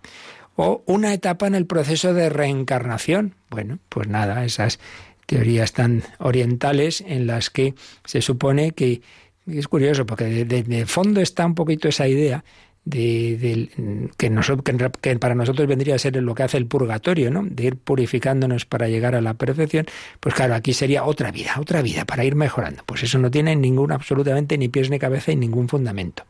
O 0.55 0.83
una 0.87 1.15
etapa 1.15 1.47
en 1.47 1.55
el 1.55 1.67
proceso 1.67 2.13
de 2.13 2.29
reencarnación. 2.29 3.35
Bueno, 3.49 3.79
pues 3.89 4.09
nada, 4.09 4.45
esas 4.45 4.79
teorías 5.25 5.73
tan 5.73 6.03
orientales 6.19 7.03
en 7.07 7.27
las 7.27 7.51
que 7.51 7.75
se 8.05 8.23
supone 8.23 8.73
que 8.73 9.03
es 9.47 9.69
curioso 9.69 10.07
porque 10.07 10.45
de, 10.45 10.87
fondo 10.87 11.21
está 11.21 11.47
un 11.47 11.55
poquito 11.55 11.89
esa 11.89 12.09
idea 12.09 12.45
de, 12.89 13.71
que, 14.17 14.91
que, 15.01 15.19
para 15.19 15.35
nosotros 15.35 15.69
vendría 15.69 15.95
a 15.95 15.99
ser 15.99 16.17
lo 16.17 16.35
que 16.35 16.43
hace 16.43 16.57
el 16.57 16.67
purgatorio, 16.67 17.31
¿no? 17.31 17.45
De 17.45 17.65
ir 17.65 17.77
purificándonos 17.77 18.65
para 18.65 18.89
llegar 18.89 19.15
a 19.15 19.21
la 19.21 19.35
perfección. 19.35 19.87
Pues 20.21 20.35
claro, 20.35 20.55
aquí 20.55 20.73
sería 20.73 21.05
otra 21.05 21.31
vida, 21.31 21.57
otra 21.59 21.83
vida, 21.83 22.05
para 22.07 22.25
ir 22.25 22.35
mejorando. 22.35 22.83
Pues 22.87 23.03
eso 23.03 23.19
no 23.19 23.31
tiene 23.31 23.55
ningún, 23.57 23.93
absolutamente 23.93 24.57
ni 24.57 24.69
pies 24.69 24.89
ni 24.89 24.99
cabeza 24.99 25.33
y 25.33 25.37
ningún 25.37 25.69
fundamento. 25.69 26.25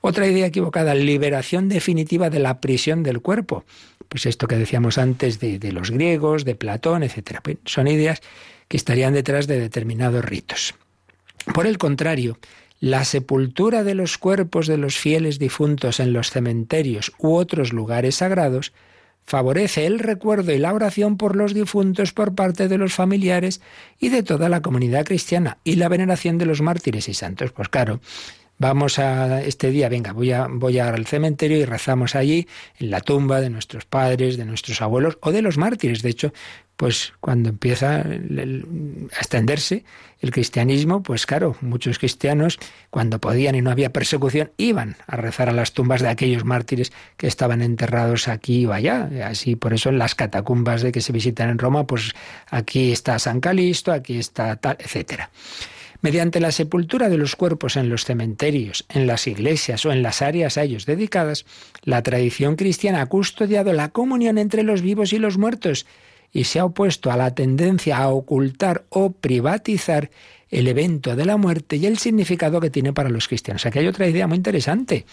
Otra 0.00 0.26
idea 0.26 0.46
equivocada, 0.46 0.94
liberación 0.96 1.68
definitiva 1.68 2.28
de 2.28 2.40
la 2.40 2.60
prisión 2.60 3.04
del 3.04 3.20
cuerpo. 3.20 3.64
Pues 4.08 4.26
esto 4.26 4.48
que 4.48 4.56
decíamos 4.56 4.98
antes 4.98 5.38
de, 5.38 5.72
los 5.72 5.92
griegos, 5.92 6.44
de 6.44 6.56
Platón, 6.56 7.04
etc. 7.04 7.38
Pues 7.42 7.58
son 7.64 7.86
ideas 7.86 8.20
que 8.66 8.76
estarían 8.76 9.14
detrás 9.14 9.46
de 9.46 9.60
determinados 9.60 10.24
ritos. 10.24 10.74
Por 11.54 11.66
el 11.66 11.78
contrario, 11.78 12.38
la 12.82 13.04
sepultura 13.04 13.84
de 13.84 13.94
los 13.94 14.18
cuerpos 14.18 14.66
de 14.66 14.76
los 14.76 14.98
fieles 14.98 15.38
difuntos 15.38 16.00
en 16.00 16.12
los 16.12 16.32
cementerios 16.32 17.12
u 17.16 17.36
otros 17.36 17.72
lugares 17.72 18.16
sagrados 18.16 18.72
favorece 19.24 19.86
el 19.86 20.00
recuerdo 20.00 20.50
y 20.50 20.58
la 20.58 20.74
oración 20.74 21.16
por 21.16 21.36
los 21.36 21.54
difuntos 21.54 22.12
por 22.12 22.34
parte 22.34 22.66
de 22.66 22.78
los 22.78 22.92
familiares 22.92 23.60
y 24.00 24.08
de 24.08 24.24
toda 24.24 24.48
la 24.48 24.62
comunidad 24.62 25.04
cristiana 25.04 25.58
y 25.62 25.76
la 25.76 25.88
veneración 25.88 26.38
de 26.38 26.46
los 26.46 26.60
mártires 26.60 27.08
y 27.08 27.14
santos. 27.14 27.52
Pues 27.52 27.68
claro, 27.68 28.00
vamos 28.58 28.98
a 28.98 29.42
este 29.42 29.70
día, 29.70 29.88
venga, 29.88 30.12
voy 30.12 30.32
a 30.32 30.48
voy 30.50 30.80
al 30.80 31.06
cementerio 31.06 31.58
y 31.58 31.64
rezamos 31.64 32.16
allí 32.16 32.48
en 32.80 32.90
la 32.90 33.00
tumba 33.00 33.40
de 33.40 33.50
nuestros 33.50 33.84
padres, 33.84 34.36
de 34.36 34.44
nuestros 34.44 34.82
abuelos 34.82 35.18
o 35.20 35.30
de 35.30 35.42
los 35.42 35.56
mártires. 35.56 36.02
De 36.02 36.10
hecho, 36.10 36.32
pues 36.76 37.12
cuando 37.20 37.48
empieza 37.50 38.00
a 38.00 38.04
extenderse 39.18 39.84
el 40.20 40.30
cristianismo, 40.30 41.02
pues 41.02 41.26
claro, 41.26 41.56
muchos 41.60 41.98
cristianos, 41.98 42.58
cuando 42.90 43.20
podían 43.20 43.54
y 43.54 43.62
no 43.62 43.70
había 43.70 43.92
persecución, 43.92 44.52
iban 44.56 44.96
a 45.06 45.16
rezar 45.16 45.48
a 45.48 45.52
las 45.52 45.72
tumbas 45.72 46.00
de 46.00 46.08
aquellos 46.08 46.44
mártires 46.44 46.92
que 47.16 47.26
estaban 47.26 47.62
enterrados 47.62 48.28
aquí 48.28 48.66
o 48.66 48.72
allá. 48.72 49.10
Así, 49.26 49.56
por 49.56 49.74
eso 49.74 49.90
en 49.90 49.98
las 49.98 50.14
catacumbas 50.14 50.82
de 50.82 50.92
que 50.92 51.00
se 51.00 51.12
visitan 51.12 51.50
en 51.50 51.58
Roma, 51.58 51.86
pues 51.86 52.12
aquí 52.48 52.92
está 52.92 53.18
San 53.18 53.40
Calisto, 53.40 53.92
aquí 53.92 54.18
está 54.18 54.56
tal, 54.56 54.76
etcétera. 54.78 55.30
Mediante 56.02 56.40
la 56.40 56.50
sepultura 56.50 57.08
de 57.08 57.16
los 57.16 57.36
cuerpos 57.36 57.76
en 57.76 57.88
los 57.88 58.04
cementerios, 58.04 58.84
en 58.88 59.06
las 59.06 59.28
iglesias 59.28 59.86
o 59.86 59.92
en 59.92 60.02
las 60.02 60.20
áreas 60.20 60.58
a 60.58 60.64
ellos 60.64 60.84
dedicadas, 60.84 61.46
la 61.84 62.02
tradición 62.02 62.56
cristiana 62.56 63.02
ha 63.02 63.06
custodiado 63.06 63.72
la 63.72 63.90
comunión 63.90 64.36
entre 64.36 64.64
los 64.64 64.82
vivos 64.82 65.12
y 65.12 65.18
los 65.18 65.38
muertos 65.38 65.86
y 66.32 66.44
se 66.44 66.58
ha 66.58 66.64
opuesto 66.64 67.10
a 67.10 67.16
la 67.16 67.34
tendencia 67.34 67.98
a 67.98 68.08
ocultar 68.08 68.84
o 68.88 69.12
privatizar 69.12 70.10
el 70.50 70.68
evento 70.68 71.16
de 71.16 71.24
la 71.24 71.36
muerte 71.36 71.76
y 71.76 71.86
el 71.86 71.98
significado 71.98 72.60
que 72.60 72.70
tiene 72.70 72.92
para 72.92 73.08
los 73.08 73.28
cristianos. 73.28 73.64
Aquí 73.66 73.78
hay 73.78 73.86
otra 73.86 74.06
idea 74.06 74.26
muy 74.26 74.36
interesante. 74.36 75.06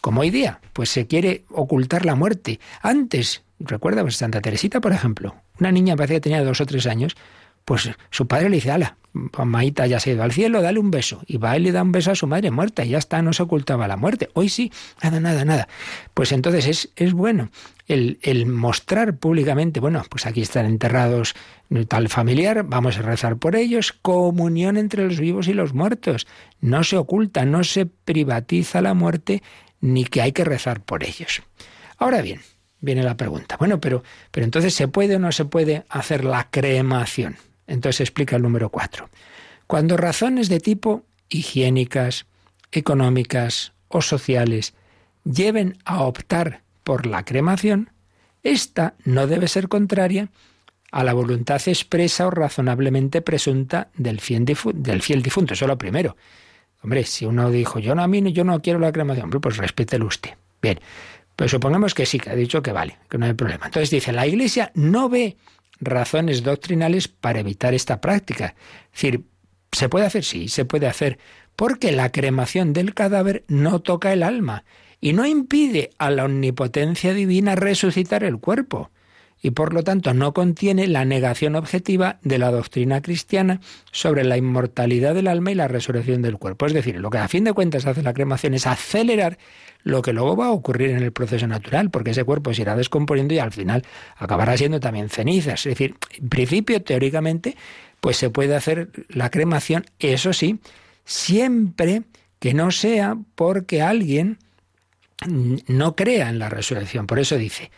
Como 0.00 0.22
hoy 0.22 0.30
día, 0.30 0.60
pues 0.72 0.90
se 0.90 1.06
quiere 1.06 1.44
ocultar 1.50 2.04
la 2.04 2.14
muerte. 2.14 2.58
Antes, 2.82 3.42
recuerda, 3.58 4.02
pues 4.02 4.16
Santa 4.16 4.40
Teresita, 4.40 4.80
por 4.80 4.92
ejemplo, 4.92 5.36
una 5.58 5.70
niña 5.70 5.96
parecía 5.96 6.16
que 6.16 6.22
tenía 6.22 6.42
dos 6.42 6.60
o 6.60 6.66
tres 6.66 6.86
años, 6.86 7.16
pues 7.64 7.90
su 8.10 8.26
padre 8.26 8.48
le 8.48 8.56
dice, 8.56 8.70
ala, 8.70 8.96
Maíta 9.12 9.86
ya 9.86 9.98
se 9.98 10.10
ha 10.10 10.12
ido 10.14 10.22
al 10.22 10.32
cielo, 10.32 10.62
dale 10.62 10.78
un 10.78 10.90
beso. 10.90 11.22
Y 11.26 11.36
va 11.36 11.56
y 11.56 11.60
le 11.60 11.72
da 11.72 11.82
un 11.82 11.92
beso 11.92 12.12
a 12.12 12.14
su 12.14 12.26
madre 12.26 12.50
muerta 12.50 12.84
y 12.84 12.90
ya 12.90 12.98
está, 12.98 13.22
no 13.22 13.32
se 13.32 13.42
ocultaba 13.42 13.88
la 13.88 13.96
muerte. 13.96 14.30
Hoy 14.34 14.48
sí, 14.48 14.72
nada, 15.02 15.18
nada, 15.20 15.44
nada. 15.44 15.68
Pues 16.14 16.32
entonces 16.32 16.66
es, 16.66 16.90
es 16.96 17.12
bueno 17.12 17.50
el, 17.86 18.18
el 18.22 18.46
mostrar 18.46 19.16
públicamente, 19.16 19.80
bueno, 19.80 20.02
pues 20.08 20.26
aquí 20.26 20.42
están 20.42 20.66
enterrados 20.66 21.34
tal 21.88 22.08
familiar, 22.08 22.64
vamos 22.64 22.98
a 22.98 23.02
rezar 23.02 23.36
por 23.36 23.56
ellos, 23.56 23.92
comunión 23.92 24.76
entre 24.76 25.04
los 25.04 25.18
vivos 25.18 25.48
y 25.48 25.54
los 25.54 25.74
muertos. 25.74 26.26
No 26.60 26.84
se 26.84 26.96
oculta, 26.96 27.44
no 27.44 27.64
se 27.64 27.86
privatiza 27.86 28.80
la 28.80 28.94
muerte, 28.94 29.42
ni 29.80 30.04
que 30.04 30.22
hay 30.22 30.32
que 30.32 30.44
rezar 30.44 30.82
por 30.82 31.04
ellos. 31.04 31.42
Ahora 31.98 32.22
bien, 32.22 32.40
viene 32.80 33.02
la 33.02 33.16
pregunta, 33.16 33.56
bueno, 33.58 33.80
pero, 33.80 34.04
pero 34.30 34.44
entonces 34.44 34.74
¿se 34.74 34.88
puede 34.88 35.16
o 35.16 35.18
no 35.18 35.32
se 35.32 35.44
puede 35.44 35.84
hacer 35.88 36.24
la 36.24 36.48
cremación? 36.50 37.36
Entonces 37.70 38.00
explica 38.00 38.36
el 38.36 38.42
número 38.42 38.68
cuatro. 38.68 39.08
Cuando 39.66 39.96
razones 39.96 40.48
de 40.48 40.60
tipo 40.60 41.04
higiénicas, 41.28 42.26
económicas 42.72 43.72
o 43.88 44.02
sociales 44.02 44.74
lleven 45.24 45.78
a 45.84 46.02
optar 46.02 46.62
por 46.82 47.06
la 47.06 47.24
cremación, 47.24 47.90
esta 48.42 48.94
no 49.04 49.26
debe 49.26 49.48
ser 49.48 49.68
contraria 49.68 50.28
a 50.90 51.04
la 51.04 51.12
voluntad 51.12 51.60
expresa 51.66 52.26
o 52.26 52.30
razonablemente 52.30 53.22
presunta 53.22 53.88
del 53.96 54.20
fiel, 54.20 54.44
difunto. 54.44 55.54
Eso 55.54 55.64
es 55.64 55.68
lo 55.68 55.78
primero. 55.78 56.16
Hombre, 56.82 57.04
si 57.04 57.26
uno 57.26 57.50
dijo, 57.50 57.78
yo 57.78 57.94
no, 57.94 58.02
a 58.02 58.08
mí 58.08 58.32
yo 58.32 58.42
no 58.42 58.60
quiero 58.60 58.80
la 58.80 58.90
cremación, 58.90 59.30
pues 59.30 59.56
respételo 59.58 60.06
usted. 60.06 60.30
Bien, 60.60 60.80
pues 61.36 61.52
supongamos 61.52 61.94
que 61.94 62.06
sí, 62.06 62.18
que 62.18 62.30
ha 62.30 62.34
dicho 62.34 62.62
que 62.62 62.72
vale, 62.72 62.98
que 63.08 63.18
no 63.18 63.26
hay 63.26 63.34
problema. 63.34 63.66
Entonces 63.66 63.90
dice, 63.90 64.12
la 64.12 64.26
Iglesia 64.26 64.72
no 64.74 65.08
ve 65.08 65.36
razones 65.80 66.42
doctrinales 66.42 67.08
para 67.08 67.40
evitar 67.40 67.74
esta 67.74 68.00
práctica. 68.00 68.54
Es 68.86 69.02
decir, 69.02 69.24
¿se 69.72 69.88
puede 69.88 70.06
hacer? 70.06 70.24
Sí, 70.24 70.48
se 70.48 70.64
puede 70.64 70.86
hacer, 70.86 71.18
porque 71.56 71.92
la 71.92 72.12
cremación 72.12 72.72
del 72.72 72.94
cadáver 72.94 73.44
no 73.48 73.80
toca 73.80 74.12
el 74.12 74.22
alma 74.22 74.64
y 75.00 75.12
no 75.12 75.26
impide 75.26 75.90
a 75.98 76.10
la 76.10 76.24
omnipotencia 76.24 77.14
divina 77.14 77.54
resucitar 77.54 78.24
el 78.24 78.38
cuerpo 78.38 78.90
y 79.42 79.50
por 79.50 79.72
lo 79.72 79.82
tanto 79.82 80.12
no 80.14 80.34
contiene 80.34 80.86
la 80.86 81.04
negación 81.04 81.56
objetiva 81.56 82.18
de 82.22 82.38
la 82.38 82.50
doctrina 82.50 83.00
cristiana 83.00 83.60
sobre 83.90 84.24
la 84.24 84.36
inmortalidad 84.36 85.14
del 85.14 85.28
alma 85.28 85.52
y 85.52 85.54
la 85.54 85.68
resurrección 85.68 86.22
del 86.22 86.38
cuerpo. 86.38 86.66
Es 86.66 86.74
decir, 86.74 86.96
lo 86.96 87.10
que 87.10 87.18
a 87.18 87.28
fin 87.28 87.44
de 87.44 87.52
cuentas 87.52 87.86
hace 87.86 88.02
la 88.02 88.12
cremación 88.12 88.54
es 88.54 88.66
acelerar 88.66 89.38
lo 89.82 90.02
que 90.02 90.12
luego 90.12 90.36
va 90.36 90.46
a 90.46 90.50
ocurrir 90.50 90.90
en 90.90 91.02
el 91.02 91.12
proceso 91.12 91.46
natural, 91.46 91.90
porque 91.90 92.10
ese 92.10 92.24
cuerpo 92.24 92.52
se 92.52 92.62
irá 92.62 92.76
descomponiendo 92.76 93.34
y 93.34 93.38
al 93.38 93.52
final 93.52 93.84
acabará 94.16 94.56
siendo 94.56 94.80
también 94.80 95.08
cenizas. 95.08 95.66
Es 95.66 95.72
decir, 95.72 95.94
en 96.18 96.28
principio, 96.28 96.82
teóricamente, 96.82 97.56
pues 98.00 98.16
se 98.16 98.30
puede 98.30 98.54
hacer 98.54 98.90
la 99.08 99.30
cremación, 99.30 99.84
eso 99.98 100.32
sí, 100.32 100.60
siempre 101.04 102.02
que 102.38 102.54
no 102.54 102.70
sea 102.70 103.16
porque 103.34 103.82
alguien 103.82 104.38
no 105.66 105.96
crea 105.96 106.30
en 106.30 106.38
la 106.38 106.48
resurrección. 106.48 107.06
Por 107.06 107.18
eso 107.18 107.36
dice, 107.36 107.70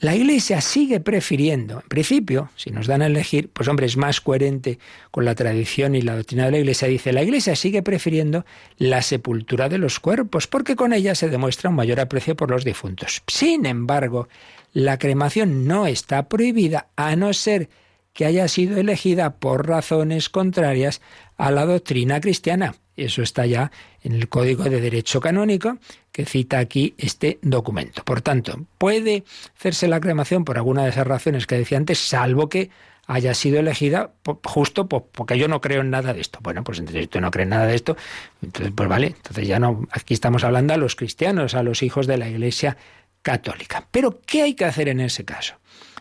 la 0.00 0.14
Iglesia 0.14 0.60
sigue 0.60 1.00
prefiriendo, 1.00 1.80
en 1.80 1.88
principio, 1.88 2.50
si 2.56 2.70
nos 2.70 2.86
dan 2.86 3.02
a 3.02 3.06
elegir, 3.06 3.48
pues 3.48 3.68
hombre, 3.68 3.86
es 3.86 3.96
más 3.96 4.20
coherente 4.20 4.78
con 5.10 5.24
la 5.24 5.34
tradición 5.34 5.94
y 5.94 6.02
la 6.02 6.16
doctrina 6.16 6.46
de 6.46 6.50
la 6.50 6.58
Iglesia, 6.58 6.88
dice, 6.88 7.12
la 7.12 7.22
Iglesia 7.22 7.56
sigue 7.56 7.82
prefiriendo 7.82 8.44
la 8.76 9.02
sepultura 9.02 9.68
de 9.68 9.78
los 9.78 10.00
cuerpos, 10.00 10.46
porque 10.46 10.76
con 10.76 10.92
ella 10.92 11.14
se 11.14 11.28
demuestra 11.28 11.70
un 11.70 11.76
mayor 11.76 12.00
aprecio 12.00 12.36
por 12.36 12.50
los 12.50 12.64
difuntos. 12.64 13.22
Sin 13.26 13.66
embargo, 13.66 14.28
la 14.72 14.98
cremación 14.98 15.66
no 15.66 15.86
está 15.86 16.28
prohibida 16.28 16.88
a 16.96 17.14
no 17.16 17.32
ser 17.32 17.68
que 18.12 18.24
haya 18.24 18.48
sido 18.48 18.78
elegida 18.78 19.36
por 19.36 19.68
razones 19.68 20.28
contrarias 20.28 21.00
a 21.36 21.50
la 21.50 21.66
doctrina 21.66 22.20
cristiana. 22.20 22.74
Eso 22.96 23.22
está 23.22 23.46
ya 23.46 23.72
en 24.02 24.12
el 24.12 24.28
Código 24.28 24.64
de 24.64 24.80
Derecho 24.80 25.20
Canónico 25.20 25.78
que 26.12 26.24
cita 26.24 26.58
aquí 26.58 26.94
este 26.96 27.38
documento. 27.42 28.04
Por 28.04 28.22
tanto, 28.22 28.66
puede 28.78 29.24
hacerse 29.56 29.88
la 29.88 30.00
cremación 30.00 30.44
por 30.44 30.56
alguna 30.56 30.84
de 30.84 30.90
esas 30.90 31.06
razones 31.06 31.46
que 31.46 31.56
decía 31.56 31.78
antes, 31.78 31.98
salvo 31.98 32.48
que 32.48 32.70
haya 33.06 33.34
sido 33.34 33.58
elegida 33.58 34.12
justo 34.44 34.88
porque 34.88 35.38
yo 35.38 35.48
no 35.48 35.60
creo 35.60 35.80
en 35.80 35.90
nada 35.90 36.12
de 36.12 36.20
esto. 36.20 36.38
Bueno, 36.42 36.64
pues 36.64 36.78
entonces 36.78 37.08
tú 37.08 37.20
no 37.20 37.30
crees 37.30 37.48
nada 37.48 37.66
de 37.66 37.74
esto, 37.74 37.96
entonces 38.42 38.72
pues 38.74 38.88
vale, 38.88 39.08
entonces 39.08 39.46
ya 39.46 39.58
no, 39.58 39.86
aquí 39.90 40.14
estamos 40.14 40.44
hablando 40.44 40.72
a 40.72 40.76
los 40.76 40.96
cristianos, 40.96 41.54
a 41.54 41.62
los 41.62 41.82
hijos 41.82 42.06
de 42.06 42.16
la 42.16 42.28
Iglesia 42.28 42.76
católica. 43.22 43.88
Pero 43.90 44.20
¿qué 44.24 44.42
hay 44.42 44.54
que 44.54 44.64
hacer 44.64 44.88
en 44.88 45.00
ese 45.00 45.24
caso? 45.24 45.56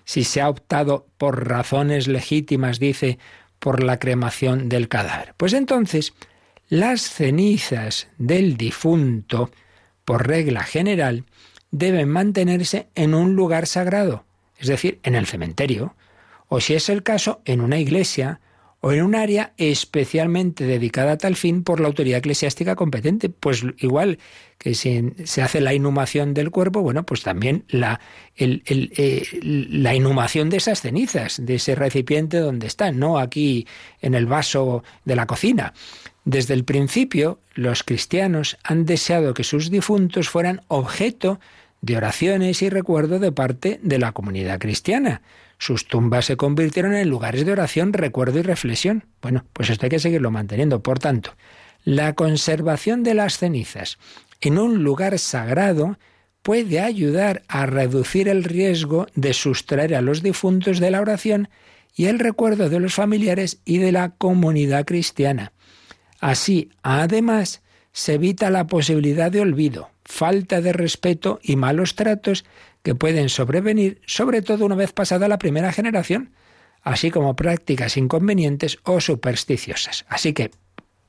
Si 0.06 0.24
se 0.24 0.42
ha 0.42 0.50
optado 0.50 1.08
por 1.18 1.48
razones 1.48 2.08
legítimas, 2.08 2.80
dice, 2.80 3.20
por 3.60 3.82
la 3.84 3.98
cremación 3.98 4.68
del 4.68 4.90
cadáver. 4.90 5.34
Pues 5.38 5.54
entonces, 5.54 6.14
las 6.70 7.02
cenizas 7.02 8.08
del 8.18 8.58
difunto 8.58 9.52
por 10.06 10.28
regla 10.28 10.64
general, 10.64 11.26
deben 11.72 12.10
mantenerse 12.10 12.88
en 12.96 13.14
un 13.14 13.36
lugar 13.36 13.68
sagrado, 13.68 14.26
es 14.58 14.68
decir, 14.68 15.00
en 15.04 15.16
el 15.16 15.26
cementerio, 15.26 15.96
o 16.48 16.60
si 16.60 16.76
es 16.76 16.90
el 16.90 17.04
caso, 17.04 17.42
en 17.46 17.62
una 17.62 17.80
iglesia, 17.80 18.40
o 18.86 18.92
en 18.92 19.02
un 19.02 19.16
área 19.16 19.54
especialmente 19.58 20.66
dedicada 20.66 21.14
a 21.14 21.18
tal 21.18 21.38
fin 21.38 21.64
por 21.64 21.80
la 21.80 21.88
autoridad 21.88 22.18
eclesiástica 22.18 22.76
competente. 22.76 23.30
Pues 23.30 23.64
igual 23.78 24.20
que 24.58 24.76
si 24.76 25.14
se 25.24 25.42
hace 25.42 25.62
la 25.62 25.74
inhumación 25.74 26.34
del 26.34 26.52
cuerpo, 26.52 26.82
bueno, 26.82 27.06
pues 27.06 27.24
también 27.24 27.64
la, 27.70 28.02
eh, 28.36 29.24
inhumación 29.96 30.50
de 30.50 30.58
esas 30.58 30.82
cenizas, 30.82 31.46
de 31.46 31.56
ese 31.56 31.76
recipiente 31.76 32.40
donde 32.40 32.68
están, 32.68 33.00
no 33.00 33.20
aquí 33.20 33.66
en 34.02 34.16
el 34.16 34.26
vaso 34.26 34.84
de 35.06 35.16
la 35.16 35.28
cocina. 35.28 35.74
Desde 36.26 36.54
el 36.54 36.64
principio, 36.64 37.40
los 37.54 37.84
cristianos 37.84 38.58
han 38.64 38.86
deseado 38.86 39.34
que 39.34 39.44
sus 39.44 39.70
difuntos 39.70 40.30
fueran 40.30 40.62
objeto 40.68 41.40
de 41.82 41.98
oraciones 41.98 42.62
y 42.62 42.70
recuerdo 42.70 43.20
de 43.20 43.34
parte 43.34 43.80
de 43.84 44.00
la 44.00 44.14
comunidad 44.14 44.60
cristiana. 44.60 45.22
Sus 45.58 45.86
tumbas 45.88 46.26
se 46.26 46.38
convirtieron 46.38 46.94
en 46.94 47.10
lugares 47.10 47.46
de 47.46 47.52
oración, 47.52 47.92
recuerdo 47.92 48.40
y 48.40 48.42
reflexión. 48.42 49.04
Bueno, 49.22 49.46
pues 49.52 49.70
esto 49.70 49.86
hay 49.86 49.90
que 49.90 50.00
seguirlo 50.00 50.32
manteniendo. 50.32 50.82
Por 50.82 51.00
tanto, 51.00 51.36
la 51.84 52.14
conservación 52.14 53.04
de 53.04 53.14
las 53.14 53.38
cenizas 53.38 53.98
en 54.40 54.58
un 54.58 54.84
lugar 54.84 55.20
sagrado 55.20 55.98
puede 56.42 56.80
ayudar 56.80 57.44
a 57.48 57.66
reducir 57.66 58.30
el 58.30 58.46
riesgo 58.46 59.08
de 59.16 59.34
sustraer 59.34 59.96
a 59.96 60.02
los 60.02 60.24
difuntos 60.24 60.80
de 60.80 60.92
la 60.92 61.02
oración 61.02 61.50
y 61.96 62.06
el 62.06 62.20
recuerdo 62.20 62.70
de 62.70 62.80
los 62.80 62.94
familiares 62.94 63.60
y 63.66 63.78
de 63.78 63.92
la 63.92 64.10
comunidad 64.12 64.86
cristiana. 64.86 65.52
Así, 66.24 66.70
además, 66.84 67.62
se 67.92 68.14
evita 68.14 68.50
la 68.50 68.66
posibilidad 68.66 69.30
de 69.30 69.42
olvido, 69.42 69.90
falta 70.06 70.62
de 70.62 70.72
respeto 70.72 71.42
y 71.44 71.58
malos 71.58 71.96
tratos 71.96 72.46
que 72.82 72.96
pueden 72.96 73.28
sobrevenir, 73.28 74.00
sobre 74.06 74.42
todo 74.42 74.66
una 74.66 74.76
vez 74.76 74.94
pasada 74.94 75.28
la 75.28 75.38
primera 75.38 75.74
generación, 75.74 76.32
así 76.82 77.12
como 77.12 77.36
prácticas 77.36 77.98
inconvenientes 77.98 78.80
o 78.86 79.02
supersticiosas. 79.02 80.06
Así 80.08 80.32
que, 80.32 80.52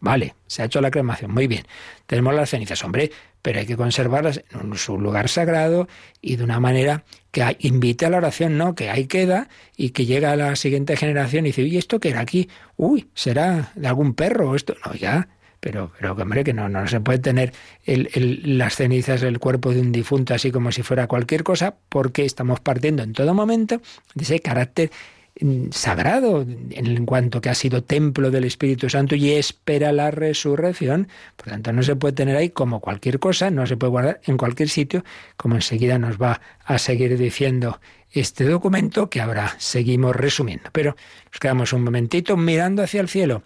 vale, 0.05 0.35
se 0.47 0.63
ha 0.63 0.67
hecho 0.67 0.81
la 0.81 0.91
cremación, 0.91 1.33
muy 1.33 1.47
bien. 1.47 1.65
Tenemos 2.07 2.35
las 2.35 2.51
cenizas, 2.51 2.85
hombre, 2.85 3.11
pero 3.43 3.59
hay 3.59 3.67
que 3.67 3.77
conservarlas 3.77 4.45
en 4.51 4.75
su 4.77 4.99
lugar 4.99 5.29
sagrado 5.29 5.89
y 6.21 6.37
de 6.37 6.45
una 6.45 6.61
manera 6.61 7.05
que 7.31 7.57
invite 7.61 8.07
a 8.07 8.11
la 8.11 8.19
oración, 8.19 8.57
no, 8.59 8.75
que 8.75 8.91
ahí 8.91 9.07
queda 9.07 9.49
y 9.77 9.91
que 9.91 10.05
llega 10.07 10.33
a 10.33 10.37
la 10.37 10.57
siguiente 10.57 10.97
generación 10.97 11.47
y 11.47 11.49
dice, 11.49 11.63
¿y 11.63 11.79
esto 11.79 11.99
qué 11.99 12.11
era 12.11 12.21
aquí? 12.21 12.49
Uy, 12.77 13.09
será 13.15 13.73
de 13.75 13.89
algún 13.89 14.15
perro 14.15 14.55
esto. 14.55 14.77
No, 14.85 14.95
ya, 14.95 15.29
pero, 15.59 15.91
pero 15.99 16.13
hombre, 16.13 16.45
que 16.45 16.53
no, 16.53 16.69
no 16.69 16.87
se 16.87 17.01
puede 17.01 17.19
tener 17.19 17.55
las 17.87 18.77
cenizas 18.77 19.23
del 19.23 19.39
cuerpo 19.39 19.73
de 19.73 19.81
un 19.81 19.91
difunto 19.91 20.35
así 20.35 20.53
como 20.53 20.71
si 20.71 20.83
fuera 20.83 21.07
cualquier 21.07 21.43
cosa, 21.43 21.77
porque 21.89 22.27
estamos 22.27 22.61
partiendo 22.61 23.03
en 23.03 23.15
todo 23.15 23.33
momento 23.33 23.81
de 24.15 24.25
ese 24.25 24.41
carácter 24.41 24.91
sagrado 25.71 26.47
en 26.71 27.07
cuanto 27.07 27.41
que 27.41 27.49
ha 27.49 27.55
sido 27.55 27.83
templo 27.83 28.31
del 28.31 28.45
Espíritu 28.45 28.89
Santo 28.89 29.17
y 29.17 29.33
espera 29.33 29.93
la 29.93 30.11
resurrección. 30.11 31.09
Por 31.37 31.49
tanto, 31.49 31.73
no 31.73 31.83
se 31.83 31.97
puede 31.97 32.15
tener 32.15 32.37
ahí 32.37 32.51
como 32.51 32.81
cualquier 32.81 33.19
cosa, 33.19 33.51
no 33.51 33.67
se 33.67 33.77
puede 33.77 33.91
guardar 33.91 34.21
en 34.25 34.37
cualquier 34.37 34.69
sitio, 34.69 35.05
como 35.37 35.57
enseguida 35.57 35.99
nos 35.99 36.19
va 36.19 36.41
a 36.65 36.79
seguir 36.79 37.19
diciendo 37.19 37.81
este 38.13 38.45
documento 38.45 39.11
que 39.11 39.21
ahora 39.21 39.55
seguimos 39.59 40.15
resumiendo. 40.15 40.71
Pero 40.73 40.97
nos 41.33 41.41
quedamos 41.41 41.73
un 41.73 41.83
momentito 41.83 42.37
mirando 42.37 42.83
hacia 42.83 43.01
el 43.01 43.09
cielo 43.09 43.43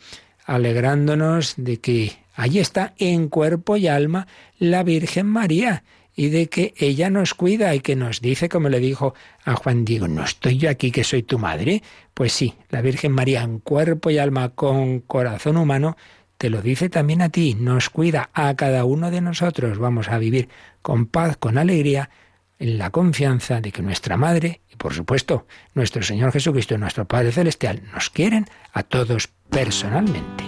alegrándonos 0.49 1.55
de 1.59 1.79
que 1.79 2.19
allí 2.35 2.59
está 2.59 2.95
en 2.97 3.29
cuerpo 3.29 3.77
y 3.77 3.87
alma 3.87 4.27
la 4.59 4.83
Virgen 4.83 5.27
María 5.27 5.85
y 6.19 6.31
de 6.31 6.49
que 6.49 6.75
ella 6.79 7.11
nos 7.11 7.33
cuida 7.33 7.77
y 7.77 7.81
que 7.81 7.95
nos 7.95 8.21
dice, 8.21 8.49
como 8.49 8.69
le 8.69 8.81
dijo 8.81 9.15
a 9.45 9.55
Juan 9.55 9.85
Diego, 9.85 10.09
¿no 10.09 10.25
estoy 10.25 10.59
yo 10.59 10.69
aquí 10.69 10.91
que 10.91 11.05
soy 11.05 11.23
tu 11.23 11.39
madre? 11.39 11.81
Pues 12.13 12.33
sí, 12.33 12.55
la 12.71 12.83
Virgen 12.83 13.13
María 13.13 13.43
en 13.43 13.61
cuerpo 13.61 14.11
y 14.11 14.19
alma 14.19 14.49
con 14.49 14.99
corazón 14.99 15.57
humano 15.57 15.97
te 16.37 16.51
lo 16.51 16.61
dice 16.61 16.89
también 16.89 17.23
a 17.23 17.29
ti, 17.29 17.55
nos 17.55 17.89
cuida 17.89 18.31
a 18.35 18.53
cada 18.57 18.85
uno 18.85 19.13
de 19.13 19.21
nosotros. 19.21 19.79
Vamos 19.79 20.09
a 20.09 20.19
vivir 20.19 20.49
con 20.83 21.07
paz, 21.07 21.37
con 21.37 21.57
alegría, 21.57 22.11
en 22.59 22.79
la 22.79 22.91
confianza 22.91 23.61
de 23.61 23.71
que 23.71 23.83
nuestra 23.83 24.17
Madre 24.17 24.63
y 24.73 24.75
por 24.75 24.95
supuesto 24.95 25.47
nuestro 25.75 26.03
Señor 26.03 26.33
Jesucristo 26.33 26.75
y 26.75 26.79
nuestro 26.79 27.07
Padre 27.07 27.31
Celestial 27.31 27.85
nos 27.93 28.11
quieren 28.11 28.47
a 28.73 28.83
todos 28.83 29.29
personalmente. 29.51 30.45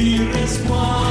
De 0.00 1.09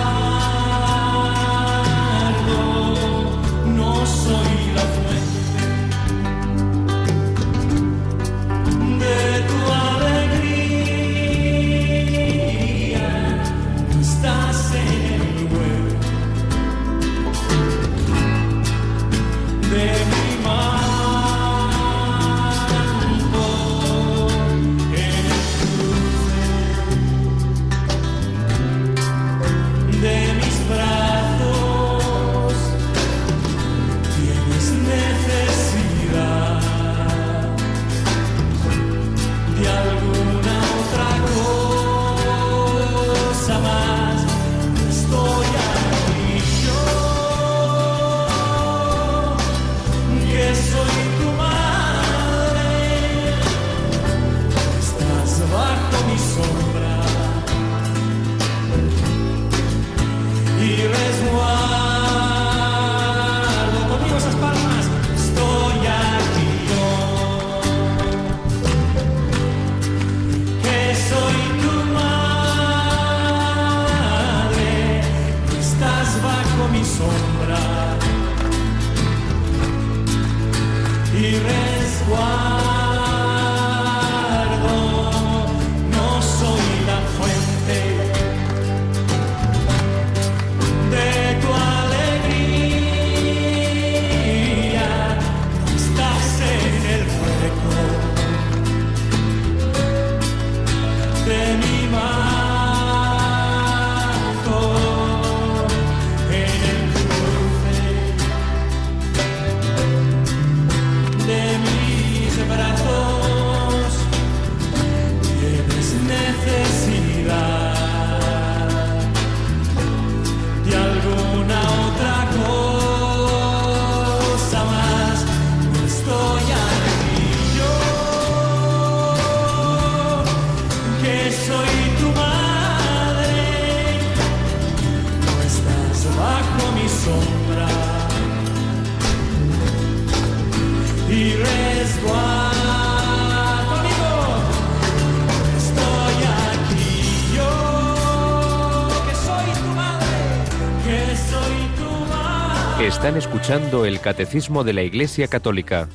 escuchando 153.49 153.85
el 153.85 153.99
Catecismo 153.99 154.63
de 154.63 154.73
la 154.73 154.83
Iglesia 154.83 155.27
Católica 155.27 155.89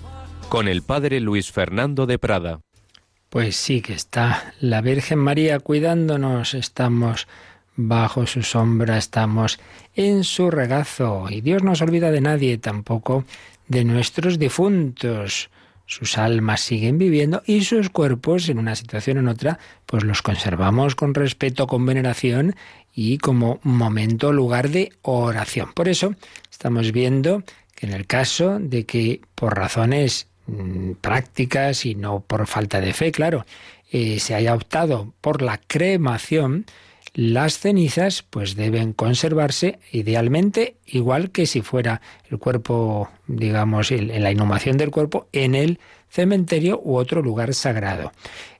con 0.48 0.66
el 0.66 0.82
Padre 0.82 1.20
Luis 1.20 1.52
Fernando 1.52 2.04
de 2.04 2.18
Prada. 2.18 2.58
Pues 3.28 3.54
sí 3.54 3.80
que 3.80 3.92
está 3.92 4.54
la 4.58 4.80
Virgen 4.80 5.20
María 5.20 5.60
cuidándonos, 5.60 6.54
estamos 6.54 7.28
bajo 7.76 8.26
su 8.26 8.42
sombra, 8.42 8.98
estamos 8.98 9.60
en 9.94 10.24
su 10.24 10.50
regazo 10.50 11.26
y 11.30 11.42
Dios 11.42 11.62
no 11.62 11.76
se 11.76 11.84
olvida 11.84 12.10
de 12.10 12.22
nadie, 12.22 12.58
tampoco 12.58 13.24
de 13.68 13.84
nuestros 13.84 14.40
difuntos. 14.40 15.48
Sus 15.86 16.18
almas 16.18 16.60
siguen 16.60 16.98
viviendo 16.98 17.44
y 17.46 17.62
sus 17.62 17.88
cuerpos, 17.88 18.48
en 18.48 18.58
una 18.58 18.74
situación 18.74 19.18
o 19.18 19.20
en 19.20 19.28
otra, 19.28 19.60
pues 19.86 20.02
los 20.02 20.22
conservamos 20.22 20.96
con 20.96 21.14
respeto, 21.14 21.68
con 21.68 21.86
veneración 21.86 22.56
y 22.94 23.18
como 23.18 23.58
momento, 23.62 24.32
lugar 24.32 24.70
de 24.70 24.92
oración. 25.02 25.72
Por 25.74 25.88
eso 25.88 26.14
estamos 26.50 26.92
viendo 26.92 27.42
que 27.74 27.86
en 27.86 27.92
el 27.92 28.06
caso 28.06 28.58
de 28.60 28.86
que 28.86 29.20
por 29.34 29.56
razones 29.56 30.28
mm, 30.46 30.92
prácticas 31.00 31.86
y 31.86 31.94
no 31.94 32.20
por 32.20 32.46
falta 32.46 32.80
de 32.80 32.92
fe, 32.92 33.10
claro, 33.10 33.44
eh, 33.90 34.18
se 34.20 34.34
haya 34.34 34.54
optado 34.54 35.12
por 35.20 35.42
la 35.42 35.58
cremación, 35.58 36.66
las 37.14 37.58
cenizas 37.58 38.22
pues 38.22 38.56
deben 38.56 38.92
conservarse 38.92 39.78
idealmente 39.92 40.76
igual 40.84 41.30
que 41.30 41.46
si 41.46 41.62
fuera 41.62 42.00
el 42.28 42.38
cuerpo, 42.38 43.08
digamos, 43.28 43.92
en 43.92 44.22
la 44.22 44.32
inhumación 44.32 44.76
del 44.76 44.90
cuerpo 44.90 45.28
en 45.32 45.54
el 45.54 45.78
cementerio 46.08 46.80
u 46.82 46.96
otro 46.96 47.22
lugar 47.22 47.54
sagrado. 47.54 48.12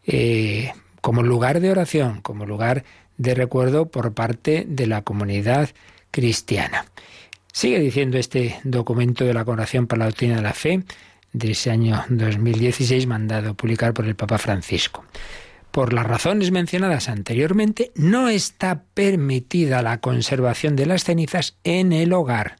Eh, 0.06 0.72
como 1.00 1.22
lugar 1.22 1.60
de 1.60 1.70
oración, 1.70 2.20
como 2.22 2.46
lugar 2.46 2.84
de 3.16 3.34
recuerdo 3.34 3.86
por 3.86 4.14
parte 4.14 4.64
de 4.68 4.86
la 4.86 5.02
comunidad 5.02 5.70
cristiana. 6.10 6.86
Sigue 7.52 7.78
diciendo 7.78 8.18
este 8.18 8.58
documento 8.64 9.24
de 9.24 9.34
la 9.34 9.44
Congregación 9.44 9.86
para 9.86 10.00
la 10.00 10.06
Doctrina 10.06 10.36
de 10.36 10.42
la 10.42 10.52
Fe 10.52 10.82
de 11.32 11.50
ese 11.52 11.70
año 11.70 12.04
2016 12.08 13.06
mandado 13.06 13.54
publicar 13.54 13.94
por 13.94 14.06
el 14.06 14.16
Papa 14.16 14.38
Francisco 14.38 15.04
por 15.74 15.92
las 15.92 16.06
razones 16.06 16.52
mencionadas 16.52 17.08
anteriormente, 17.08 17.90
no 17.96 18.28
está 18.28 18.84
permitida 18.94 19.82
la 19.82 19.98
conservación 19.98 20.76
de 20.76 20.86
las 20.86 21.02
cenizas 21.02 21.58
en 21.64 21.92
el 21.92 22.12
hogar. 22.12 22.58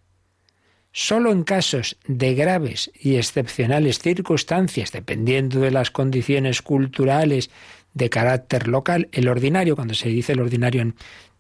Solo 0.91 1.31
en 1.31 1.45
casos 1.45 1.97
de 2.09 2.35
graves 2.35 2.91
y 3.01 3.15
excepcionales 3.15 4.01
circunstancias, 4.01 4.91
dependiendo 4.91 5.61
de 5.61 5.71
las 5.71 5.93
condiciones 5.93 6.61
culturales 6.61 7.51
de 7.95 8.11
carácter 8.11 8.69
local, 8.69 9.09
el 9.13 9.29
ordinario, 9.29 9.77
cuando 9.77 9.95
se 9.95 10.09
dice 10.09 10.33
el 10.33 10.41
ordinario 10.41 10.83
en 10.83 10.95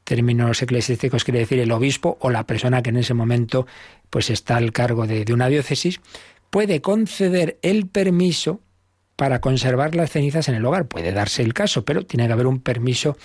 términos 0.05 0.62
eclesiásticos 0.62 1.24
quiere 1.24 1.40
decir 1.40 1.59
el 1.59 1.72
obispo 1.72 2.18
o 2.20 2.30
la 2.30 2.46
persona 2.46 2.82
que 2.82 2.90
en 2.90 2.98
ese 2.98 3.14
momento 3.14 3.66
pues 4.11 4.30
está 4.30 4.57
al 4.57 4.72
cargo 4.72 5.07
de, 5.07 5.24
de 5.24 5.32
una 5.32 5.48
diócesis, 5.48 6.00
puede 6.50 6.80
conceder 6.80 7.59
el 7.62 7.88
permiso 7.88 8.61
para 9.16 9.40
conservar 9.40 9.94
las 9.94 10.11
cenizas 10.11 10.48
en 10.48 10.57
el 10.57 10.64
hogar. 10.64 10.86
Puede 10.86 11.12
darse 11.12 11.42
el 11.42 11.55
caso, 11.55 11.84
pero 11.84 12.05
tiene 12.05 12.26
que 12.26 12.32
haber 12.32 12.46
un 12.46 12.61
permiso 12.61 13.16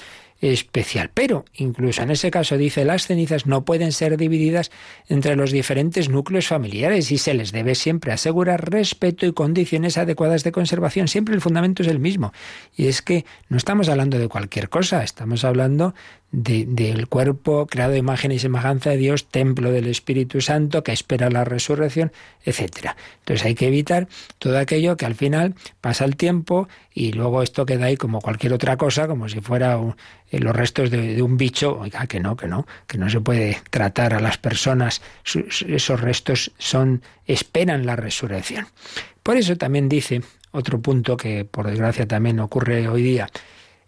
especial. 0.42 1.12
Pero 1.14 1.46
incluso 1.54 2.02
en 2.02 2.12
ese 2.12 2.32
caso 2.32 2.58
dice 2.58 2.86
las 2.86 3.08
cenizas 3.08 3.46
no 3.46 3.66
pueden 3.66 3.92
ser 3.92 4.18
divididas 4.18 4.72
entre 5.08 5.36
los 5.36 5.52
diferentes 5.52 6.10
núcleos 6.10 6.48
familiares 6.48 7.12
y 7.12 7.18
se 7.18 7.34
les 7.34 7.52
debe 7.52 7.76
siempre 7.76 8.12
asegurar 8.12 8.70
respeto 8.70 9.26
y 9.26 9.34
condiciones 9.34 9.98
adecuadas 9.98 10.44
de 10.44 10.52
conservación. 10.52 11.08
Siempre 11.08 11.36
el 11.36 11.42
fundamento 11.42 11.84
es 11.84 11.90
el 11.90 12.00
mismo. 12.00 12.34
Y 12.76 12.88
es 12.88 13.02
que 13.02 13.26
no 13.50 13.58
estamos 13.58 13.90
hablando 13.90 14.18
de 14.18 14.28
cualquier 14.28 14.70
cosa, 14.70 15.04
estamos 15.04 15.44
hablando 15.44 15.94
del 16.32 17.08
cuerpo 17.08 17.66
creado 17.66 17.94
de 17.94 17.98
imagen 17.98 18.32
y 18.32 18.38
semejanza 18.38 18.92
de 18.92 18.98
Dios, 18.98 19.28
templo 19.28 19.72
del 19.72 19.88
Espíritu 19.88 20.42
Santo, 20.42 20.84
que 20.84 20.92
espera 20.92 21.30
la 21.32 21.44
resurrección, 21.44 22.12
etcétera. 22.46 22.96
Entonces 23.20 23.46
hay 23.48 23.56
que 23.56 23.68
evitar 23.68 24.08
todo 24.38 24.60
aquello 24.60 24.96
que 24.96 25.08
al 25.08 25.16
final 25.16 25.56
pasa 25.82 26.06
el 26.06 26.16
tiempo 26.16 26.68
y 26.94 27.14
luego 27.14 27.42
esto 27.42 27.66
queda 27.66 27.86
ahí 27.86 27.98
como 27.98 28.22
cualquier 28.22 28.54
otra 28.54 28.78
cosa, 28.78 29.08
como 29.08 29.28
si 29.28 29.42
fuera 29.42 29.80
eh, 30.29 30.29
los 30.32 30.56
restos 30.56 30.92
de, 30.92 31.22
un 31.22 31.38
bicho. 31.38 31.80
Oiga, 31.80 32.06
que 32.08 32.20
no, 32.20 32.36
que 32.36 32.48
no, 32.48 32.68
que 32.88 32.98
no 32.98 33.10
se 33.10 33.22
puede 33.22 33.62
tratar 33.70 34.14
a 34.14 34.20
las 34.20 34.38
personas. 34.38 35.02
esos 35.24 36.02
restos 36.02 36.52
son 36.58 37.02
esperan 37.26 37.86
la 37.86 37.96
resurrección. 37.96 38.68
Por 39.24 39.38
eso 39.38 39.56
también 39.58 39.90
dice 39.90 40.22
otro 40.52 40.82
punto 40.82 41.18
que 41.18 41.46
por 41.46 41.68
desgracia 41.68 42.08
también 42.08 42.40
ocurre 42.40 42.88
hoy 42.88 43.04
día 43.04 43.30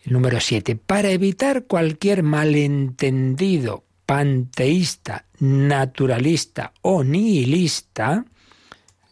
el 0.04 0.14
número 0.14 0.40
7. 0.40 0.76
Para 0.76 1.12
evitar 1.12 1.66
cualquier 1.66 2.24
malentendido 2.24 3.84
panteísta, 4.06 5.26
naturalista 5.40 6.74
o 6.82 7.04
nihilista, 7.04 8.26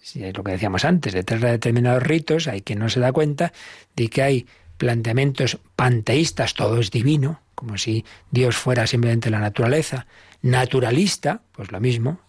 es 0.02 0.36
lo 0.36 0.44
que 0.44 0.54
decíamos 0.54 0.86
antes, 0.86 1.14
detrás 1.14 1.42
de 1.42 1.52
determinados 1.52 2.04
ritos 2.04 2.48
hay 2.48 2.62
quien 2.62 2.80
no 2.80 2.90
se 2.90 3.00
da 3.00 3.12
cuenta 3.12 3.54
de 3.96 4.10
que 4.10 4.22
hay 4.22 4.48
planteamientos 4.80 5.60
panteístas, 5.76 6.56
todo 6.56 6.80
es 6.80 6.90
divino, 6.90 7.42
como 7.54 7.78
si 7.78 8.06
Dios 8.32 8.56
fuera 8.56 8.88
simplemente 8.88 9.30
la 9.30 9.40
naturaleza. 9.40 10.08
Naturalista, 10.42 11.42
pues 11.52 11.72
lo 11.72 11.82
mismo, 11.82 12.22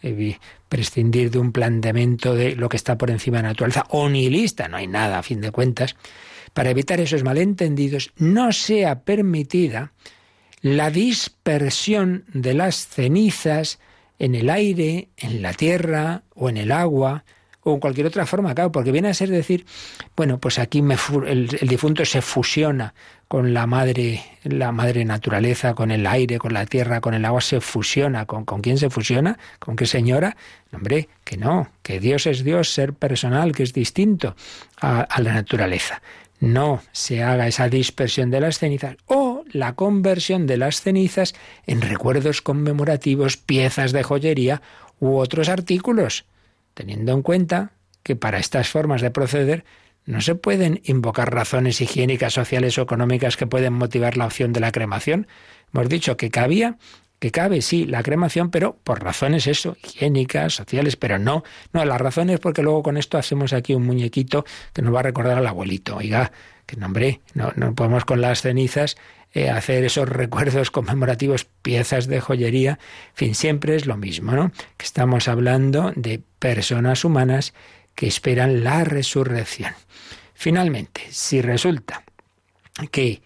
prescindir 0.68 1.30
de 1.30 1.38
un 1.38 1.52
planteamiento 1.52 2.34
de 2.34 2.56
lo 2.56 2.68
que 2.68 2.76
está 2.76 2.98
por 2.98 3.10
encima 3.10 3.38
de 3.38 3.44
la 3.44 3.48
naturaleza, 3.50 3.86
o 3.88 4.08
no 4.08 4.76
hay 4.76 4.86
nada 4.88 5.20
a 5.20 5.22
fin 5.22 5.40
de 5.40 5.52
cuentas 5.52 5.96
para 6.52 6.70
evitar 6.70 7.00
esos 7.00 7.22
malentendidos, 7.22 8.12
no 8.16 8.52
sea 8.52 9.02
permitida 9.02 9.92
la 10.60 10.90
dispersión 10.90 12.24
de 12.34 12.54
las 12.54 12.88
cenizas 12.88 13.78
en 14.18 14.34
el 14.34 14.50
aire, 14.50 15.08
en 15.16 15.40
la 15.40 15.54
tierra 15.54 16.24
o 16.34 16.48
en 16.48 16.56
el 16.56 16.72
agua 16.72 17.24
o 17.62 17.74
en 17.74 17.80
cualquier 17.80 18.06
otra 18.06 18.26
forma, 18.26 18.54
claro, 18.54 18.72
porque 18.72 18.92
viene 18.92 19.08
a 19.08 19.14
ser 19.14 19.28
decir, 19.28 19.66
bueno, 20.16 20.38
pues 20.38 20.58
aquí 20.58 20.82
el, 21.26 21.46
difunto 21.48 22.04
se 22.04 22.22
fusiona 22.22 22.94
con 23.28 23.54
la 23.54 23.66
madre, 23.66 24.22
la 24.44 24.72
madre 24.72 25.04
naturaleza, 25.04 25.74
con 25.74 25.90
el 25.90 26.06
aire, 26.06 26.38
con 26.38 26.52
la 26.52 26.66
tierra, 26.66 27.00
con 27.00 27.14
el 27.14 27.24
agua, 27.24 27.40
se 27.40 27.60
fusiona. 27.60 28.26
¿Con, 28.26 28.44
con 28.44 28.60
quién 28.60 28.78
se 28.78 28.90
fusiona? 28.90 29.38
¿Con 29.58 29.76
qué 29.76 29.86
señora? 29.86 30.36
hombre, 30.72 31.08
que 31.24 31.36
no, 31.36 31.68
que 31.82 32.00
Dios 32.00 32.26
es 32.26 32.44
Dios, 32.44 32.72
ser 32.72 32.94
personal, 32.94 33.52
que 33.52 33.62
es 33.62 33.72
distinto 33.72 34.36
a 34.80 35.20
la 35.20 35.34
naturaleza 35.34 36.00
no 36.40 36.82
se 36.92 37.22
haga 37.22 37.46
esa 37.46 37.68
dispersión 37.68 38.30
de 38.30 38.40
las 38.40 38.58
cenizas 38.58 38.96
o 39.06 39.44
la 39.52 39.74
conversión 39.74 40.46
de 40.46 40.56
las 40.56 40.80
cenizas 40.80 41.34
en 41.66 41.82
recuerdos 41.82 42.40
conmemorativos, 42.42 43.36
piezas 43.36 43.92
de 43.92 44.02
joyería 44.02 44.62
u 44.98 45.16
otros 45.16 45.48
artículos, 45.48 46.24
teniendo 46.80 47.12
en 47.12 47.22
cuenta 47.22 47.72
que 48.02 48.16
para 48.16 48.38
estas 48.38 48.68
formas 48.68 49.02
de 49.02 49.10
proceder 49.10 49.64
no 50.06 50.22
se 50.22 50.34
pueden 50.34 50.80
invocar 50.84 51.32
razones 51.32 51.80
higiénicas, 51.82 52.32
sociales 52.32 52.78
o 52.78 52.82
económicas 52.82 53.36
que 53.36 53.46
pueden 53.46 53.74
motivar 53.74 54.16
la 54.16 54.24
opción 54.24 54.54
de 54.54 54.60
la 54.60 54.72
cremación. 54.72 55.26
Hemos 55.74 55.90
dicho 55.90 56.16
que 56.16 56.30
cabía 56.30 56.78
que 57.18 57.30
cabe, 57.30 57.60
sí, 57.60 57.84
la 57.84 58.02
cremación, 58.02 58.50
pero 58.50 58.78
por 58.82 59.04
razones 59.04 59.46
eso, 59.46 59.76
higiénicas, 59.84 60.54
sociales, 60.54 60.96
pero 60.96 61.18
no, 61.18 61.44
no, 61.74 61.84
las 61.84 62.00
razones 62.00 62.40
porque 62.40 62.62
luego 62.62 62.82
con 62.82 62.96
esto 62.96 63.18
hacemos 63.18 63.52
aquí 63.52 63.74
un 63.74 63.84
muñequito 63.84 64.46
que 64.72 64.80
nos 64.80 64.94
va 64.94 65.00
a 65.00 65.02
recordar 65.02 65.36
al 65.36 65.46
abuelito. 65.46 65.96
Oiga, 65.96 66.32
que 66.64 66.76
nombre, 66.76 67.20
no, 67.34 67.52
no 67.56 67.74
podemos 67.74 68.06
con 68.06 68.22
las 68.22 68.40
cenizas 68.40 68.96
eh, 69.32 69.50
hacer 69.50 69.84
esos 69.84 70.08
recuerdos 70.08 70.70
conmemorativos, 70.70 71.46
piezas 71.62 72.06
de 72.06 72.20
joyería, 72.20 72.78
fin, 73.14 73.34
siempre 73.34 73.76
es 73.76 73.86
lo 73.86 73.96
mismo, 73.96 74.32
¿no? 74.32 74.52
Que 74.76 74.86
estamos 74.86 75.28
hablando 75.28 75.92
de 75.96 76.20
personas 76.38 77.04
humanas 77.04 77.54
que 77.94 78.06
esperan 78.06 78.64
la 78.64 78.84
resurrección. 78.84 79.74
Finalmente, 80.34 81.02
si 81.10 81.42
resulta 81.42 82.02
que 82.90 83.22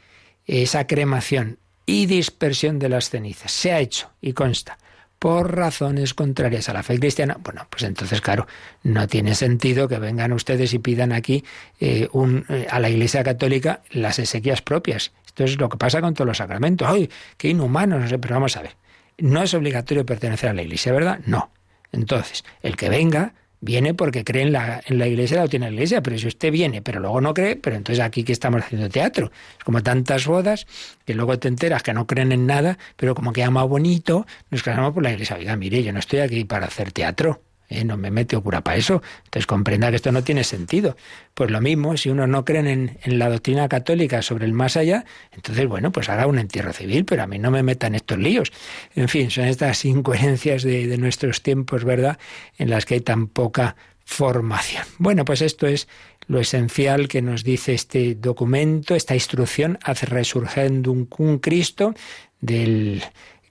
esa 0.47 0.87
cremación 0.87 1.59
y 1.87 2.07
dispersión 2.07 2.79
de 2.79 2.89
las 2.89 3.11
cenizas. 3.11 3.53
Se 3.53 3.73
ha 3.73 3.81
hecho 3.81 4.11
y 4.21 4.33
consta 4.33 4.79
por 5.19 5.57
razones 5.57 6.13
contrarias 6.13 6.69
a 6.69 6.75
la 6.75 6.83
fe 6.83 6.99
cristiana, 6.99 7.39
bueno, 7.41 7.67
pues 7.71 7.83
entonces, 7.85 8.21
claro, 8.21 8.47
no 8.83 9.09
tiene 9.09 9.35
sentido 9.35 9.89
que 9.89 9.99
vengan 9.99 10.33
ustedes 10.33 10.75
y 10.75 10.79
pidan 10.79 11.13
aquí 11.13 11.45
eh, 11.81 12.09
eh, 12.49 12.67
a 12.71 12.79
la 12.79 12.91
Iglesia 12.91 13.25
Católica 13.25 13.83
las 13.91 14.19
exequias 14.19 14.61
propias. 14.61 15.13
Esto 15.35 15.45
es 15.45 15.59
lo 15.59 15.68
que 15.68 15.76
pasa 15.76 16.01
con 16.01 16.14
todos 16.14 16.28
los 16.28 16.37
sacramentos. 16.37 16.87
¡Ay, 16.89 17.11
qué 17.37 17.49
inhumano! 17.49 17.99
No 17.99 18.09
sé, 18.09 18.20
pero 18.20 18.37
vamos 18.37 18.57
a 18.57 18.62
ver. 18.62 18.76
No 19.18 19.43
es 19.43 19.53
obligatorio 19.53 20.07
pertenecer 20.07 20.51
a 20.51 20.55
la 20.55 20.62
Iglesia, 20.62 20.93
¿verdad? 20.93 21.18
No. 21.26 21.51
Entonces, 21.91 22.45
el 22.62 22.76
que 22.76 22.89
venga 22.89 23.35
viene 23.61 23.95
porque 23.95 24.22
cree 24.22 24.43
en 24.43 24.53
la, 24.53 24.80
en 24.87 24.99
la 24.99 25.09
iglesia, 25.09 25.39
la 25.39 25.49
tiene 25.49 25.66
la 25.66 25.72
iglesia, 25.72 26.03
pero 26.03 26.18
si 26.18 26.28
usted 26.28 26.53
viene, 26.53 26.82
pero 26.82 27.01
luego 27.01 27.20
no 27.20 27.32
cree, 27.32 27.57
pero 27.57 27.76
entonces 27.76 28.05
aquí 28.05 28.22
que 28.22 28.32
estamos 28.32 28.62
haciendo 28.62 28.89
teatro. 28.91 29.32
Es 29.59 29.64
como 29.64 29.82
tantas 29.82 30.26
bodas 30.26 30.66
que 31.05 31.14
luego 31.14 31.39
te 31.39 31.49
enteras 31.49 31.82
que 31.82 31.95
no 31.95 32.07
creen 32.07 32.32
en 32.32 32.47
nada, 32.47 32.78
pero 32.97 33.14
como 33.14 33.32
que 33.32 33.43
ama 33.43 33.64
bonito, 33.64 34.26
nos 34.51 34.62
casamos 34.62 34.93
por 34.93 35.03
la 35.03 35.12
iglesia. 35.12 35.37
Oiga, 35.37 35.57
mire, 35.57 35.82
yo 35.82 35.93
no 35.93 35.99
estoy 35.99 36.20
aquí 36.20 36.45
para 36.45 36.66
hacer 36.66 36.93
teatro. 36.93 37.43
¿Eh? 37.69 37.85
no 37.85 37.97
me 37.97 38.11
mete 38.11 38.39
cura 38.39 38.62
para 38.62 38.77
eso. 38.77 39.03
Entonces 39.25 39.47
comprenda 39.47 39.91
que 39.91 39.97
esto 39.97 40.12
no 40.12 40.23
tiene 40.23 40.45
sentido. 40.45 40.97
Pues 41.35 41.51
lo 41.51 41.61
mismo, 41.61 41.97
si 41.97 42.11
uno 42.11 42.27
no 42.27 42.45
cree 42.45 42.61
en, 42.61 42.99
la 43.05 43.29
doctrina 43.29 43.69
católica 43.69 44.23
sobre 44.23 44.47
el 44.47 44.53
más 44.53 44.77
allá, 44.77 45.05
entonces, 45.33 45.67
bueno, 45.67 45.93
pues 45.93 46.09
haga 46.09 46.27
un 46.27 46.39
entierro 46.39 46.73
civil, 46.73 47.05
pero 47.05 47.23
a 47.23 47.27
mí 47.27 47.39
no 47.39 47.51
me 47.51 47.62
metan 47.62 47.95
estos 47.95 48.19
líos. 48.19 48.53
En 48.95 49.09
fin, 49.09 49.31
son 49.31 49.45
estas 49.45 49.85
incoherencias 49.85 50.62
de, 50.62 50.97
nuestros 50.99 51.43
tiempos, 51.43 51.85
¿verdad?, 51.85 52.19
en 52.59 52.71
las 52.71 52.87
que 52.87 52.95
hay 52.95 53.01
tan 53.01 53.27
poca 53.27 53.77
formación. 54.05 54.85
Bueno, 54.99 55.25
pues 55.25 55.43
esto 55.43 55.67
es 55.67 55.89
lo 56.27 56.39
esencial 56.41 57.09
que 57.09 57.23
nos 57.23 57.43
dice 57.43 57.75
este 57.75 58.15
documento, 58.15 58.95
esta 58.95 59.15
instrucción, 59.15 59.79
hace 59.83 60.07
resurgendum 60.07 61.07
un 61.19 61.39
Cristo 61.39 61.95
del 62.41 63.03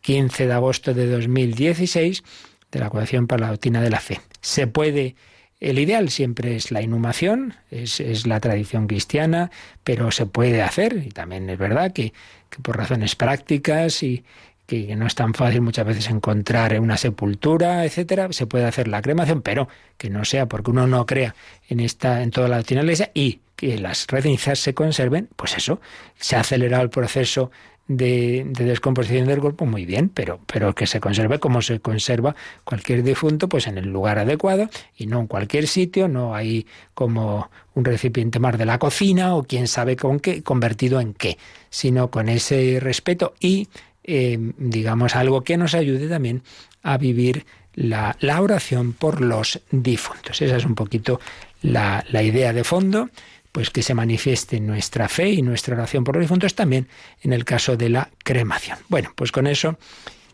15 0.02 0.48
de 0.48 0.54
agosto 0.54 0.94
de 0.94 1.08
2016 1.08 2.24
de 2.74 2.80
la 2.80 3.38
la 3.38 3.48
Doctrina 3.50 3.82
de 3.82 3.90
la 3.90 4.00
Fe. 4.00 4.20
Se 4.42 4.68
puede, 4.68 5.16
el 5.60 5.80
ideal 5.80 6.10
siempre 6.10 6.56
es 6.56 6.72
la 6.72 6.82
inhumación, 6.82 7.56
es, 7.72 8.26
la 8.28 8.40
tradición 8.40 8.88
cristiana, 8.88 9.52
pero 9.84 10.12
se 10.12 10.26
puede 10.26 10.62
hacer, 10.62 11.04
y 11.06 11.10
también 11.10 11.50
es 11.50 11.58
verdad 11.58 11.94
que, 11.94 12.14
por 12.62 12.78
razones 12.78 13.16
prácticas 13.16 14.04
y, 14.04 14.24
que 14.66 14.96
no 14.96 15.06
es 15.06 15.16
tan 15.16 15.34
fácil 15.34 15.62
muchas 15.62 15.86
veces 15.86 16.10
encontrar 16.10 16.80
una 16.80 16.96
sepultura, 16.98 17.86
etcétera, 17.86 18.32
se 18.32 18.48
puede 18.48 18.66
hacer 18.66 18.88
la 18.88 19.02
cremación, 19.02 19.42
pero 19.42 19.68
que 19.98 20.10
no 20.10 20.24
sea 20.24 20.48
porque 20.48 20.72
uno 20.72 20.88
no 20.88 21.06
crea 21.06 21.36
en 21.68 21.82
esta, 21.82 22.24
en 22.24 22.32
toda 22.32 22.48
la 22.48 22.58
doctrina 22.58 22.82
iglesia 22.82 23.12
y 23.14 23.42
que 23.58 23.78
las 23.78 24.08
cenizas 24.08 24.60
se 24.60 24.74
conserven, 24.74 25.30
pues 25.36 25.58
eso, 25.58 25.82
se 26.18 26.38
ha 26.38 26.40
acelerado 26.40 26.82
el 26.82 26.90
proceso 26.90 27.52
de, 27.88 28.46
descomposición 28.48 29.28
del 29.28 29.42
cuerpo, 29.42 29.66
muy 29.66 29.86
bien, 29.86 30.10
pero, 30.10 30.40
pero 30.46 30.74
que 30.74 30.88
se 30.88 31.00
conserve 31.00 31.40
como 31.40 31.62
se 31.62 31.80
conserva 31.80 32.36
cualquier 32.64 33.04
difunto, 33.04 33.50
pues 33.50 33.68
en 33.68 33.78
el 33.78 33.92
lugar 33.92 34.20
adecuado 34.20 34.70
y 34.98 35.08
no 35.08 35.20
en 35.20 35.28
cualquier 35.28 35.68
sitio, 35.68 36.08
no 36.08 36.36
hay 36.36 36.66
como 36.94 37.50
un 37.76 37.86
recipiente 37.86 38.40
más 38.40 38.58
de 38.58 38.66
la 38.66 38.80
cocina 38.80 39.36
o 39.36 39.44
quién 39.44 39.68
sabe 39.68 39.96
con 39.96 40.20
qué, 40.20 40.44
convertido 40.44 41.02
en 41.02 41.14
qué, 41.14 41.38
sino 41.70 42.10
con 42.10 42.30
ese 42.30 42.80
respeto 42.82 43.34
y, 43.40 43.68
eh, 44.04 44.38
digamos, 44.58 45.16
algo 45.16 45.42
que 45.42 45.58
nos 45.58 45.74
ayude 45.74 46.08
también 46.08 46.44
a 46.84 46.98
vivir 46.98 47.46
la, 47.76 48.16
la, 48.20 48.42
oración 48.42 48.94
por 48.94 49.22
los 49.22 49.60
difuntos. 49.72 50.42
Esa 50.42 50.58
es 50.58 50.66
un 50.66 50.76
poquito 50.76 51.20
la, 51.62 52.06
la 52.10 52.22
idea 52.22 52.54
de 52.54 52.64
fondo 52.64 53.10
pues 53.54 53.70
que 53.70 53.84
se 53.84 53.94
manifieste 53.94 54.60
nuestra 54.60 55.08
fe 55.08 55.30
y 55.30 55.42
nuestra 55.42 55.76
oración 55.76 56.04
por 56.04 56.16
los 56.16 56.24
difuntos 56.24 56.56
también 56.56 56.88
en 57.22 57.32
el 57.32 57.46
caso 57.46 57.78
de 57.78 57.88
la 57.88 58.10
cremación. 58.24 58.80
Bueno, 58.90 59.14
pues 59.16 59.32
con 59.32 59.48
eso 59.48 59.78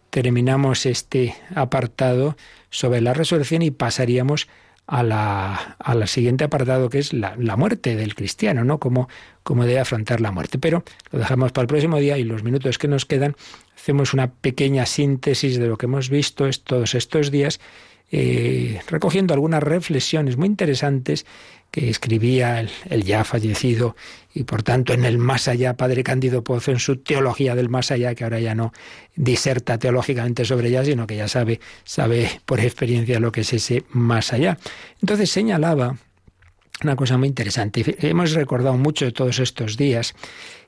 terminamos 0.10 0.86
este 0.88 1.36
apartado 1.54 2.38
sobre 2.72 3.02
la 3.02 3.14
resurrección 3.14 3.62
y 3.62 3.72
pasaríamos 3.72 4.48
a 4.88 5.04
la, 5.04 5.76
al 5.80 6.08
siguiente 6.08 6.46
apartado 6.46 6.90
que 6.90 6.98
es 6.98 7.14
la, 7.14 7.36
muerte 7.58 7.98
del 7.98 8.16
cristiano, 8.16 8.64
¿no? 8.64 8.80
Cómo, 8.80 9.10
cómo 9.44 9.66
debe 9.66 9.82
afrontar 9.82 10.22
la 10.22 10.32
muerte. 10.32 10.58
Pero 10.58 10.84
lo 11.12 11.20
dejamos 11.20 11.52
para 11.52 11.64
el 11.64 11.68
próximo 11.68 11.98
día 11.98 12.18
y 12.18 12.24
los 12.24 12.42
minutos 12.42 12.78
que 12.80 12.88
nos 12.88 13.06
quedan 13.06 13.36
hacemos 13.76 14.14
una 14.14 14.32
pequeña 14.32 14.86
síntesis 14.86 15.60
de 15.60 15.68
lo 15.68 15.78
que 15.78 15.86
hemos 15.88 16.10
visto 16.10 16.50
todos 16.64 16.96
estos 16.96 17.32
días, 17.32 17.60
eh, 18.12 18.82
recogiendo 18.88 19.36
algunas 19.36 19.62
reflexiones 19.62 20.38
muy 20.38 20.48
interesantes 20.48 21.26
que 21.72 21.90
escribía 21.90 22.60
el, 22.60 23.04
ya 23.04 23.24
fallecido 23.24 23.96
y 24.34 24.44
por 24.44 24.64
tanto 24.64 24.94
en 24.94 25.06
el 25.06 25.18
más 25.18 25.48
allá, 25.48 25.76
Padre 25.76 26.04
Cándido 26.04 26.44
Pozo, 26.44 26.72
en 26.72 26.80
su 26.80 26.98
teología 26.98 27.56
del 27.56 27.70
más 27.70 27.92
allá, 27.92 28.16
que 28.16 28.24
ahora 28.24 28.40
ya 28.40 28.56
no 28.56 28.74
diserta 29.16 29.78
teológicamente 29.78 30.46
sobre 30.46 30.70
ella, 30.70 30.86
sino 30.86 31.08
que 31.08 31.16
ya 31.16 31.28
sabe, 31.28 31.60
sabe 31.84 32.42
por 32.46 32.60
experiencia 32.60 33.20
lo 33.20 33.32
que 33.32 33.42
es 33.42 33.54
ese 33.54 33.84
más 33.92 34.34
allá. 34.34 34.58
Entonces 35.02 35.30
señalaba 35.30 35.98
una 36.84 36.96
cosa 36.96 37.18
muy 37.18 37.28
interesante. 37.28 37.84
Hemos 38.08 38.32
recordado 38.32 38.78
mucho 38.78 39.12
todos 39.12 39.40
estos 39.40 39.78
días 39.78 40.16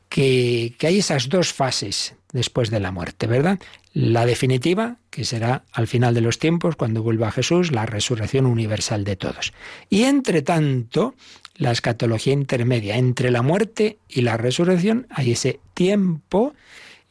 que, 0.10 0.76
que 0.78 0.88
hay 0.88 1.00
esas 1.00 1.30
dos 1.30 1.54
fases 1.54 2.16
después 2.34 2.70
de 2.70 2.80
la 2.80 2.92
muerte, 2.92 3.28
¿verdad? 3.28 3.60
La 3.94 4.26
definitiva, 4.26 4.98
que 5.10 5.26
será 5.26 5.66
al 5.74 5.88
final 5.88 6.14
de 6.14 6.22
los 6.22 6.40
tiempos, 6.40 6.78
cuando 6.78 7.04
vuelva 7.04 7.32
Jesús, 7.32 7.72
la 7.72 7.86
resurrección 7.86 8.46
universal 8.46 9.04
de 9.04 9.18
todos. 9.18 9.52
Y 9.90 10.04
entre 10.04 10.42
tanto, 10.42 11.16
la 11.56 11.72
escatología 11.72 12.34
intermedia, 12.34 12.98
entre 12.98 13.32
la 13.32 13.42
muerte 13.42 13.98
y 14.08 14.22
la 14.22 14.38
resurrección, 14.38 15.08
hay 15.10 15.32
ese 15.32 15.60
tiempo 15.74 16.54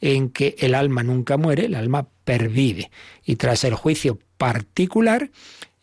en 0.01 0.29
que 0.29 0.55
el 0.57 0.73
alma 0.73 1.03
nunca 1.03 1.37
muere, 1.37 1.65
el 1.65 1.75
alma 1.75 2.07
pervive. 2.23 2.89
Y 3.23 3.35
tras 3.35 3.63
el 3.63 3.75
juicio 3.75 4.17
particular, 4.39 5.29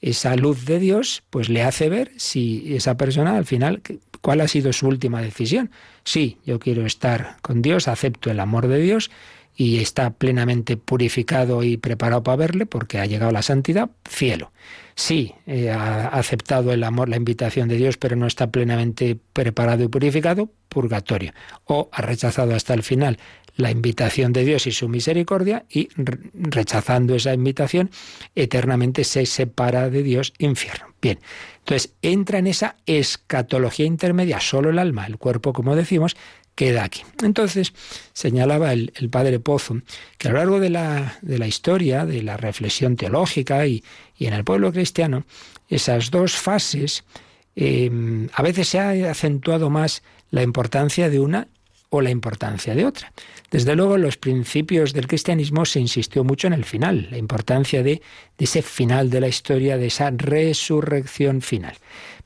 esa 0.00 0.34
luz 0.34 0.64
de 0.64 0.80
Dios, 0.80 1.22
pues 1.30 1.48
le 1.48 1.62
hace 1.62 1.88
ver 1.88 2.10
si 2.16 2.74
esa 2.74 2.96
persona 2.96 3.36
al 3.36 3.46
final, 3.46 3.82
cuál 4.20 4.40
ha 4.40 4.48
sido 4.48 4.72
su 4.72 4.88
última 4.88 5.22
decisión. 5.22 5.70
Sí, 6.02 6.38
yo 6.44 6.58
quiero 6.58 6.84
estar 6.86 7.36
con 7.40 7.62
Dios, 7.62 7.86
acepto 7.86 8.32
el 8.32 8.40
amor 8.40 8.66
de 8.66 8.80
Dios 8.80 9.10
y 9.60 9.80
está 9.80 10.10
plenamente 10.10 10.76
purificado 10.76 11.64
y 11.64 11.78
preparado 11.78 12.22
para 12.22 12.36
verle 12.36 12.64
porque 12.64 13.00
ha 13.00 13.06
llegado 13.06 13.32
la 13.32 13.42
santidad, 13.42 13.90
cielo. 14.08 14.52
Sí, 14.94 15.34
eh, 15.46 15.70
ha 15.70 16.06
aceptado 16.06 16.72
el 16.72 16.84
amor, 16.84 17.08
la 17.08 17.16
invitación 17.16 17.68
de 17.68 17.74
Dios, 17.74 17.96
pero 17.96 18.14
no 18.14 18.28
está 18.28 18.52
plenamente 18.52 19.18
preparado 19.32 19.82
y 19.82 19.88
purificado, 19.88 20.48
purgatorio. 20.68 21.32
O 21.64 21.88
ha 21.90 22.02
rechazado 22.02 22.54
hasta 22.54 22.72
el 22.72 22.84
final 22.84 23.18
la 23.56 23.72
invitación 23.72 24.32
de 24.32 24.44
Dios 24.44 24.68
y 24.68 24.70
su 24.70 24.88
misericordia 24.88 25.64
y 25.68 25.88
rechazando 25.96 27.16
esa 27.16 27.34
invitación, 27.34 27.90
eternamente 28.36 29.02
se 29.02 29.26
separa 29.26 29.90
de 29.90 30.04
Dios, 30.04 30.34
infierno. 30.38 30.94
Bien, 31.02 31.18
entonces 31.58 31.94
entra 32.00 32.38
en 32.38 32.46
esa 32.46 32.76
escatología 32.86 33.86
intermedia, 33.86 34.38
solo 34.38 34.70
el 34.70 34.78
alma, 34.78 35.06
el 35.06 35.18
cuerpo, 35.18 35.52
como 35.52 35.74
decimos, 35.74 36.16
queda 36.58 36.82
aquí. 36.82 37.02
Entonces, 37.22 37.72
señalaba 38.12 38.72
el, 38.72 38.90
padre 39.12 39.38
Pozo 39.38 39.80
que 40.18 40.26
a 40.26 40.32
lo 40.32 40.38
largo 40.38 40.58
de 40.58 40.70
la, 40.70 41.16
de 41.22 41.38
la 41.38 41.46
historia, 41.46 42.04
de 42.04 42.20
la 42.24 42.36
reflexión 42.36 42.96
teológica 42.96 43.64
y, 43.64 43.84
en 44.18 44.32
el 44.32 44.42
pueblo 44.42 44.72
cristiano, 44.72 45.24
esas 45.68 46.10
dos 46.10 46.32
fases, 46.32 47.04
eh, 47.54 48.28
a 48.32 48.42
veces 48.42 48.66
se 48.70 48.80
ha 48.80 48.90
acentuado 49.08 49.70
más 49.70 50.02
la 50.32 50.42
importancia 50.42 51.08
de 51.08 51.20
una 51.20 51.46
o 51.90 52.00
la 52.00 52.10
importancia 52.10 52.74
de 52.74 52.86
otra. 52.86 53.12
Desde 53.52 53.76
luego, 53.76 53.94
en 53.94 54.02
los 54.02 54.16
principios 54.16 54.92
del 54.92 55.06
cristianismo 55.06 55.64
se 55.64 55.78
insistió 55.78 56.24
mucho 56.24 56.48
en 56.48 56.54
el 56.54 56.64
final, 56.64 57.06
la 57.12 57.18
importancia 57.18 57.84
de, 57.84 58.02
de 58.36 58.44
ese 58.44 58.62
final 58.62 59.10
de 59.10 59.20
la 59.20 59.28
historia, 59.28 59.78
de 59.78 59.86
esa 59.86 60.10
resurrección 60.10 61.40
final. 61.40 61.76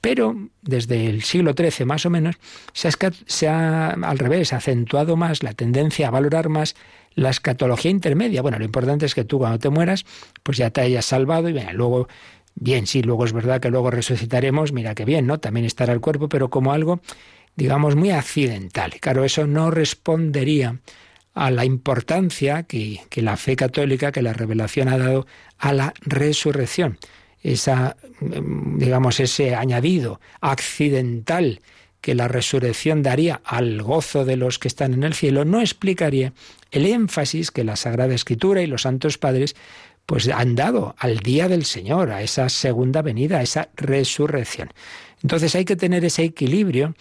Pero 0.02 0.34
desde 0.62 1.06
el 1.06 1.22
siglo 1.22 1.54
XIII 1.56 1.86
más 1.86 2.04
o 2.04 2.10
menos 2.10 2.34
se 2.72 3.48
ha, 3.48 3.90
al 3.90 4.18
revés 4.18 4.52
acentuado 4.52 5.16
más 5.16 5.44
la 5.44 5.54
tendencia 5.54 6.08
a 6.08 6.10
valorar 6.10 6.48
más 6.48 6.74
la 7.14 7.30
escatología 7.30 7.92
intermedia. 7.92 8.42
Bueno, 8.42 8.58
lo 8.58 8.64
importante 8.64 9.06
es 9.06 9.14
que 9.14 9.24
tú 9.24 9.38
cuando 9.38 9.60
te 9.60 9.70
mueras, 9.70 10.04
pues 10.42 10.58
ya 10.58 10.70
te 10.70 10.80
hayas 10.80 11.04
salvado 11.04 11.48
y 11.48 11.52
luego, 11.72 12.08
bien, 12.56 12.88
sí, 12.88 13.00
luego 13.00 13.24
es 13.24 13.32
verdad 13.32 13.60
que 13.60 13.70
luego 13.70 13.92
resucitaremos, 13.92 14.72
mira 14.72 14.96
qué 14.96 15.04
bien, 15.04 15.28
¿no? 15.28 15.38
También 15.38 15.66
estará 15.66 15.92
el 15.92 16.00
cuerpo, 16.00 16.28
pero 16.28 16.50
como 16.50 16.72
algo, 16.72 17.00
digamos, 17.54 17.94
muy 17.94 18.10
accidental. 18.10 18.94
Claro, 19.00 19.24
eso 19.24 19.46
no 19.46 19.70
respondería 19.70 20.80
a 21.32 21.52
la 21.52 21.64
importancia 21.64 22.64
que, 22.64 23.02
que 23.08 23.22
la 23.22 23.36
fe 23.36 23.54
católica, 23.54 24.10
que 24.10 24.22
la 24.22 24.32
revelación 24.32 24.88
ha 24.88 24.98
dado 24.98 25.28
a 25.58 25.72
la 25.72 25.94
resurrección 26.00 26.98
esa, 27.42 27.96
digamos, 28.20 29.20
ese 29.20 29.54
añadido 29.54 30.20
accidental 30.40 31.60
que 32.00 32.14
la 32.14 32.28
resurrección 32.28 33.02
daría 33.02 33.40
al 33.44 33.80
gozo 33.80 34.24
de 34.24 34.36
los 34.36 34.58
que 34.58 34.68
están 34.68 34.92
en 34.92 35.04
el 35.04 35.14
cielo, 35.14 35.44
no 35.44 35.60
explicaría 35.60 36.32
el 36.72 36.86
énfasis 36.86 37.50
que 37.50 37.64
la 37.64 37.76
Sagrada 37.76 38.14
Escritura 38.14 38.62
y 38.62 38.66
los 38.66 38.82
santos 38.82 39.18
padres 39.18 39.54
pues 40.04 40.28
han 40.28 40.56
dado 40.56 40.96
al 40.98 41.20
día 41.20 41.48
del 41.48 41.64
Señor, 41.64 42.10
a 42.10 42.22
esa 42.22 42.48
segunda 42.48 43.02
venida, 43.02 43.38
a 43.38 43.42
esa 43.42 43.68
resurrección. 43.76 44.70
Entonces 45.22 45.54
hay 45.54 45.64
que 45.64 45.76
tener 45.76 46.04
ese 46.04 46.24
equilibrio 46.24 46.94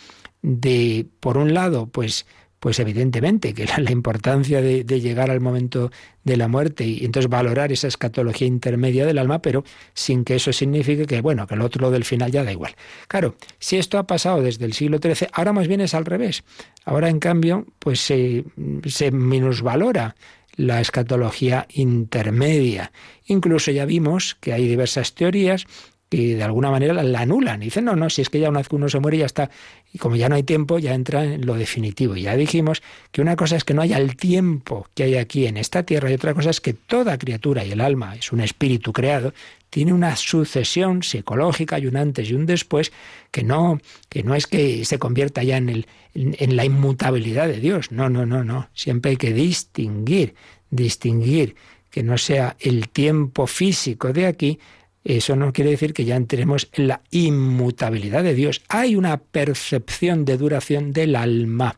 de, 0.44 1.08
por 1.20 1.38
un 1.38 1.56
lado, 1.56 1.88
pues 1.88 2.28
pues 2.62 2.78
evidentemente 2.78 3.56
que 3.56 3.66
la, 3.66 3.92
importancia 3.92 4.62
de, 4.62 4.84
llegar 4.84 5.32
al 5.32 5.42
momento 5.42 5.92
de 6.24 6.38
la 6.38 6.48
muerte 6.48 6.86
y, 6.86 7.04
entonces 7.04 7.28
valorar 7.28 7.72
esa 7.72 7.88
escatología 7.88 8.46
intermedia 8.46 9.04
del 9.04 9.18
alma, 9.18 9.42
pero 9.42 9.64
sin 9.96 10.24
que 10.24 10.36
eso 10.36 10.54
signifique 10.54 11.08
que, 11.08 11.22
bueno, 11.22 11.48
que 11.48 11.56
el 11.56 11.62
otro 11.62 11.90
del 11.90 12.06
final 12.06 12.32
ya 12.32 12.44
da 12.44 12.52
igual. 12.52 12.76
Claro, 13.08 13.34
si 13.58 13.78
esto 13.78 13.98
ha 13.98 14.06
pasado 14.06 14.44
desde 14.44 14.66
el 14.66 14.74
siglo 14.74 15.00
XIII, 15.02 15.30
ahora 15.34 15.54
más 15.54 15.68
bien 15.68 15.82
es 15.82 15.96
al 15.96 16.06
revés. 16.06 16.44
Ahora, 16.86 17.10
en 17.10 17.18
cambio, 17.18 17.66
pues 17.80 18.00
se, 18.00 18.46
se 18.86 19.10
minusvalora 19.10 20.16
la 20.56 20.82
escatología 20.82 21.66
intermedia. 21.74 22.92
Incluso 23.26 23.72
ya 23.72 23.86
vimos 23.86 24.38
que 24.40 24.54
hay 24.54 24.68
diversas 24.68 25.16
teorías 25.16 25.66
que 26.12 26.36
de 26.36 26.44
alguna 26.44 26.70
manera 26.70 27.02
la 27.04 27.22
anulan. 27.22 27.62
Y 27.62 27.66
dicen, 27.66 27.86
no, 27.86 27.96
no, 27.96 28.10
si 28.10 28.22
es 28.22 28.30
que 28.30 28.40
ya 28.40 28.50
una 28.50 28.60
vez 28.60 28.68
que 28.68 28.76
uno 28.76 28.90
se 28.90 29.00
muere 29.00 29.18
ya 29.18 29.26
está, 29.26 29.50
y 29.94 29.98
como 29.98 30.18
ya 30.18 30.28
no 30.28 30.36
hay 30.36 30.44
tiempo, 30.44 30.78
ya 30.78 30.94
entra 30.94 31.24
en 31.24 31.46
lo 31.46 31.54
definitivo. 31.56 32.18
Y 32.18 32.24
ya 32.24 32.36
dijimos 32.36 32.84
que 33.14 33.22
una 33.22 33.38
cosa 33.38 33.56
es 33.56 33.64
que 33.64 33.74
no 33.74 33.82
haya 33.82 33.98
el 33.98 34.18
tiempo 34.18 34.88
que 34.94 35.04
hay 35.04 35.16
aquí 35.16 35.48
en 35.48 35.56
esta 35.56 35.84
tierra 35.84 36.12
y 36.12 36.16
otra 36.16 36.34
cosa 36.34 36.50
es 36.50 36.60
que 36.60 36.74
toda 36.74 37.18
criatura 37.18 37.64
y 37.64 37.72
el 37.72 37.80
alma 37.80 38.16
es 38.16 38.34
un 38.34 38.42
espíritu 38.42 38.92
creado, 38.92 39.34
tiene 39.70 39.94
una 39.94 40.18
sucesión 40.18 41.02
psicológica 41.02 41.80
y 41.80 41.88
un 41.88 41.96
antes 41.96 42.30
y 42.30 42.34
un 42.34 42.46
después 42.46 42.92
que 43.32 43.44
no, 43.44 43.80
que 44.10 44.22
no 44.22 44.36
es 44.36 44.48
que 44.48 44.84
se 44.84 45.00
convierta 45.00 45.44
ya 45.44 45.56
en, 45.56 45.70
el, 45.70 45.88
en 46.14 46.58
la 46.58 46.66
inmutabilidad 46.66 47.48
de 47.48 47.62
Dios. 47.62 47.90
No, 47.94 48.10
no, 48.10 48.26
no, 48.26 48.44
no. 48.44 48.68
Siempre 48.74 49.12
hay 49.12 49.18
que 49.18 49.32
distinguir, 49.32 50.36
distinguir 50.72 51.56
que 51.90 52.04
no 52.04 52.18
sea 52.18 52.58
el 52.60 52.90
tiempo 52.90 53.48
físico 53.48 54.12
de 54.12 54.26
aquí, 54.26 54.60
eso 55.04 55.36
no 55.36 55.52
quiere 55.52 55.72
decir 55.72 55.94
que 55.94 56.06
ya 56.06 56.16
entremos 56.16 56.70
en 56.74 56.88
la 56.88 57.02
inmutabilidad 57.10 58.24
de 58.24 58.36
Dios. 58.36 58.62
Hay 58.70 58.96
una 58.96 59.18
percepción 59.18 60.26
de 60.26 60.38
duración 60.38 60.94
del 60.94 61.16
alma. 61.16 61.76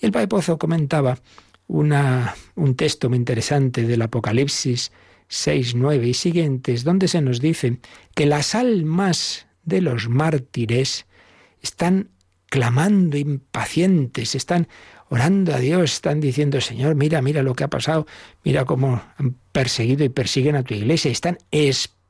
Y 0.00 0.06
el 0.06 0.12
Padre 0.12 0.28
Pozo 0.28 0.58
comentaba 0.58 1.18
una, 1.66 2.34
un 2.54 2.74
texto 2.74 3.08
muy 3.08 3.18
interesante 3.18 3.82
del 3.82 4.02
Apocalipsis 4.02 4.90
6, 5.28 5.74
9 5.74 6.08
y 6.08 6.14
siguientes, 6.14 6.84
donde 6.84 7.08
se 7.08 7.20
nos 7.20 7.40
dice 7.40 7.78
que 8.14 8.26
las 8.26 8.54
almas 8.54 9.46
de 9.64 9.80
los 9.80 10.08
mártires 10.08 11.06
están 11.60 12.08
clamando 12.46 13.16
impacientes, 13.16 14.34
están 14.34 14.68
orando 15.08 15.54
a 15.54 15.58
Dios, 15.58 15.92
están 15.94 16.20
diciendo, 16.20 16.60
Señor, 16.60 16.94
mira, 16.96 17.22
mira 17.22 17.42
lo 17.42 17.54
que 17.54 17.64
ha 17.64 17.68
pasado, 17.68 18.06
mira 18.44 18.64
cómo 18.64 19.02
han 19.16 19.36
perseguido 19.52 20.04
y 20.04 20.08
persiguen 20.08 20.56
a 20.56 20.62
tu 20.62 20.74
iglesia, 20.74 21.10
están 21.10 21.38
esperando 21.50 22.01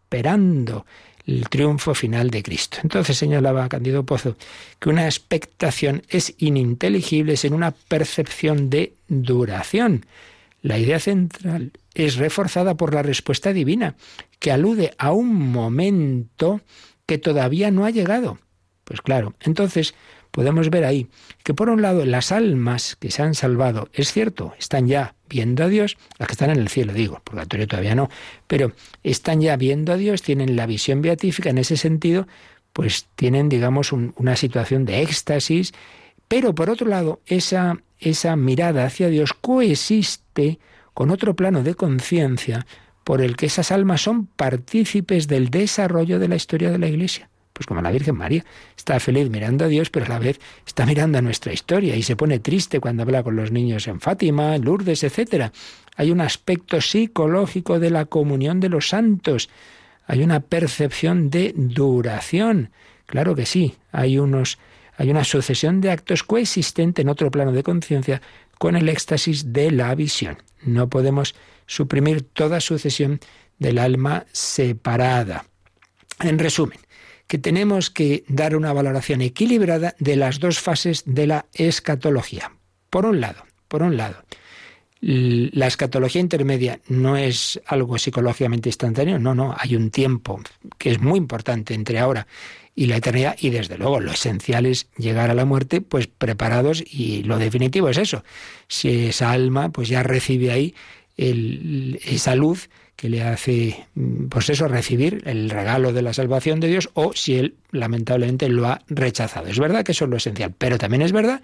el 1.26 1.48
triunfo 1.48 1.94
final 1.94 2.30
de 2.30 2.42
Cristo. 2.42 2.78
Entonces 2.82 3.16
señalaba 3.16 3.68
Candido 3.68 4.04
Pozo 4.04 4.36
que 4.78 4.88
una 4.88 5.06
expectación 5.06 6.02
es 6.08 6.34
ininteligible 6.38 7.36
sin 7.36 7.54
una 7.54 7.70
percepción 7.70 8.70
de 8.70 8.94
duración. 9.08 10.06
La 10.62 10.78
idea 10.78 11.00
central 11.00 11.72
es 11.94 12.16
reforzada 12.16 12.76
por 12.76 12.94
la 12.94 13.02
respuesta 13.02 13.52
divina, 13.52 13.96
que 14.38 14.52
alude 14.52 14.92
a 14.98 15.12
un 15.12 15.34
momento 15.34 16.60
que 17.06 17.18
todavía 17.18 17.70
no 17.70 17.84
ha 17.84 17.90
llegado. 17.90 18.38
Pues 18.84 19.00
claro, 19.00 19.34
entonces 19.40 19.94
podemos 20.30 20.70
ver 20.70 20.84
ahí 20.84 21.08
que 21.44 21.54
por 21.54 21.68
un 21.68 21.82
lado 21.82 22.04
las 22.04 22.32
almas 22.32 22.96
que 22.96 23.10
se 23.10 23.22
han 23.22 23.34
salvado, 23.34 23.88
es 23.92 24.12
cierto, 24.12 24.54
están 24.58 24.86
ya 24.86 25.14
viendo 25.33 25.64
a 25.64 25.68
Dios, 25.68 25.97
las 26.18 26.28
que 26.28 26.33
están 26.33 26.51
en 26.51 26.59
el 26.59 26.68
cielo, 26.68 26.93
digo, 26.93 27.22
purgatorio 27.24 27.66
todavía 27.66 27.95
no, 27.95 28.11
pero 28.47 28.72
están 29.03 29.41
ya 29.41 29.57
viendo 29.57 29.93
a 29.93 29.97
Dios, 29.97 30.20
tienen 30.20 30.57
la 30.57 30.66
visión 30.66 31.01
beatífica 31.01 31.49
en 31.49 31.57
ese 31.57 31.78
sentido, 31.78 32.28
pues 32.74 33.07
tienen, 33.16 33.49
digamos, 33.49 33.93
una 33.93 34.37
situación 34.37 34.85
de 34.85 35.01
éxtasis, 35.01 35.72
pero 36.28 36.55
por 36.55 36.68
otro 36.68 36.87
lado, 36.87 37.20
esa, 37.26 37.78
esa 37.99 38.37
mirada 38.37 38.85
hacia 38.85 39.09
Dios 39.09 39.33
coexiste 39.33 40.59
con 40.93 41.11
otro 41.11 41.35
plano 41.35 41.62
de 41.62 41.74
conciencia 41.74 42.66
por 43.03 43.22
el 43.22 43.37
que 43.37 43.47
esas 43.47 43.72
almas 43.72 44.03
son 44.03 44.26
partícipes 44.26 45.28
del 45.28 45.49
desarrollo 45.49 46.18
de 46.18 46.28
la 46.28 46.37
historia 46.37 46.70
de 46.70 46.78
la 46.78 46.89
Iglesia. 46.89 47.32
Pues 47.62 47.68
como 47.68 47.80
la 47.80 47.92
Virgen 47.92 48.16
María 48.16 48.44
está 48.76 48.98
feliz 48.98 49.30
mirando 49.30 49.64
a 49.64 49.68
Dios, 49.68 49.88
pero 49.88 50.06
a 50.06 50.08
la 50.08 50.18
vez 50.18 50.40
está 50.66 50.84
mirando 50.84 51.18
a 51.18 51.22
nuestra 51.22 51.52
historia 51.52 51.94
y 51.94 52.02
se 52.02 52.16
pone 52.16 52.40
triste 52.40 52.80
cuando 52.80 53.04
habla 53.04 53.22
con 53.22 53.36
los 53.36 53.52
niños 53.52 53.86
en 53.86 54.00
Fátima, 54.00 54.56
en 54.56 54.64
Lourdes, 54.64 55.04
etc. 55.04 55.52
Hay 55.94 56.10
un 56.10 56.20
aspecto 56.20 56.80
psicológico 56.80 57.78
de 57.78 57.90
la 57.90 58.06
comunión 58.06 58.58
de 58.58 58.68
los 58.68 58.88
santos. 58.88 59.48
Hay 60.08 60.24
una 60.24 60.40
percepción 60.40 61.30
de 61.30 61.52
duración. 61.54 62.70
Claro 63.06 63.36
que 63.36 63.46
sí, 63.46 63.76
hay 63.92 64.18
unos 64.18 64.58
hay 64.96 65.12
una 65.12 65.22
sucesión 65.22 65.80
de 65.80 65.92
actos 65.92 66.24
coexistente 66.24 67.02
en 67.02 67.10
otro 67.10 67.30
plano 67.30 67.52
de 67.52 67.62
conciencia 67.62 68.22
con 68.58 68.74
el 68.74 68.88
éxtasis 68.88 69.52
de 69.52 69.70
la 69.70 69.94
visión. 69.94 70.38
No 70.62 70.88
podemos 70.88 71.36
suprimir 71.66 72.22
toda 72.22 72.58
sucesión 72.58 73.20
del 73.60 73.78
alma 73.78 74.26
separada. 74.32 75.44
En 76.18 76.40
resumen, 76.40 76.78
que 77.33 77.39
tenemos 77.39 77.89
que 77.89 78.24
dar 78.28 78.55
una 78.55 78.74
valoración 78.74 79.22
equilibrada 79.22 79.95
de 79.99 80.16
las 80.16 80.39
dos 80.39 80.61
fases 80.61 81.03
de 81.07 81.26
la 81.26 81.47
escatología. 81.55 82.53
Por 82.91 83.07
un 83.07 83.22
lado, 83.22 83.47
por 83.68 83.83
un 83.83 83.97
lado, 83.97 84.22
la 85.01 85.66
escatología 85.66 86.20
intermedia 86.20 86.80
no 86.89 87.16
es 87.16 87.59
algo 87.64 87.97
psicológicamente 87.97 88.68
instantáneo, 88.68 89.18
no, 89.18 89.35
no, 89.35 89.55
hay 89.59 89.76
un 89.76 89.91
tiempo 89.91 90.43
que 90.76 90.91
es 90.91 91.01
muy 91.01 91.16
importante 91.16 91.72
entre 91.72 92.01
ahora 92.01 92.26
y 92.74 92.85
la 92.85 92.97
eternidad 92.97 93.35
y 93.41 93.49
desde 93.49 93.78
luego 93.78 93.99
lo 93.99 94.12
esencial 94.12 94.66
es 94.66 94.89
llegar 94.99 95.30
a 95.30 95.35
la 95.35 95.47
muerte 95.47 95.80
pues 95.80 96.09
preparados 96.09 96.85
y 96.87 97.22
lo 97.22 97.39
definitivo 97.39 97.89
es 97.89 97.97
eso. 97.97 98.24
Si 98.68 99.07
esa 99.07 99.33
alma 99.33 99.70
pues 99.70 99.89
ya 99.89 100.03
recibe 100.03 100.51
ahí 100.51 100.74
esa 101.22 102.34
luz 102.34 102.68
que 102.96 103.08
le 103.08 103.22
hace, 103.22 103.86
mm, 103.94 104.26
pues 104.26 104.50
eso, 104.50 104.68
recibir 104.68 105.22
el 105.26 105.50
regalo 105.50 105.92
de 105.92 106.02
la 106.02 106.12
salvación 106.12 106.60
de 106.60 106.68
Dios 106.68 106.90
o 106.94 107.12
si 107.14 107.34
él 107.34 107.56
lamentablemente 107.70 108.48
lo 108.48 108.68
ha 108.68 108.82
rechazado. 108.88 109.48
Es 109.48 109.58
verdad 109.58 109.84
que 109.84 109.92
eso 109.92 110.04
es 110.04 110.10
lo 110.10 110.18
esencial, 110.18 110.54
pero 110.56 110.78
también 110.78 111.02
es 111.02 111.12
verdad 111.12 111.42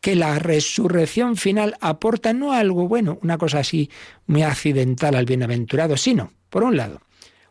que 0.00 0.14
la 0.14 0.38
resurrección 0.38 1.36
final 1.36 1.76
aporta 1.80 2.32
no 2.32 2.52
algo 2.52 2.86
bueno, 2.86 3.18
una 3.22 3.38
cosa 3.38 3.58
así 3.58 3.90
muy 4.26 4.42
accidental 4.42 5.14
al 5.14 5.26
bienaventurado, 5.26 5.96
sino, 5.96 6.32
por 6.48 6.62
un 6.62 6.76
lado, 6.76 7.00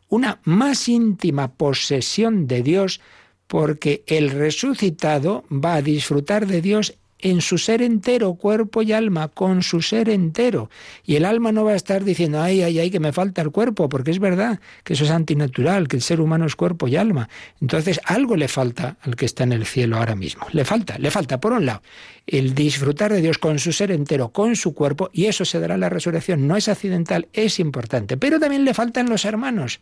una 0.07 0.39
más 0.43 0.87
íntima 0.87 1.53
posesión 1.53 2.47
de 2.47 2.63
Dios 2.63 3.01
porque 3.47 4.03
el 4.07 4.29
resucitado 4.29 5.43
va 5.51 5.75
a 5.75 5.81
disfrutar 5.81 6.47
de 6.47 6.61
Dios 6.61 6.95
en 7.19 7.41
su 7.41 7.57
ser 7.57 7.81
entero, 7.81 8.33
cuerpo 8.35 8.81
y 8.81 8.93
alma, 8.93 9.27
con 9.27 9.61
su 9.61 9.81
ser 9.81 10.09
entero. 10.09 10.69
Y 11.05 11.15
el 11.15 11.25
alma 11.25 11.51
no 11.51 11.65
va 11.65 11.71
a 11.71 11.75
estar 11.75 12.03
diciendo, 12.03 12.41
ay, 12.41 12.61
ay, 12.61 12.79
ay, 12.79 12.89
que 12.89 12.99
me 12.99 13.11
falta 13.11 13.41
el 13.41 13.51
cuerpo, 13.51 13.89
porque 13.89 14.11
es 14.11 14.19
verdad 14.19 14.59
que 14.83 14.93
eso 14.93 15.03
es 15.03 15.11
antinatural, 15.11 15.87
que 15.87 15.97
el 15.97 16.01
ser 16.01 16.21
humano 16.21 16.45
es 16.45 16.55
cuerpo 16.55 16.87
y 16.87 16.95
alma. 16.95 17.29
Entonces, 17.61 17.99
algo 18.05 18.37
le 18.37 18.47
falta 18.47 18.97
al 19.01 19.15
que 19.17 19.25
está 19.25 19.43
en 19.43 19.51
el 19.53 19.65
cielo 19.65 19.97
ahora 19.97 20.15
mismo. 20.15 20.47
Le 20.53 20.63
falta, 20.63 20.97
le 20.97 21.11
falta, 21.11 21.39
por 21.41 21.51
un 21.51 21.65
lado, 21.65 21.81
el 22.25 22.55
disfrutar 22.55 23.11
de 23.11 23.21
Dios 23.21 23.37
con 23.37 23.59
su 23.59 23.73
ser 23.73 23.91
entero, 23.91 24.29
con 24.29 24.55
su 24.55 24.73
cuerpo, 24.73 25.09
y 25.11 25.25
eso 25.25 25.43
se 25.43 25.59
dará 25.59 25.75
en 25.75 25.81
la 25.81 25.89
resurrección. 25.89 26.47
No 26.47 26.55
es 26.55 26.69
accidental, 26.69 27.27
es 27.33 27.59
importante. 27.59 28.15
Pero 28.15 28.39
también 28.39 28.63
le 28.63 28.73
faltan 28.73 29.09
los 29.09 29.25
hermanos. 29.25 29.81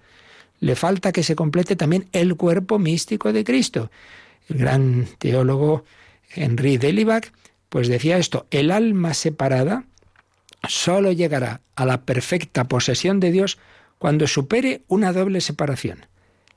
Le 0.59 0.75
falta 0.75 1.11
que 1.11 1.21
se 1.21 1.35
complete 1.35 1.75
también 1.75 2.07
el 2.13 2.35
cuerpo 2.35 2.79
místico 2.79 3.31
de 3.31 3.43
Cristo. 3.43 3.91
El 4.49 4.57
gran 4.57 5.07
teólogo 5.19 5.83
Henry 6.37 6.77
Delibac, 6.77 7.33
pues 7.69 7.87
decía 7.87 8.17
esto, 8.17 8.47
el 8.51 8.71
alma 8.71 9.13
separada 9.13 9.83
solo 10.67 11.11
llegará 11.11 11.61
a 11.75 11.85
la 11.85 12.03
perfecta 12.03 12.65
posesión 12.67 13.19
de 13.19 13.31
Dios 13.31 13.57
cuando 13.99 14.27
supere 14.27 14.81
una 14.87 15.11
doble 15.13 15.41
separación, 15.41 16.05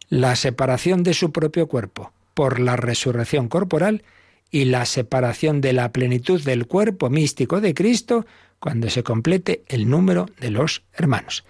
la 0.09 0.37
separación 0.37 1.03
de 1.03 1.15
su 1.15 1.33
propio 1.33 1.67
cuerpo 1.67 2.13
por 2.35 2.61
la 2.61 2.77
resurrección 2.77 3.49
corporal 3.49 4.03
y 4.51 4.65
la 4.65 4.85
separación 4.85 5.61
de 5.61 5.73
la 5.73 5.93
plenitud 5.93 6.43
del 6.43 6.67
cuerpo 6.67 7.09
místico 7.09 7.61
de 7.61 7.75
Cristo 7.75 8.27
cuando 8.59 8.91
se 8.91 9.03
complete 9.03 9.63
el 9.69 9.89
número 9.89 10.29
de 10.39 10.51
los 10.51 10.83
hermanos. 10.93 11.45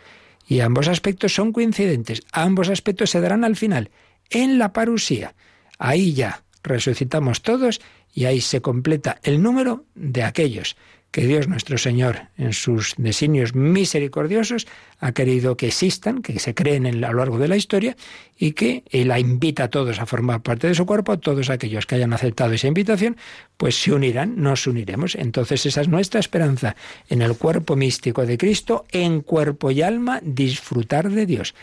Y 0.46 0.60
ambos 0.60 0.88
aspectos 0.88 1.34
son 1.34 1.52
coincidentes, 1.52 2.22
ambos 2.32 2.68
aspectos 2.68 3.10
se 3.10 3.20
darán 3.20 3.44
al 3.44 3.56
final, 3.56 3.90
en 4.30 4.58
la 4.58 4.72
parusía. 4.72 5.34
Ahí 5.78 6.12
ya 6.12 6.42
resucitamos 6.62 7.42
todos 7.42 7.80
y 8.12 8.24
ahí 8.24 8.40
se 8.40 8.60
completa 8.60 9.18
el 9.22 9.42
número 9.42 9.84
de 9.94 10.22
aquellos 10.22 10.76
que 11.10 11.26
Dios 11.26 11.48
nuestro 11.48 11.76
Señor, 11.76 12.28
en 12.36 12.52
sus 12.52 12.94
designios 12.96 13.54
misericordiosos, 13.54 14.68
ha 15.00 15.12
querido 15.12 15.56
que 15.56 15.66
existan, 15.66 16.22
que 16.22 16.38
se 16.38 16.54
creen 16.54 16.86
a 16.86 16.92
lo 16.92 17.18
largo 17.18 17.38
de 17.38 17.48
la 17.48 17.56
historia 17.56 17.96
y 18.38 18.52
que 18.52 18.84
Él 18.90 19.12
invita 19.18 19.64
a 19.64 19.70
todos 19.70 19.98
a 19.98 20.06
formar 20.06 20.42
parte 20.42 20.68
de 20.68 20.74
su 20.74 20.86
cuerpo, 20.86 21.18
todos 21.18 21.50
aquellos 21.50 21.86
que 21.86 21.96
hayan 21.96 22.12
aceptado 22.12 22.52
esa 22.52 22.68
invitación, 22.68 23.16
pues 23.56 23.80
se 23.80 23.92
unirán, 23.92 24.40
nos 24.40 24.66
uniremos. 24.66 25.16
Entonces 25.16 25.66
esa 25.66 25.80
es 25.80 25.88
nuestra 25.88 26.20
esperanza, 26.20 26.76
en 27.08 27.22
el 27.22 27.36
cuerpo 27.36 27.74
místico 27.74 28.24
de 28.24 28.38
Cristo, 28.38 28.86
en 28.92 29.22
cuerpo 29.22 29.72
y 29.72 29.82
alma, 29.82 30.20
disfrutar 30.22 31.10
de 31.10 31.26
Dios. 31.26 31.54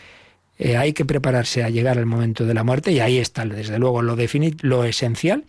Eh, 0.58 0.76
hay 0.76 0.92
que 0.92 1.04
prepararse 1.04 1.62
a 1.62 1.70
llegar 1.70 1.98
al 1.98 2.06
momento 2.06 2.44
de 2.44 2.54
la 2.54 2.64
muerte 2.64 2.90
y 2.92 3.00
ahí 3.00 3.18
está, 3.18 3.44
desde 3.46 3.78
luego, 3.78 4.02
lo, 4.02 4.16
lo 4.62 4.84
esencial. 4.84 5.44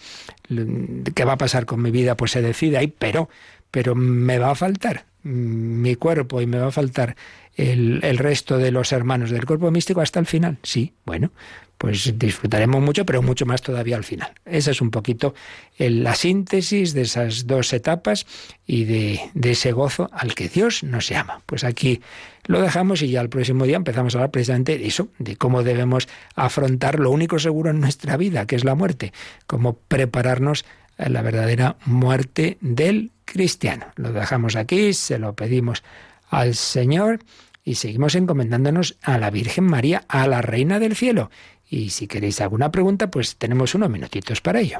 ¿Qué 1.16 1.26
va 1.26 1.34
a 1.34 1.38
pasar 1.38 1.66
con 1.66 1.82
mi 1.82 1.92
vida? 1.92 2.16
Pues 2.16 2.32
se 2.32 2.42
decide 2.42 2.78
ahí, 2.78 2.88
pero, 2.88 3.30
pero 3.72 3.96
me 3.96 4.38
va 4.38 4.52
a 4.52 4.56
faltar 4.56 5.06
mi 5.24 5.96
cuerpo 5.96 6.42
y 6.42 6.48
me 6.48 6.60
va 6.60 6.68
a 6.68 6.72
faltar 6.72 7.16
el, 7.56 8.00
el 8.04 8.18
resto 8.18 8.58
de 8.58 8.72
los 8.72 8.92
hermanos 8.92 9.32
del 9.32 9.46
cuerpo 9.46 9.70
místico 9.72 10.02
hasta 10.02 10.20
el 10.20 10.26
final. 10.26 10.58
Sí, 10.64 10.94
bueno, 11.06 11.32
pues 11.80 12.20
disfrutaremos 12.20 12.82
mucho, 12.82 13.06
pero 13.06 13.22
mucho 13.22 13.46
más 13.46 13.62
todavía 13.62 13.96
al 13.96 14.04
final. 14.04 14.34
Esa 14.46 14.72
es 14.72 14.82
un 14.82 14.92
poquito 14.92 15.34
la 15.78 16.14
síntesis 16.14 16.94
de 16.94 17.04
esas 17.04 17.48
dos 17.48 17.72
etapas 17.72 18.28
y 18.68 18.84
de, 18.84 19.22
de, 19.34 19.52
ese 19.52 19.72
gozo 19.72 20.10
al 20.12 20.36
que 20.36 20.50
Dios 20.50 20.84
nos 20.84 21.08
llama. 21.08 21.42
Pues 21.46 21.64
aquí 21.64 22.02
lo 22.50 22.60
dejamos 22.62 23.04
y 23.04 23.10
ya 23.10 23.22
el 23.22 23.30
próximo 23.30 23.66
día 23.66 23.76
empezamos 23.76 24.16
a 24.16 24.18
hablar 24.18 24.32
precisamente 24.32 24.76
de 24.80 24.88
eso, 24.88 25.10
de 25.20 25.36
cómo 25.36 25.62
debemos 25.62 26.08
afrontar 26.34 27.00
lo 27.00 27.12
único 27.12 27.38
seguro 27.38 27.70
en 27.70 27.80
nuestra 27.80 28.18
vida, 28.18 28.48
que 28.48 28.56
es 28.56 28.64
la 28.64 28.74
muerte, 28.74 29.14
cómo 29.46 29.78
prepararnos 29.88 30.66
a 30.98 31.10
la 31.10 31.22
verdadera 31.22 31.78
muerte 31.86 32.58
del 32.60 33.12
cristiano. 33.24 33.86
Lo 33.98 34.12
dejamos 34.14 34.56
aquí, 34.56 34.94
se 34.94 35.20
lo 35.20 35.36
pedimos 35.36 35.84
al 36.28 36.56
Señor 36.56 37.20
y 37.64 37.76
seguimos 37.76 38.16
encomendándonos 38.16 38.98
a 39.04 39.20
la 39.20 39.30
Virgen 39.30 39.66
María, 39.66 40.04
a 40.08 40.26
la 40.26 40.42
Reina 40.42 40.80
del 40.80 40.96
Cielo. 40.96 41.30
Y 41.70 41.92
si 41.92 42.08
queréis 42.08 42.42
alguna 42.42 42.72
pregunta, 42.72 43.12
pues 43.12 43.36
tenemos 43.36 43.76
unos 43.76 43.92
minutitos 43.92 44.42
para 44.42 44.62
ello. 44.62 44.80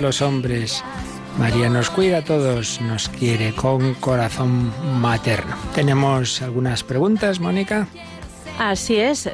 Los 0.00 0.22
hombres. 0.22 0.84
María 1.38 1.68
nos 1.68 1.90
cuida 1.90 2.18
a 2.18 2.24
todos, 2.24 2.80
nos 2.80 3.08
quiere 3.08 3.54
con 3.54 3.94
corazón 3.94 4.72
materno. 5.00 5.54
¿Tenemos 5.74 6.42
algunas 6.42 6.82
preguntas, 6.82 7.38
Mónica? 7.38 7.86
Así 8.58 8.96
es, 8.96 9.30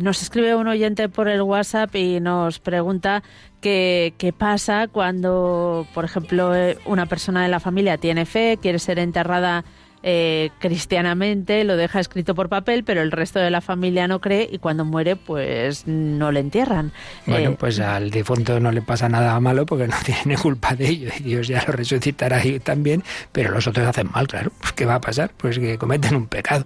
nos 0.00 0.22
escribe 0.22 0.54
un 0.54 0.68
oyente 0.68 1.08
por 1.08 1.26
el 1.26 1.42
WhatsApp 1.42 1.96
y 1.96 2.20
nos 2.20 2.60
pregunta 2.60 3.24
qué, 3.60 4.14
qué 4.18 4.32
pasa 4.32 4.86
cuando, 4.86 5.84
por 5.94 6.04
ejemplo, 6.04 6.54
eh, 6.54 6.78
una 6.86 7.06
persona 7.06 7.42
de 7.42 7.48
la 7.48 7.58
familia 7.58 7.98
tiene 7.98 8.24
fe, 8.24 8.58
quiere 8.62 8.78
ser 8.78 9.00
enterrada 9.00 9.64
eh, 10.02 10.50
cristianamente, 10.58 11.64
lo 11.64 11.76
deja 11.76 12.00
escrito 12.00 12.34
por 12.34 12.48
papel, 12.48 12.84
pero 12.84 13.02
el 13.02 13.12
resto 13.12 13.38
de 13.38 13.50
la 13.50 13.60
familia 13.60 14.08
no 14.08 14.20
cree 14.20 14.48
y 14.50 14.58
cuando 14.58 14.84
muere 14.84 15.16
pues 15.16 15.86
no 15.86 16.32
le 16.32 16.40
entierran. 16.40 16.92
Bueno, 17.26 17.50
eh, 17.50 17.56
pues 17.58 17.78
al 17.80 18.10
difunto 18.10 18.58
no 18.60 18.72
le 18.72 18.82
pasa 18.82 19.08
nada 19.08 19.38
malo 19.40 19.66
porque 19.66 19.86
no 19.86 19.96
tiene 20.04 20.36
culpa 20.36 20.74
de 20.74 20.88
ello 20.88 21.10
y 21.18 21.22
Dios 21.22 21.48
ya 21.48 21.62
lo 21.66 21.72
resucitará 21.72 22.38
ahí 22.38 22.58
también, 22.60 23.02
pero 23.30 23.52
los 23.52 23.66
otros 23.66 23.86
hacen 23.86 24.10
mal, 24.12 24.26
claro. 24.26 24.52
Pues 24.60 24.72
¿qué 24.74 24.86
va 24.86 24.96
a 24.96 25.00
pasar? 25.00 25.32
Pues 25.36 25.58
que 25.58 25.78
cometen 25.78 26.16
un 26.16 26.26
pecado 26.26 26.64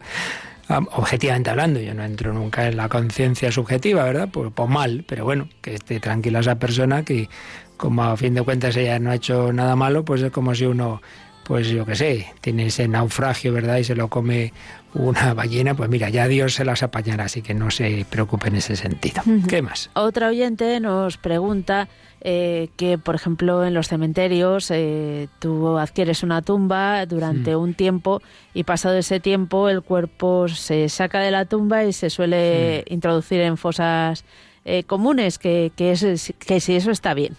objetivamente 0.69 1.51
hablando, 1.51 1.81
yo 1.81 1.95
no 1.95 2.05
entro 2.05 2.33
nunca 2.33 2.67
en 2.67 2.77
la 2.77 2.89
conciencia 2.89 3.53
subjetiva, 3.53 4.05
¿verdad? 4.05 4.29
Pues, 4.33 4.51
pues, 4.55 4.69
mal, 4.69 5.05
pero 5.07 5.25
bueno, 5.25 5.49
que 5.61 5.75
esté 5.75 6.01
tranquila 6.01 6.41
esa 6.41 6.59
persona 6.59 7.05
que 7.05 7.29
como 7.77 8.03
a 8.03 8.17
fin 8.17 8.35
de 8.35 8.43
cuentas 8.43 8.77
ella 8.77 8.99
no 8.99 9.11
ha 9.11 9.15
hecho 9.15 9.53
nada 9.53 9.77
malo, 9.77 10.05
pues 10.05 10.23
es 10.23 10.33
como 10.33 10.55
si 10.55 10.65
uno 10.65 11.03
pues 11.47 11.69
yo 11.69 11.87
qué 11.87 11.95
sé, 11.95 12.27
tiene 12.41 12.67
ese 12.67 12.89
naufragio, 12.89 13.53
¿verdad? 13.53 13.77
Y 13.77 13.85
se 13.85 13.95
lo 13.95 14.09
come 14.09 14.53
una 14.95 15.33
ballena, 15.33 15.75
pues 15.75 15.89
mira, 15.89 16.09
ya 16.09 16.27
Dios 16.27 16.55
se 16.55 16.65
las 16.65 16.83
apañará, 16.83 17.25
así 17.25 17.41
que 17.41 17.55
no 17.55 17.71
se 17.71 18.05
preocupe 18.11 18.49
en 18.49 18.57
ese 18.57 18.75
sentido. 18.75 19.23
¿Qué 19.49 19.63
más? 19.63 19.91
Otra 19.95 20.27
oyente 20.29 20.81
nos 20.81 21.19
pregunta 21.19 21.89
eh, 22.21 22.71
que, 22.77 22.99
por 22.99 23.15
ejemplo, 23.15 23.65
en 23.65 23.75
los 23.75 23.87
cementerios 23.87 24.73
eh, 24.73 25.29
tú 25.39 25.79
adquieres 25.79 26.25
una 26.25 26.43
tumba 26.43 27.07
durante 27.07 27.55
mm. 27.55 27.61
un 27.61 27.75
tiempo 27.75 28.23
y 28.53 28.65
pasado 28.65 28.97
ese 28.97 29.21
tiempo 29.21 29.69
el 29.69 29.83
cuerpo 29.83 30.49
se 30.49 30.89
saca 30.89 31.21
de 31.21 31.31
la 31.31 31.45
tumba 31.45 31.85
y 31.85 31.93
se 31.93 32.11
suele 32.11 32.85
mm. 32.89 32.93
introducir 32.93 33.41
en 33.43 33.57
fosas 33.57 34.25
eh, 34.65 34.83
comunes, 34.83 35.39
que, 35.39 35.71
que, 35.77 35.93
es, 35.93 36.35
que 36.41 36.59
si 36.59 36.75
eso 36.75 36.91
está 36.91 37.15
bien. 37.15 37.37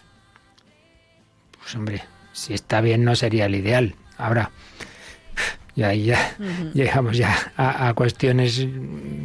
Pues 1.60 1.76
hombre, 1.76 2.04
si 2.38 2.54
está 2.54 2.82
bien 2.82 3.04
no 3.04 3.16
sería 3.16 3.48
el 3.48 3.56
ideal. 3.56 3.96
Ahora, 4.18 4.52
y 5.76 5.84
ahí 5.84 6.06
ya 6.06 6.36
llegamos 6.74 7.18
ya 7.18 7.52
a, 7.58 7.94
cuestiones, 7.94 8.66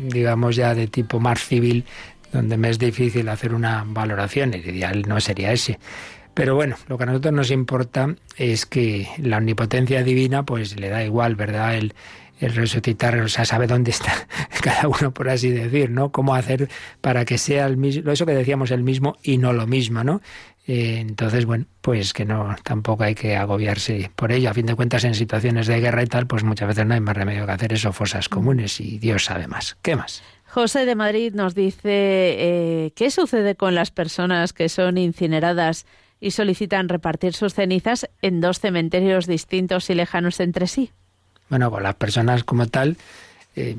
digamos 0.08 0.56
ya 0.56 0.74
de 0.74 0.86
tipo 0.86 1.20
más 1.20 1.44
civil, 1.44 1.84
donde 2.32 2.56
me 2.56 2.70
es 2.70 2.78
difícil 2.78 3.28
hacer 3.28 3.54
una 3.54 3.84
valoración. 3.86 4.54
El 4.54 4.66
ideal 4.66 5.02
no 5.06 5.20
sería 5.20 5.52
ese. 5.52 5.78
Pero 6.34 6.54
bueno, 6.54 6.76
lo 6.88 6.96
que 6.96 7.02
a 7.02 7.06
nosotros 7.06 7.34
nos 7.34 7.50
importa 7.50 8.14
es 8.38 8.64
que 8.64 9.06
la 9.18 9.36
omnipotencia 9.36 10.02
divina, 10.02 10.44
pues 10.44 10.80
le 10.80 10.88
da 10.88 11.04
igual, 11.04 11.36
¿verdad? 11.36 11.76
El, 11.76 11.94
el 12.42 12.54
resucitar, 12.54 13.16
o 13.20 13.28
sea, 13.28 13.44
sabe 13.44 13.66
dónde 13.66 13.92
está 13.92 14.26
cada 14.62 14.88
uno, 14.88 15.14
por 15.14 15.28
así 15.28 15.50
decir, 15.50 15.90
¿no? 15.90 16.10
Cómo 16.10 16.34
hacer 16.34 16.68
para 17.00 17.24
que 17.24 17.38
sea 17.38 17.66
el 17.66 17.76
mismo, 17.76 18.10
eso 18.10 18.26
que 18.26 18.34
decíamos, 18.34 18.70
el 18.72 18.82
mismo 18.82 19.16
y 19.22 19.38
no 19.38 19.52
lo 19.52 19.66
mismo, 19.66 20.02
¿no? 20.02 20.20
Eh, 20.66 20.98
entonces, 21.00 21.44
bueno, 21.44 21.66
pues 21.80 22.12
que 22.12 22.24
no, 22.24 22.54
tampoco 22.62 23.02
hay 23.02 23.14
que 23.14 23.36
agobiarse 23.36 24.10
por 24.14 24.30
ello. 24.30 24.50
A 24.50 24.54
fin 24.54 24.66
de 24.66 24.76
cuentas, 24.76 25.04
en 25.04 25.14
situaciones 25.14 25.66
de 25.66 25.80
guerra 25.80 26.02
y 26.02 26.06
tal, 26.06 26.26
pues 26.26 26.44
muchas 26.44 26.68
veces 26.68 26.86
no 26.86 26.94
hay 26.94 27.00
más 27.00 27.16
remedio 27.16 27.46
que 27.46 27.52
hacer 27.52 27.72
eso, 27.72 27.92
fosas 27.92 28.28
comunes, 28.28 28.80
y 28.80 28.98
Dios 28.98 29.24
sabe 29.24 29.48
más. 29.48 29.76
¿Qué 29.82 29.96
más? 29.96 30.22
José 30.46 30.84
de 30.84 30.94
Madrid 30.94 31.32
nos 31.34 31.54
dice, 31.54 31.80
eh, 31.84 32.92
¿qué 32.94 33.10
sucede 33.10 33.56
con 33.56 33.74
las 33.74 33.90
personas 33.90 34.52
que 34.52 34.68
son 34.68 34.98
incineradas 34.98 35.86
y 36.20 36.30
solicitan 36.30 36.88
repartir 36.88 37.32
sus 37.32 37.54
cenizas 37.54 38.08
en 38.20 38.40
dos 38.40 38.60
cementerios 38.60 39.26
distintos 39.26 39.90
y 39.90 39.94
lejanos 39.94 40.38
entre 40.40 40.68
sí? 40.68 40.92
Bueno, 41.48 41.70
con 41.70 41.82
las 41.82 41.94
personas 41.96 42.44
como 42.44 42.66
tal, 42.66 42.96
eh, 43.56 43.76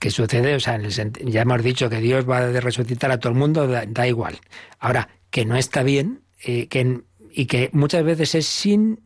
¿qué 0.00 0.10
sucede? 0.10 0.56
O 0.56 0.60
sea, 0.60 0.80
ya 0.80 1.42
hemos 1.42 1.62
dicho 1.62 1.88
que 1.88 2.00
Dios 2.00 2.28
va 2.28 2.38
a 2.38 2.60
resucitar 2.60 3.12
a 3.12 3.20
todo 3.20 3.32
el 3.32 3.38
mundo, 3.38 3.68
da 3.68 4.06
igual. 4.08 4.38
Ahora, 4.80 5.08
que 5.36 5.44
no 5.44 5.58
está 5.58 5.82
bien, 5.82 6.22
eh, 6.46 6.66
que 6.66 7.02
y 7.38 7.44
que 7.44 7.68
muchas 7.74 8.02
veces 8.02 8.34
es 8.34 8.46
sin, 8.46 8.98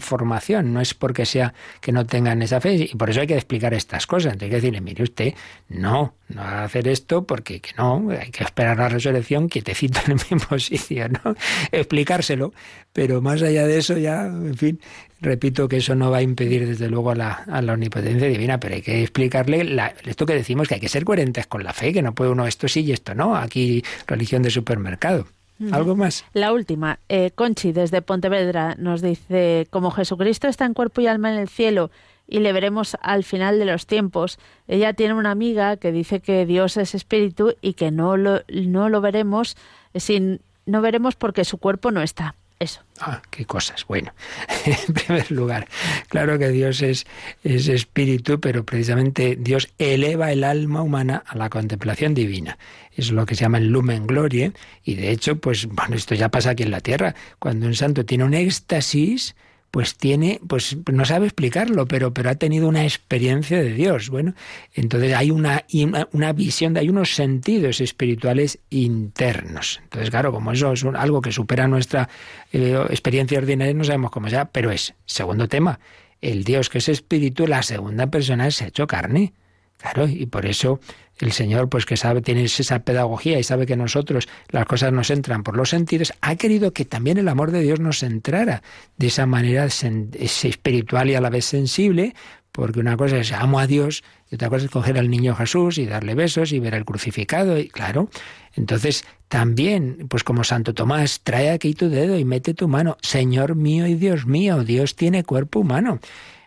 formación, 0.00 0.72
no 0.74 0.80
es 0.80 0.94
porque 0.94 1.24
sea 1.24 1.54
que 1.80 1.92
no 1.92 2.04
tengan 2.04 2.42
esa 2.42 2.60
fe, 2.60 2.74
y 2.74 2.96
por 2.96 3.08
eso 3.08 3.20
hay 3.20 3.28
que 3.28 3.36
explicar 3.36 3.72
estas 3.72 4.08
cosas. 4.08 4.32
Hay 4.32 4.48
que 4.48 4.56
decirle, 4.56 4.80
mire 4.80 5.04
usted, 5.04 5.34
no, 5.68 6.16
no 6.30 6.40
va 6.40 6.62
a 6.62 6.64
hacer 6.64 6.88
esto 6.88 7.24
porque 7.24 7.60
que 7.60 7.70
no, 7.78 8.08
hay 8.10 8.32
que 8.32 8.42
esperar 8.42 8.78
la 8.78 8.88
resurrección 8.88 9.48
quietecito 9.48 10.00
en 10.08 10.16
mismo 10.28 10.58
sitio, 10.58 11.08
¿no? 11.08 11.36
Explicárselo, 11.70 12.52
pero 12.92 13.22
más 13.22 13.40
allá 13.42 13.64
de 13.64 13.78
eso 13.78 13.96
ya, 13.96 14.26
en 14.26 14.56
fin, 14.56 14.80
repito 15.20 15.68
que 15.68 15.76
eso 15.76 15.94
no 15.94 16.10
va 16.10 16.16
a 16.16 16.22
impedir 16.22 16.66
desde 16.66 16.88
luego 16.88 17.12
a 17.12 17.14
la, 17.14 17.30
a 17.46 17.62
la 17.62 17.74
omnipotencia 17.74 18.26
divina, 18.26 18.58
pero 18.58 18.74
hay 18.74 18.82
que 18.82 19.02
explicarle 19.02 19.62
la, 19.62 19.94
esto 20.04 20.26
que 20.26 20.34
decimos, 20.34 20.66
que 20.66 20.74
hay 20.74 20.80
que 20.80 20.88
ser 20.88 21.04
coherentes 21.04 21.46
con 21.46 21.62
la 21.62 21.72
fe, 21.72 21.92
que 21.92 22.02
no 22.02 22.16
puede 22.16 22.32
uno 22.32 22.48
esto 22.48 22.66
sí 22.66 22.80
y 22.80 22.90
esto 22.90 23.14
no, 23.14 23.36
aquí 23.36 23.84
religión 24.08 24.42
de 24.42 24.50
supermercado. 24.50 25.28
¿Algo 25.72 25.96
más? 25.96 26.24
La 26.32 26.52
última. 26.52 26.98
Eh, 27.08 27.30
Conchi, 27.34 27.72
desde 27.72 28.02
Pontevedra, 28.02 28.76
nos 28.78 29.02
dice, 29.02 29.66
como 29.70 29.90
Jesucristo 29.90 30.46
está 30.46 30.64
en 30.64 30.74
cuerpo 30.74 31.00
y 31.00 31.06
alma 31.06 31.32
en 31.32 31.38
el 31.38 31.48
cielo 31.48 31.90
y 32.28 32.40
le 32.40 32.52
veremos 32.52 32.96
al 33.00 33.24
final 33.24 33.58
de 33.58 33.64
los 33.64 33.86
tiempos, 33.86 34.38
ella 34.68 34.92
tiene 34.92 35.14
una 35.14 35.30
amiga 35.30 35.76
que 35.78 35.92
dice 35.92 36.20
que 36.20 36.44
Dios 36.46 36.76
es 36.76 36.94
espíritu 36.94 37.54
y 37.62 37.72
que 37.72 37.90
no 37.90 38.16
lo, 38.16 38.42
no 38.48 38.88
lo 38.88 39.00
veremos 39.00 39.56
sin, 39.94 40.40
no 40.66 40.82
veremos 40.82 41.16
porque 41.16 41.44
su 41.44 41.58
cuerpo 41.58 41.90
no 41.90 42.02
está. 42.02 42.34
Eso. 42.60 42.80
Ah, 42.98 43.22
qué 43.30 43.44
cosas. 43.44 43.84
Bueno, 43.86 44.12
en 44.64 44.94
primer 44.94 45.30
lugar, 45.30 45.68
claro 46.08 46.38
que 46.38 46.48
Dios 46.48 46.82
es, 46.82 47.06
es 47.44 47.68
espíritu, 47.68 48.40
pero 48.40 48.64
precisamente 48.64 49.36
Dios 49.38 49.68
eleva 49.78 50.32
el 50.32 50.42
alma 50.42 50.82
humana 50.82 51.22
a 51.26 51.36
la 51.36 51.50
contemplación 51.50 52.14
divina. 52.14 52.58
Es 52.92 53.12
lo 53.12 53.26
que 53.26 53.36
se 53.36 53.42
llama 53.42 53.58
el 53.58 53.68
lumen 53.68 54.08
glorie. 54.08 54.52
Y 54.82 54.96
de 54.96 55.12
hecho, 55.12 55.36
pues 55.36 55.66
bueno, 55.66 55.94
esto 55.94 56.16
ya 56.16 56.30
pasa 56.30 56.50
aquí 56.50 56.64
en 56.64 56.72
la 56.72 56.80
tierra. 56.80 57.14
Cuando 57.38 57.66
un 57.66 57.76
santo 57.76 58.04
tiene 58.04 58.24
un 58.24 58.34
éxtasis, 58.34 59.36
pues 59.70 59.96
tiene, 59.96 60.40
pues 60.46 60.76
no 60.90 61.04
sabe 61.04 61.26
explicarlo, 61.26 61.86
pero, 61.86 62.14
pero 62.14 62.30
ha 62.30 62.34
tenido 62.36 62.68
una 62.68 62.84
experiencia 62.84 63.62
de 63.62 63.72
Dios. 63.72 64.08
Bueno, 64.08 64.34
entonces 64.74 65.14
hay 65.14 65.30
una, 65.30 65.64
una, 66.12 66.32
visión, 66.32 66.76
hay 66.76 66.88
unos 66.88 67.14
sentidos 67.14 67.80
espirituales 67.80 68.58
internos. 68.70 69.80
Entonces, 69.84 70.10
claro, 70.10 70.32
como 70.32 70.52
eso 70.52 70.72
es 70.72 70.84
algo 70.84 71.20
que 71.20 71.32
supera 71.32 71.68
nuestra 71.68 72.08
eh, 72.52 72.82
experiencia 72.88 73.38
ordinaria, 73.38 73.74
no 73.74 73.84
sabemos 73.84 74.10
cómo 74.10 74.28
sea, 74.30 74.46
pero 74.46 74.70
es. 74.70 74.94
Segundo 75.04 75.48
tema, 75.48 75.80
el 76.22 76.44
Dios 76.44 76.70
que 76.70 76.78
es 76.78 76.88
espíritu, 76.88 77.46
la 77.46 77.62
segunda 77.62 78.06
persona 78.06 78.50
se 78.50 78.64
ha 78.64 78.68
hecho 78.68 78.86
carne. 78.86 79.34
Claro, 79.76 80.08
y 80.08 80.26
por 80.26 80.44
eso 80.44 80.80
el 81.20 81.32
Señor, 81.32 81.68
pues 81.68 81.86
que 81.86 81.96
sabe, 81.96 82.22
tiene 82.22 82.44
esa 82.44 82.80
pedagogía 82.80 83.38
y 83.38 83.42
sabe 83.42 83.66
que 83.66 83.76
nosotros 83.76 84.28
las 84.50 84.66
cosas 84.66 84.92
nos 84.92 85.10
entran 85.10 85.42
por 85.42 85.56
los 85.56 85.70
sentidos, 85.70 86.12
ha 86.20 86.36
querido 86.36 86.72
que 86.72 86.84
también 86.84 87.18
el 87.18 87.28
amor 87.28 87.50
de 87.50 87.60
Dios 87.60 87.80
nos 87.80 88.02
entrara 88.02 88.62
de 88.96 89.06
esa 89.08 89.26
manera 89.26 89.66
espiritual 89.66 91.10
y 91.10 91.14
a 91.14 91.20
la 91.20 91.30
vez 91.30 91.44
sensible, 91.44 92.14
porque 92.52 92.80
una 92.80 92.96
cosa 92.96 93.18
es 93.18 93.32
amo 93.32 93.60
a 93.60 93.66
Dios 93.66 94.02
y 94.30 94.34
otra 94.34 94.48
cosa 94.48 94.64
es 94.64 94.70
coger 94.70 94.98
al 94.98 95.10
niño 95.10 95.34
Jesús 95.34 95.78
y 95.78 95.86
darle 95.86 96.14
besos 96.14 96.52
y 96.52 96.58
ver 96.58 96.74
al 96.74 96.84
crucificado, 96.84 97.58
y 97.58 97.68
claro. 97.68 98.10
Entonces, 98.54 99.04
también, 99.28 100.06
pues 100.08 100.24
como 100.24 100.44
Santo 100.44 100.74
Tomás, 100.74 101.20
trae 101.22 101.50
aquí 101.50 101.74
tu 101.74 101.88
dedo 101.88 102.18
y 102.18 102.24
mete 102.24 102.54
tu 102.54 102.68
mano, 102.68 102.96
Señor 103.00 103.54
mío 103.54 103.86
y 103.86 103.94
Dios 103.94 104.26
mío, 104.26 104.64
Dios 104.64 104.96
tiene 104.96 105.24
cuerpo 105.24 105.60
humano. 105.60 106.00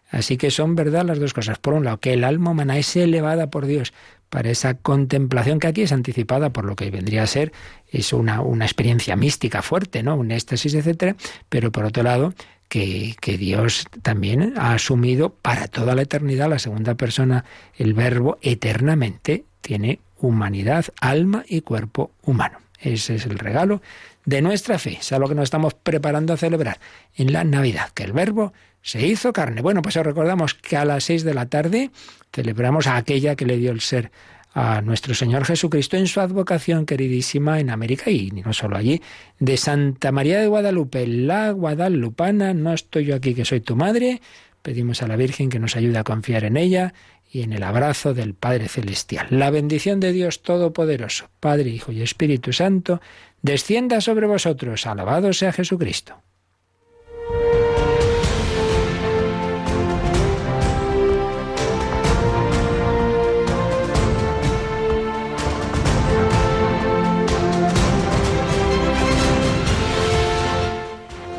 Así 0.10 0.36
que 0.36 0.52
son 0.52 0.76
verdad 0.76 1.06
las 1.06 1.20
dos 1.20 1.34
cosas. 1.34 1.58
Por 1.58 1.74
un 1.74 1.86
lado, 1.86 2.00
que 2.00 2.12
el 2.12 2.26
alma 2.26 2.52
humana 2.52 2.78
es 2.78 2.96
elevada 2.98 3.50
por 3.50 3.66
Dios 3.66 3.94
para 4.32 4.50
esa 4.50 4.76
contemplación 4.76 5.60
que 5.60 5.68
aquí 5.68 5.82
es 5.82 5.92
anticipada 5.92 6.52
por 6.52 6.64
lo 6.64 6.78
que 6.78 6.90
vendría 6.90 7.24
a 7.24 7.28
ser 7.28 7.52
es 7.92 8.14
una, 8.14 8.40
una 8.40 8.64
experiencia 8.64 9.18
mística 9.18 9.62
fuerte, 9.62 10.04
¿no? 10.04 10.16
Un 10.16 10.32
éxtasis, 10.32 10.74
etcétera, 10.74 11.18
pero 11.50 11.70
por 11.74 11.84
otro 11.84 12.02
lado, 12.02 12.34
que, 12.70 13.16
que, 13.20 13.38
Dios 13.38 13.86
también 14.02 14.54
ha 14.58 14.72
asumido 14.72 15.32
para 15.32 15.68
toda 15.68 15.96
la 15.96 16.04
eternidad 16.04 16.50
la 16.50 16.60
segunda 16.60 16.96
persona, 16.96 17.44
el 17.78 17.94
verbo 17.94 18.38
eternamente 18.42 19.44
tiene 19.60 20.00
humanidad, 20.18 20.86
alma 21.02 21.44
y 21.46 21.60
cuerpo 21.60 22.12
humano. 22.24 22.60
Ese 22.80 23.16
es 23.16 23.26
el 23.26 23.38
regalo 23.38 23.82
de 24.24 24.42
nuestra 24.42 24.80
fe, 24.80 25.00
es 25.02 25.12
algo 25.12 25.28
que 25.28 25.36
nos 25.36 25.44
estamos 25.44 25.74
preparando 25.74 26.32
a 26.32 26.38
celebrar 26.38 26.80
en 27.18 27.34
la 27.34 27.44
Navidad, 27.44 27.90
que 27.94 28.04
el 28.04 28.14
verbo 28.14 28.54
se 28.82 29.06
hizo 29.06 29.34
carne. 29.34 29.62
Bueno, 29.62 29.82
pues 29.82 29.98
os 29.98 30.06
recordamos 30.06 30.54
que 30.54 30.78
a 30.78 30.86
las 30.86 31.04
seis 31.04 31.24
de 31.24 31.34
la 31.34 31.48
tarde 31.48 31.92
celebramos 32.34 32.88
a 32.88 32.98
aquella 32.98 33.36
que 33.36 33.46
le 33.46 33.58
dio 33.58 33.72
el 33.72 33.82
ser 33.82 34.12
a 34.54 34.82
nuestro 34.82 35.14
Señor 35.14 35.46
Jesucristo 35.46 35.98
en 35.98 36.08
su 36.08 36.20
advocación 36.20 36.86
queridísima 36.86 37.60
en 37.60 37.70
América 37.70 38.12
y 38.12 38.32
no 38.32 38.54
solo 38.54 38.76
allí, 38.76 39.02
de 39.40 39.56
Santa 39.58 40.12
María 40.12 40.42
de 40.42 40.48
Guadalupe, 40.48 41.08
la 41.08 41.52
guadalupana, 41.52 42.54
no 42.54 42.74
estoy 42.74 43.06
yo 43.06 43.16
aquí 43.16 43.34
que 43.34 43.46
soy 43.46 43.62
tu 43.62 43.76
madre, 43.76 44.22
pedimos 44.62 45.02
a 45.02 45.08
la 45.08 45.16
Virgen 45.16 45.50
que 45.50 45.60
nos 45.60 45.76
ayude 45.76 45.98
a 45.98 46.04
confiar 46.04 46.44
en 46.44 46.58
ella 46.58 46.94
y 47.32 47.44
en 47.44 47.54
el 47.54 47.64
abrazo 47.64 48.14
del 48.14 48.34
Padre 48.34 48.68
Celestial. 48.68 49.28
La 49.30 49.52
bendición 49.52 50.02
de 50.02 50.12
Dios 50.12 50.42
Todopoderoso, 50.42 51.30
Padre, 51.40 51.70
Hijo 51.70 51.94
y 51.94 52.02
Espíritu 52.02 52.52
Santo, 52.52 53.00
descienda 53.42 54.02
sobre 54.02 54.28
vosotros. 54.28 54.86
Alabado 54.86 55.32
sea 55.32 55.54
Jesucristo. 55.54 56.22